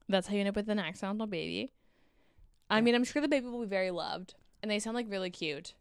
that's 0.08 0.28
how 0.28 0.34
you 0.34 0.40
end 0.40 0.48
up 0.50 0.56
with 0.56 0.68
an 0.68 0.78
accidental 0.78 1.26
baby. 1.26 1.72
I 2.68 2.80
mean, 2.80 2.94
I'm 2.94 3.04
sure 3.04 3.22
the 3.22 3.28
baby 3.28 3.46
will 3.46 3.60
be 3.60 3.66
very 3.66 3.90
loved, 3.90 4.34
and 4.62 4.70
they 4.70 4.78
sound 4.78 4.94
like 4.96 5.06
really 5.08 5.30
cute 5.30 5.74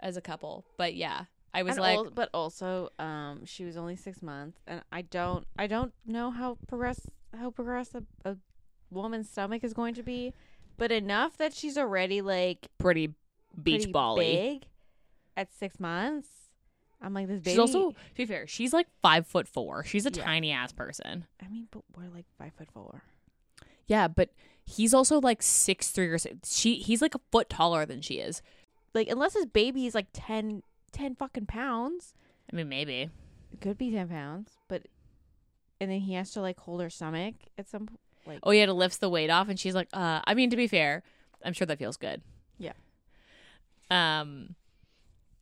as 0.00 0.16
a 0.16 0.20
couple. 0.20 0.64
But 0.76 0.94
yeah, 0.94 1.24
I 1.52 1.62
was 1.62 1.72
And 1.76 1.82
like, 1.82 1.96
al- 1.96 2.10
but 2.10 2.30
also, 2.32 2.90
um, 2.98 3.44
she 3.44 3.64
was 3.64 3.76
only 3.76 3.96
six 3.96 4.22
months, 4.22 4.58
and 4.66 4.82
I 4.92 5.02
don't, 5.02 5.46
I 5.58 5.66
don't 5.66 5.92
know 6.06 6.30
how 6.30 6.56
progress, 6.68 7.00
how 7.36 7.50
progress 7.50 7.90
a, 7.94 8.02
a 8.28 8.36
woman's 8.90 9.28
stomach 9.28 9.64
is 9.64 9.72
going 9.74 9.94
to 9.94 10.02
be, 10.02 10.32
but 10.76 10.92
enough 10.92 11.36
that 11.38 11.52
she's 11.52 11.76
already 11.76 12.22
like 12.22 12.68
pretty 12.78 13.08
beach 13.60 13.80
pretty 13.82 13.92
bally. 13.92 14.36
big 14.60 14.66
at 15.36 15.52
six 15.52 15.80
months. 15.80 16.28
I'm 17.02 17.14
like 17.14 17.28
this 17.28 17.40
baby. 17.40 17.52
She's 17.52 17.58
also, 17.58 17.90
to 17.92 17.96
be 18.14 18.26
fair, 18.26 18.46
she's 18.46 18.72
like 18.72 18.86
five 19.02 19.26
foot 19.26 19.48
four. 19.48 19.82
She's 19.84 20.06
a 20.06 20.10
Yeah. 20.12 20.22
tiny 20.22 20.52
ass 20.52 20.72
person. 20.72 21.24
I 21.42 21.48
mean, 21.48 21.66
but 21.70 21.82
we're 21.96 22.08
like 22.14 22.26
five 22.38 22.52
foot 22.58 22.68
four. 22.72 23.02
Yeah, 23.86 24.06
but 24.06 24.30
he's 24.70 24.94
also 24.94 25.20
like 25.20 25.42
six 25.42 25.90
three 25.90 26.08
or 26.08 26.18
six. 26.18 26.56
She 26.56 26.76
he's 26.76 27.02
like 27.02 27.14
a 27.14 27.20
foot 27.32 27.48
taller 27.50 27.84
than 27.84 28.00
she 28.00 28.14
is. 28.14 28.42
Like 28.94 29.08
unless 29.08 29.34
his 29.34 29.46
baby 29.46 29.86
is 29.86 29.94
like 29.94 30.06
10, 30.12 30.62
10 30.92 31.14
fucking 31.14 31.46
pounds, 31.46 32.14
I 32.52 32.56
mean, 32.56 32.68
maybe. 32.68 33.08
it 33.52 33.60
could 33.60 33.78
be 33.78 33.90
ten 33.90 34.08
pounds, 34.08 34.52
but 34.68 34.82
and 35.80 35.90
then 35.90 36.00
he 36.00 36.14
has 36.14 36.32
to 36.32 36.40
like 36.40 36.58
hold 36.58 36.80
her 36.80 36.90
stomach 36.90 37.34
at 37.56 37.68
some 37.68 37.86
point. 37.86 38.00
Like 38.26 38.40
Oh 38.42 38.50
yeah, 38.50 38.66
to 38.66 38.72
lifts 38.72 38.98
the 38.98 39.08
weight 39.08 39.30
off, 39.30 39.48
and 39.48 39.58
she's 39.58 39.74
like, 39.74 39.88
uh. 39.92 40.20
I 40.24 40.34
mean, 40.34 40.50
to 40.50 40.56
be 40.56 40.66
fair, 40.66 41.02
I'm 41.44 41.52
sure 41.52 41.66
that 41.66 41.78
feels 41.78 41.96
good. 41.96 42.22
Yeah. 42.58 42.72
Um. 43.90 44.56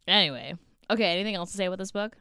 Anyway, 0.06 0.54
okay. 0.90 1.04
Anything 1.12 1.34
else 1.34 1.50
to 1.50 1.56
say 1.56 1.66
about 1.66 1.78
this 1.78 1.90
book? 1.92 2.16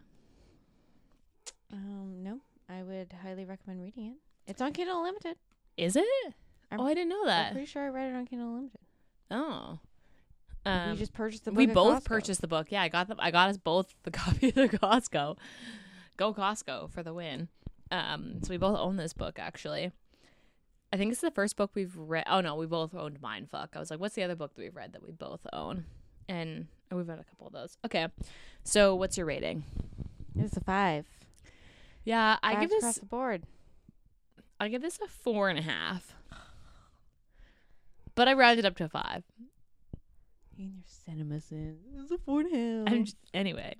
um, 1.71 2.23
no, 2.23 2.39
I 2.69 2.81
would 2.83 3.13
highly 3.23 3.45
recommend 3.45 3.81
reading 3.81 4.07
it. 4.07 4.49
It's 4.49 4.61
on 4.61 4.73
Kindle 4.73 4.99
Unlimited. 4.99 5.35
Is 5.75 5.95
it? 5.95 6.33
I'm- 6.71 6.79
oh, 6.81 6.85
I 6.85 6.93
didn't 6.93 7.09
know 7.09 7.25
that. 7.25 7.47
I'm 7.47 7.51
pretty 7.53 7.67
sure 7.67 7.85
I 7.85 7.89
read 7.89 8.11
it 8.11 8.15
on 8.15 8.25
Kindle 8.25 8.47
Unlimited. 8.49 8.79
Oh. 9.31 9.79
we 10.65 10.71
Um, 10.71 10.97
just 10.97 11.13
purchased 11.13 11.45
the 11.45 11.51
book. 11.51 11.57
we 11.57 11.65
both 11.67 12.03
Costco. 12.03 12.05
purchased 12.05 12.41
the 12.41 12.47
book. 12.47 12.67
Yeah, 12.71 12.81
I 12.81 12.89
got 12.89 13.07
them. 13.07 13.17
I 13.21 13.31
got 13.31 13.49
us 13.49 13.57
both 13.57 13.93
the 14.03 14.11
copy 14.23 14.49
of 14.49 14.55
the 14.55 14.67
Costco 14.69 15.37
Go 16.17 16.33
Costco 16.33 16.89
for 16.89 17.03
the 17.03 17.13
win. 17.13 17.47
Um, 17.91 18.41
so 18.43 18.49
we 18.49 18.57
both 18.57 18.77
own 18.77 18.97
this 18.97 19.13
book 19.13 19.39
actually. 19.39 19.91
I 20.91 20.97
think 20.97 21.11
it's 21.11 21.21
the 21.21 21.31
first 21.31 21.55
book 21.57 21.71
we've 21.73 21.95
read. 21.97 22.23
Oh 22.27 22.41
no, 22.41 22.55
we 22.55 22.65
both 22.65 22.93
owned 22.95 23.21
Mindfuck. 23.21 23.69
I 23.75 23.79
was 23.79 23.91
like, 23.91 23.99
what's 23.99 24.15
the 24.15 24.23
other 24.23 24.35
book 24.35 24.55
that 24.55 24.61
we've 24.61 24.75
read 24.75 24.93
that 24.93 25.03
we 25.03 25.11
both 25.11 25.45
own? 25.53 25.85
And 26.29 26.67
oh, 26.91 26.97
we've 26.97 27.07
read 27.07 27.19
a 27.19 27.23
couple 27.23 27.47
of 27.47 27.53
those. 27.53 27.77
Okay, 27.85 28.07
so 28.63 28.93
what's 28.95 29.15
your 29.17 29.25
rating? 29.25 29.63
It's 30.37 30.57
a 30.57 30.61
five. 30.61 31.05
Yeah, 32.03 32.37
I 32.43 32.55
Fives 32.55 32.61
give 32.67 32.77
across 32.77 32.93
this. 32.95 32.99
the 33.01 33.05
board. 33.05 33.43
I 34.59 34.67
give 34.69 34.81
this 34.81 34.99
a 35.03 35.07
four 35.07 35.49
and 35.49 35.59
a 35.59 35.61
half. 35.61 36.15
But 38.17 38.27
I 38.27 38.33
rounded 38.33 38.65
up 38.65 38.75
to 38.77 38.83
a 38.85 38.89
five. 38.89 39.23
In 40.57 40.65
your 40.73 40.83
cinema 40.85 41.39
sins. 41.39 41.77
It's 42.01 42.11
a 42.11 42.17
four 42.17 42.41
and 42.41 42.51
a 42.51 42.57
half. 42.89 42.93
I'm 42.93 43.05
just, 43.05 43.15
anyway. 43.33 43.75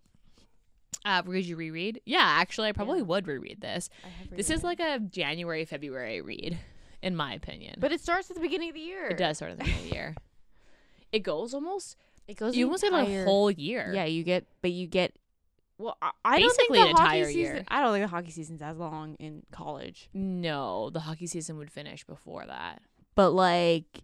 Uh, 1.03 1.23
would 1.25 1.43
you 1.45 1.55
reread? 1.55 2.01
Yeah, 2.05 2.19
actually, 2.21 2.69
I 2.69 2.71
probably 2.71 2.99
Yeah. 2.99 3.05
would 3.05 3.27
reread 3.27 3.61
this. 3.61 3.89
Have 4.29 4.37
This 4.37 4.49
is 4.51 4.63
like 4.63 4.79
a 4.79 4.99
January, 4.99 5.65
February 5.65 6.21
read, 6.21 6.57
in 7.01 7.15
my 7.15 7.33
opinion. 7.33 7.75
But 7.79 7.91
it 7.91 7.99
starts 7.99 8.29
at 8.29 8.35
the 8.35 8.41
beginning 8.41 8.69
of 8.69 8.75
the 8.75 8.81
year. 8.81 9.07
it 9.07 9.17
does 9.17 9.37
start 9.37 9.51
at 9.53 9.57
the 9.57 9.63
beginning 9.65 9.85
of 9.85 9.89
the 9.89 9.95
year. 9.95 10.15
It 11.09 11.19
goes 11.19 11.53
almost. 11.53 11.95
It 12.27 12.35
goes. 12.35 12.53
You 12.57 12.65
almost 12.65 12.83
get 12.83 12.91
a 12.91 13.23
whole 13.23 13.49
year. 13.49 13.91
Yeah, 13.95 14.03
you 14.03 14.23
get, 14.23 14.45
but 14.61 14.71
you 14.71 14.87
get. 14.87 15.15
Well, 15.77 15.97
I, 16.01 16.11
I 16.25 16.37
Basically 16.39 16.77
don't 16.79 16.85
think 16.87 16.97
the 16.97 17.01
hockey 17.01 17.17
entire 17.19 17.25
season, 17.31 17.39
year. 17.55 17.63
I 17.69 17.81
don't 17.81 17.93
think 17.93 18.03
the 18.03 18.09
hockey 18.09 18.31
season's 18.31 18.61
as 18.61 18.77
long 18.77 19.15
in 19.15 19.43
college. 19.51 20.09
No, 20.13 20.89
the 20.89 20.99
hockey 20.99 21.25
season 21.25 21.57
would 21.59 21.71
finish 21.71 22.03
before 22.03 22.45
that. 22.45 22.81
But 23.15 23.29
like 23.31 24.01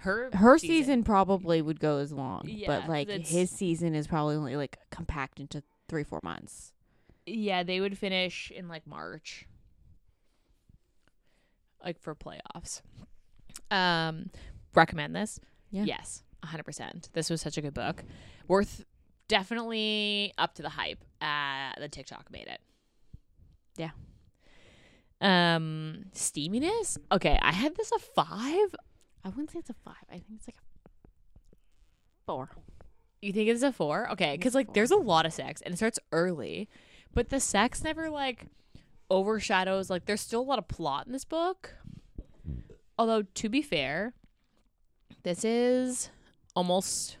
Her 0.00 0.30
her 0.32 0.56
season, 0.56 1.04
probably 1.04 1.60
would 1.60 1.78
go 1.78 1.98
as 1.98 2.10
long. 2.10 2.44
Yeah, 2.46 2.66
but 2.68 2.88
like 2.88 3.10
his 3.10 3.50
season 3.50 3.94
is 3.94 4.06
probably 4.06 4.34
only 4.34 4.56
like 4.56 4.78
compact 4.90 5.38
into 5.38 5.62
three 5.88 6.04
four 6.04 6.20
months. 6.22 6.72
Yeah, 7.26 7.62
they 7.64 7.80
would 7.80 7.98
finish 7.98 8.50
in 8.50 8.66
like 8.66 8.86
March. 8.86 9.46
Like 11.84 11.98
for 12.00 12.14
playoffs. 12.14 12.80
Um 13.70 14.30
recommend 14.74 15.14
this? 15.14 15.38
Yeah. 15.70 15.84
Yes, 15.84 16.22
100%. 16.44 17.12
This 17.12 17.28
was 17.28 17.42
such 17.42 17.58
a 17.58 17.60
good 17.60 17.74
book. 17.74 18.02
Worth 18.48 18.86
definitely 19.28 20.32
up 20.38 20.54
to 20.54 20.62
the 20.62 20.70
hype 20.70 21.04
uh 21.20 21.78
the 21.78 21.90
TikTok 21.90 22.30
made 22.30 22.48
it. 22.48 22.60
Yeah. 23.76 23.90
Um 25.20 26.06
steaminess? 26.14 26.96
Okay, 27.12 27.38
I 27.42 27.52
had 27.52 27.76
this 27.76 27.92
a 27.92 27.98
5. 27.98 28.74
I 29.24 29.28
wouldn't 29.28 29.50
say 29.50 29.58
it's 29.58 29.70
a 29.70 29.74
five. 29.84 30.04
I 30.10 30.14
think 30.14 30.32
it's 30.36 30.48
like 30.48 30.56
a 30.56 30.88
four. 32.26 32.50
You 33.22 33.32
think 33.34 33.48
it's 33.50 33.62
a 33.62 33.70
4? 33.72 34.12
Okay, 34.12 34.38
cuz 34.38 34.54
like 34.54 34.68
four. 34.68 34.74
there's 34.74 34.90
a 34.90 34.96
lot 34.96 35.26
of 35.26 35.32
sex 35.34 35.60
and 35.60 35.74
it 35.74 35.76
starts 35.76 35.98
early, 36.10 36.68
but 37.12 37.28
the 37.28 37.38
sex 37.40 37.84
never 37.84 38.08
like 38.08 38.46
overshadows 39.10 39.90
like 39.90 40.06
there's 40.06 40.20
still 40.20 40.40
a 40.40 40.42
lot 40.42 40.58
of 40.58 40.68
plot 40.68 41.06
in 41.06 41.12
this 41.12 41.24
book. 41.24 41.74
Although 42.98 43.22
to 43.22 43.48
be 43.48 43.60
fair, 43.60 44.14
this 45.22 45.44
is 45.44 46.10
almost 46.56 47.18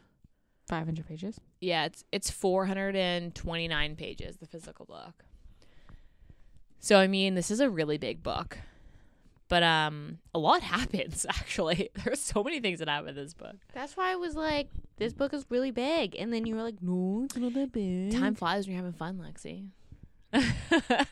Five 0.68 0.86
hundred 0.86 1.06
pages. 1.06 1.40
yeah, 1.60 1.84
it's 1.84 2.04
it's 2.12 2.30
429 2.30 3.96
pages 3.96 4.36
the 4.38 4.46
physical 4.46 4.86
book. 4.86 5.24
So 6.78 6.98
I 6.98 7.08
mean, 7.08 7.34
this 7.34 7.50
is 7.50 7.60
a 7.60 7.68
really 7.68 7.98
big 7.98 8.22
book. 8.22 8.56
But 9.50 9.62
um 9.62 10.18
a 10.32 10.38
lot 10.38 10.62
happens 10.76 11.26
actually. 11.28 11.90
There's 12.04 12.22
so 12.22 12.42
many 12.42 12.60
things 12.60 12.78
that 12.78 12.88
happen 12.88 13.10
in 13.10 13.14
this 13.16 13.34
book. 13.34 13.56
That's 13.74 13.94
why 13.98 14.12
I 14.12 14.16
was 14.16 14.34
like, 14.34 14.68
this 14.96 15.12
book 15.12 15.34
is 15.34 15.44
really 15.50 15.72
big, 15.72 16.16
and 16.18 16.32
then 16.32 16.46
you 16.46 16.54
were 16.54 16.62
like, 16.62 16.80
no, 16.80 17.22
it's 17.26 17.36
not 17.36 17.52
that 17.52 17.72
big. 17.72 18.12
Time 18.12 18.34
flies 18.34 18.66
when 18.66 18.76
you're 18.76 18.84
having 18.84 18.96
fun, 18.96 19.18
Lexi. 19.18 19.68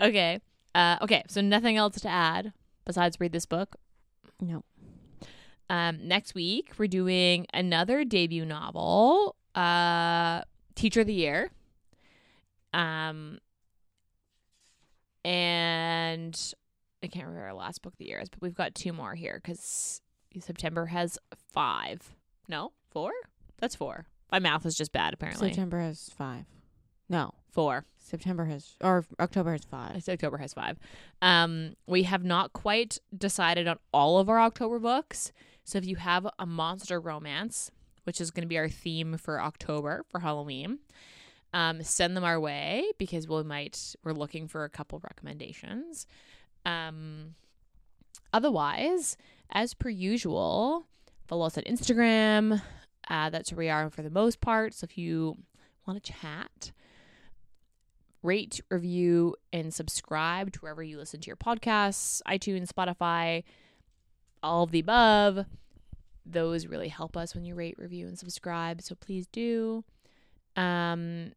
okay. 0.00 0.40
Uh, 0.74 0.96
okay, 1.02 1.22
so 1.28 1.40
nothing 1.40 1.76
else 1.76 2.00
to 2.00 2.08
add 2.08 2.52
besides 2.84 3.18
read 3.18 3.32
this 3.32 3.46
book. 3.46 3.76
No. 4.40 4.64
Um, 5.68 6.06
next 6.06 6.34
week 6.34 6.72
we're 6.78 6.88
doing 6.88 7.46
another 7.54 8.04
debut 8.04 8.44
novel, 8.44 9.36
uh, 9.54 10.42
Teacher 10.74 11.02
of 11.02 11.06
the 11.06 11.14
Year. 11.14 11.50
Um, 12.72 13.38
and 15.24 16.54
I 17.02 17.06
can't 17.06 17.26
remember 17.26 17.46
our 17.46 17.54
last 17.54 17.82
book 17.82 17.94
of 17.94 17.98
the 17.98 18.06
year 18.06 18.20
is, 18.20 18.28
but 18.28 18.42
we've 18.42 18.54
got 18.54 18.74
two 18.74 18.92
more 18.92 19.14
here 19.14 19.40
because 19.42 20.02
September 20.38 20.86
has 20.86 21.18
five. 21.52 22.14
No, 22.48 22.72
four. 22.90 23.12
That's 23.58 23.74
four. 23.74 24.06
My 24.30 24.38
math 24.38 24.64
was 24.64 24.76
just 24.76 24.92
bad. 24.92 25.14
Apparently, 25.14 25.48
September 25.48 25.80
has 25.80 26.10
five. 26.16 26.44
No, 27.08 27.34
four. 27.50 27.86
September 27.98 28.44
has 28.44 28.76
or 28.82 29.04
October 29.18 29.52
has 29.52 29.64
five. 29.64 29.96
It's 29.96 30.08
October 30.08 30.38
has 30.38 30.54
five. 30.54 30.78
Um, 31.20 31.74
we 31.86 32.04
have 32.04 32.24
not 32.24 32.52
quite 32.52 32.98
decided 33.16 33.66
on 33.66 33.78
all 33.92 34.18
of 34.18 34.28
our 34.28 34.40
October 34.40 34.78
books. 34.78 35.32
So 35.64 35.78
if 35.78 35.84
you 35.84 35.96
have 35.96 36.26
a 36.38 36.46
monster 36.46 37.00
romance, 37.00 37.70
which 38.04 38.20
is 38.20 38.30
going 38.30 38.42
to 38.42 38.48
be 38.48 38.58
our 38.58 38.68
theme 38.68 39.16
for 39.16 39.40
October 39.40 40.04
for 40.08 40.20
Halloween, 40.20 40.78
um, 41.52 41.82
send 41.82 42.16
them 42.16 42.24
our 42.24 42.38
way 42.40 42.84
because 42.98 43.28
we 43.28 43.42
might 43.42 43.94
we're 44.04 44.12
looking 44.12 44.48
for 44.48 44.64
a 44.64 44.70
couple 44.70 45.00
recommendations. 45.00 46.06
Um, 46.64 47.34
otherwise, 48.32 49.16
as 49.50 49.74
per 49.74 49.88
usual, 49.88 50.86
follow 51.26 51.46
us 51.46 51.58
on 51.58 51.64
Instagram. 51.64 52.62
Uh, 53.08 53.30
that's 53.30 53.52
where 53.52 53.58
we 53.58 53.68
are 53.68 53.90
for 53.90 54.02
the 54.02 54.10
most 54.10 54.40
part. 54.40 54.74
So 54.74 54.84
if 54.84 54.96
you 54.96 55.36
want 55.86 56.02
to 56.02 56.12
chat, 56.12 56.72
rate, 58.22 58.60
review, 58.70 59.34
and 59.52 59.72
subscribe 59.72 60.52
to 60.52 60.60
wherever 60.60 60.82
you 60.82 60.98
listen 60.98 61.20
to 61.20 61.26
your 61.26 61.36
podcasts, 61.36 62.20
iTunes, 62.28 62.68
Spotify, 62.68 63.44
all 64.42 64.64
of 64.64 64.70
the 64.70 64.80
above. 64.80 65.46
Those 66.26 66.66
really 66.66 66.88
help 66.88 67.16
us 67.16 67.34
when 67.34 67.44
you 67.44 67.54
rate, 67.54 67.76
review, 67.78 68.06
and 68.06 68.18
subscribe. 68.18 68.82
So 68.82 68.94
please 68.94 69.26
do. 69.26 69.84
Um, 70.56 71.32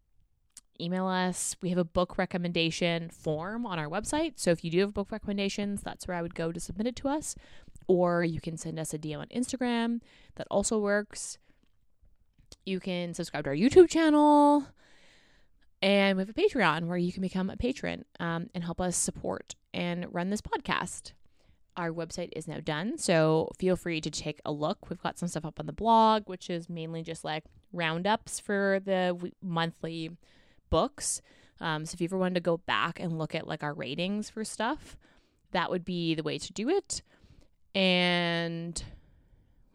email 0.80 1.08
us. 1.08 1.56
We 1.62 1.70
have 1.70 1.78
a 1.78 1.84
book 1.84 2.18
recommendation 2.18 3.10
form 3.10 3.66
on 3.66 3.80
our 3.80 3.88
website. 3.88 4.34
So 4.36 4.52
if 4.52 4.64
you 4.64 4.72
do 4.72 4.80
have 4.80 4.94
book 4.94 5.12
recommendations, 5.12 5.82
that's 5.82 6.08
where 6.08 6.18
I 6.18 6.22
would 6.22 6.36
go 6.36 6.52
to 6.52 6.60
submit 6.60 6.88
it 6.88 6.96
to 6.98 7.10
us. 7.10 7.36
Or 7.88 8.24
you 8.24 8.42
can 8.42 8.58
send 8.58 8.80
us 8.80 8.94
a 8.94 8.98
DM 8.98 9.20
on 9.20 9.28
Instagram. 9.28 10.02
That 10.36 10.48
also 10.50 10.80
works. 10.80 11.38
You 12.66 12.80
can 12.80 13.14
subscribe 13.14 13.44
to 13.46 13.52
our 13.52 13.56
YouTube 13.56 13.90
channel. 13.90 14.68
And 15.82 16.18
we 16.18 16.22
have 16.22 16.30
a 16.30 16.34
Patreon 16.34 16.88
where 16.88 16.98
you 16.98 17.12
can 17.12 17.22
become 17.22 17.50
a 17.50 17.58
patron 17.58 18.06
um, 18.20 18.50
and 18.56 18.64
help 18.64 18.80
us 18.80 18.96
support 18.96 19.56
and 19.74 20.06
run 20.14 20.30
this 20.30 20.42
podcast. 20.42 21.12
Our 21.76 21.92
website 21.92 22.30
is 22.34 22.48
now 22.48 22.60
done, 22.64 23.00
so 23.00 23.50
feel 23.58 23.76
free 23.76 24.00
to 24.00 24.12
take 24.12 24.40
a 24.46 24.52
look. 24.52 24.90
We've 24.90 25.02
got 25.02 25.18
some 25.18 25.28
stuff 25.28 25.44
up 25.44 25.60
on 25.60 25.66
the 25.66 25.74
blog, 25.74 26.30
which 26.30 26.50
is 26.50 26.70
mainly 26.70 27.02
just 27.02 27.26
like 27.26 27.46
roundups 27.74 28.40
for 28.40 28.80
the 28.86 29.32
monthly 29.42 30.12
books. 30.74 31.22
Um, 31.62 31.86
so 31.86 31.94
if 31.94 32.02
you 32.02 32.06
ever 32.06 32.18
wanted 32.18 32.34
to 32.34 32.40
go 32.42 32.58
back 32.58 33.00
and 33.00 33.20
look 33.20 33.36
at 33.36 33.46
like 33.48 33.62
our 33.62 33.76
ratings 33.76 34.32
for 34.32 34.44
stuff, 34.44 34.98
that 35.52 35.70
would 35.70 35.86
be 35.86 36.16
the 36.16 36.24
way 36.24 36.40
to 36.40 36.52
do 36.52 36.68
it. 36.68 37.04
And 37.76 38.84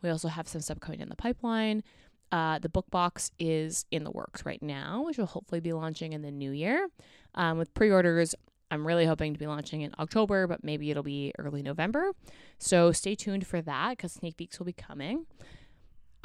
we 0.03 0.11
also 0.11 0.27
have 0.27 0.49
some 0.49 0.61
stuff 0.61 0.81
coming 0.81 1.01
in 1.01 1.09
the 1.09 1.15
pipeline. 1.15 1.85
Uh, 2.33 2.59
the 2.59 2.69
book 2.69 2.91
box 2.91 3.31
is 3.39 3.87
in 3.93 4.03
the 4.03 4.11
works 4.11 4.45
right 4.45 4.61
now, 4.61 5.05
which 5.07 5.19
will 5.19 5.27
hopefully 5.27 5.61
be 5.61 5.73
launching 5.73 6.15
in 6.15 6.23
the 6.23 6.33
new 6.33 6.51
year. 6.51 6.89
Um, 7.37 7.59
with 7.59 7.73
pre 7.75 7.93
orders, 7.93 8.35
I'm 8.73 8.85
really 8.85 9.07
hoping 9.07 9.33
to 9.35 9.39
be 9.39 9.47
launching 9.47 9.83
in 9.83 9.95
October, 10.01 10.49
but 10.49 10.65
maybe 10.65 10.91
it'll 10.91 11.05
be 11.05 11.33
early 11.39 11.63
November. 11.63 12.11
So 12.59 12.91
stay 12.91 13.15
tuned 13.15 13.47
for 13.47 13.63
that 13.63 13.91
because 13.91 14.15
sneak 14.15 14.37
peeks 14.37 14.59
will 14.59 14.67
be 14.67 14.73
coming. 14.73 15.27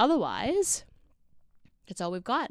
Otherwise, 0.00 0.84
that's 1.86 2.00
all 2.00 2.10
we've 2.10 2.24
got. 2.24 2.50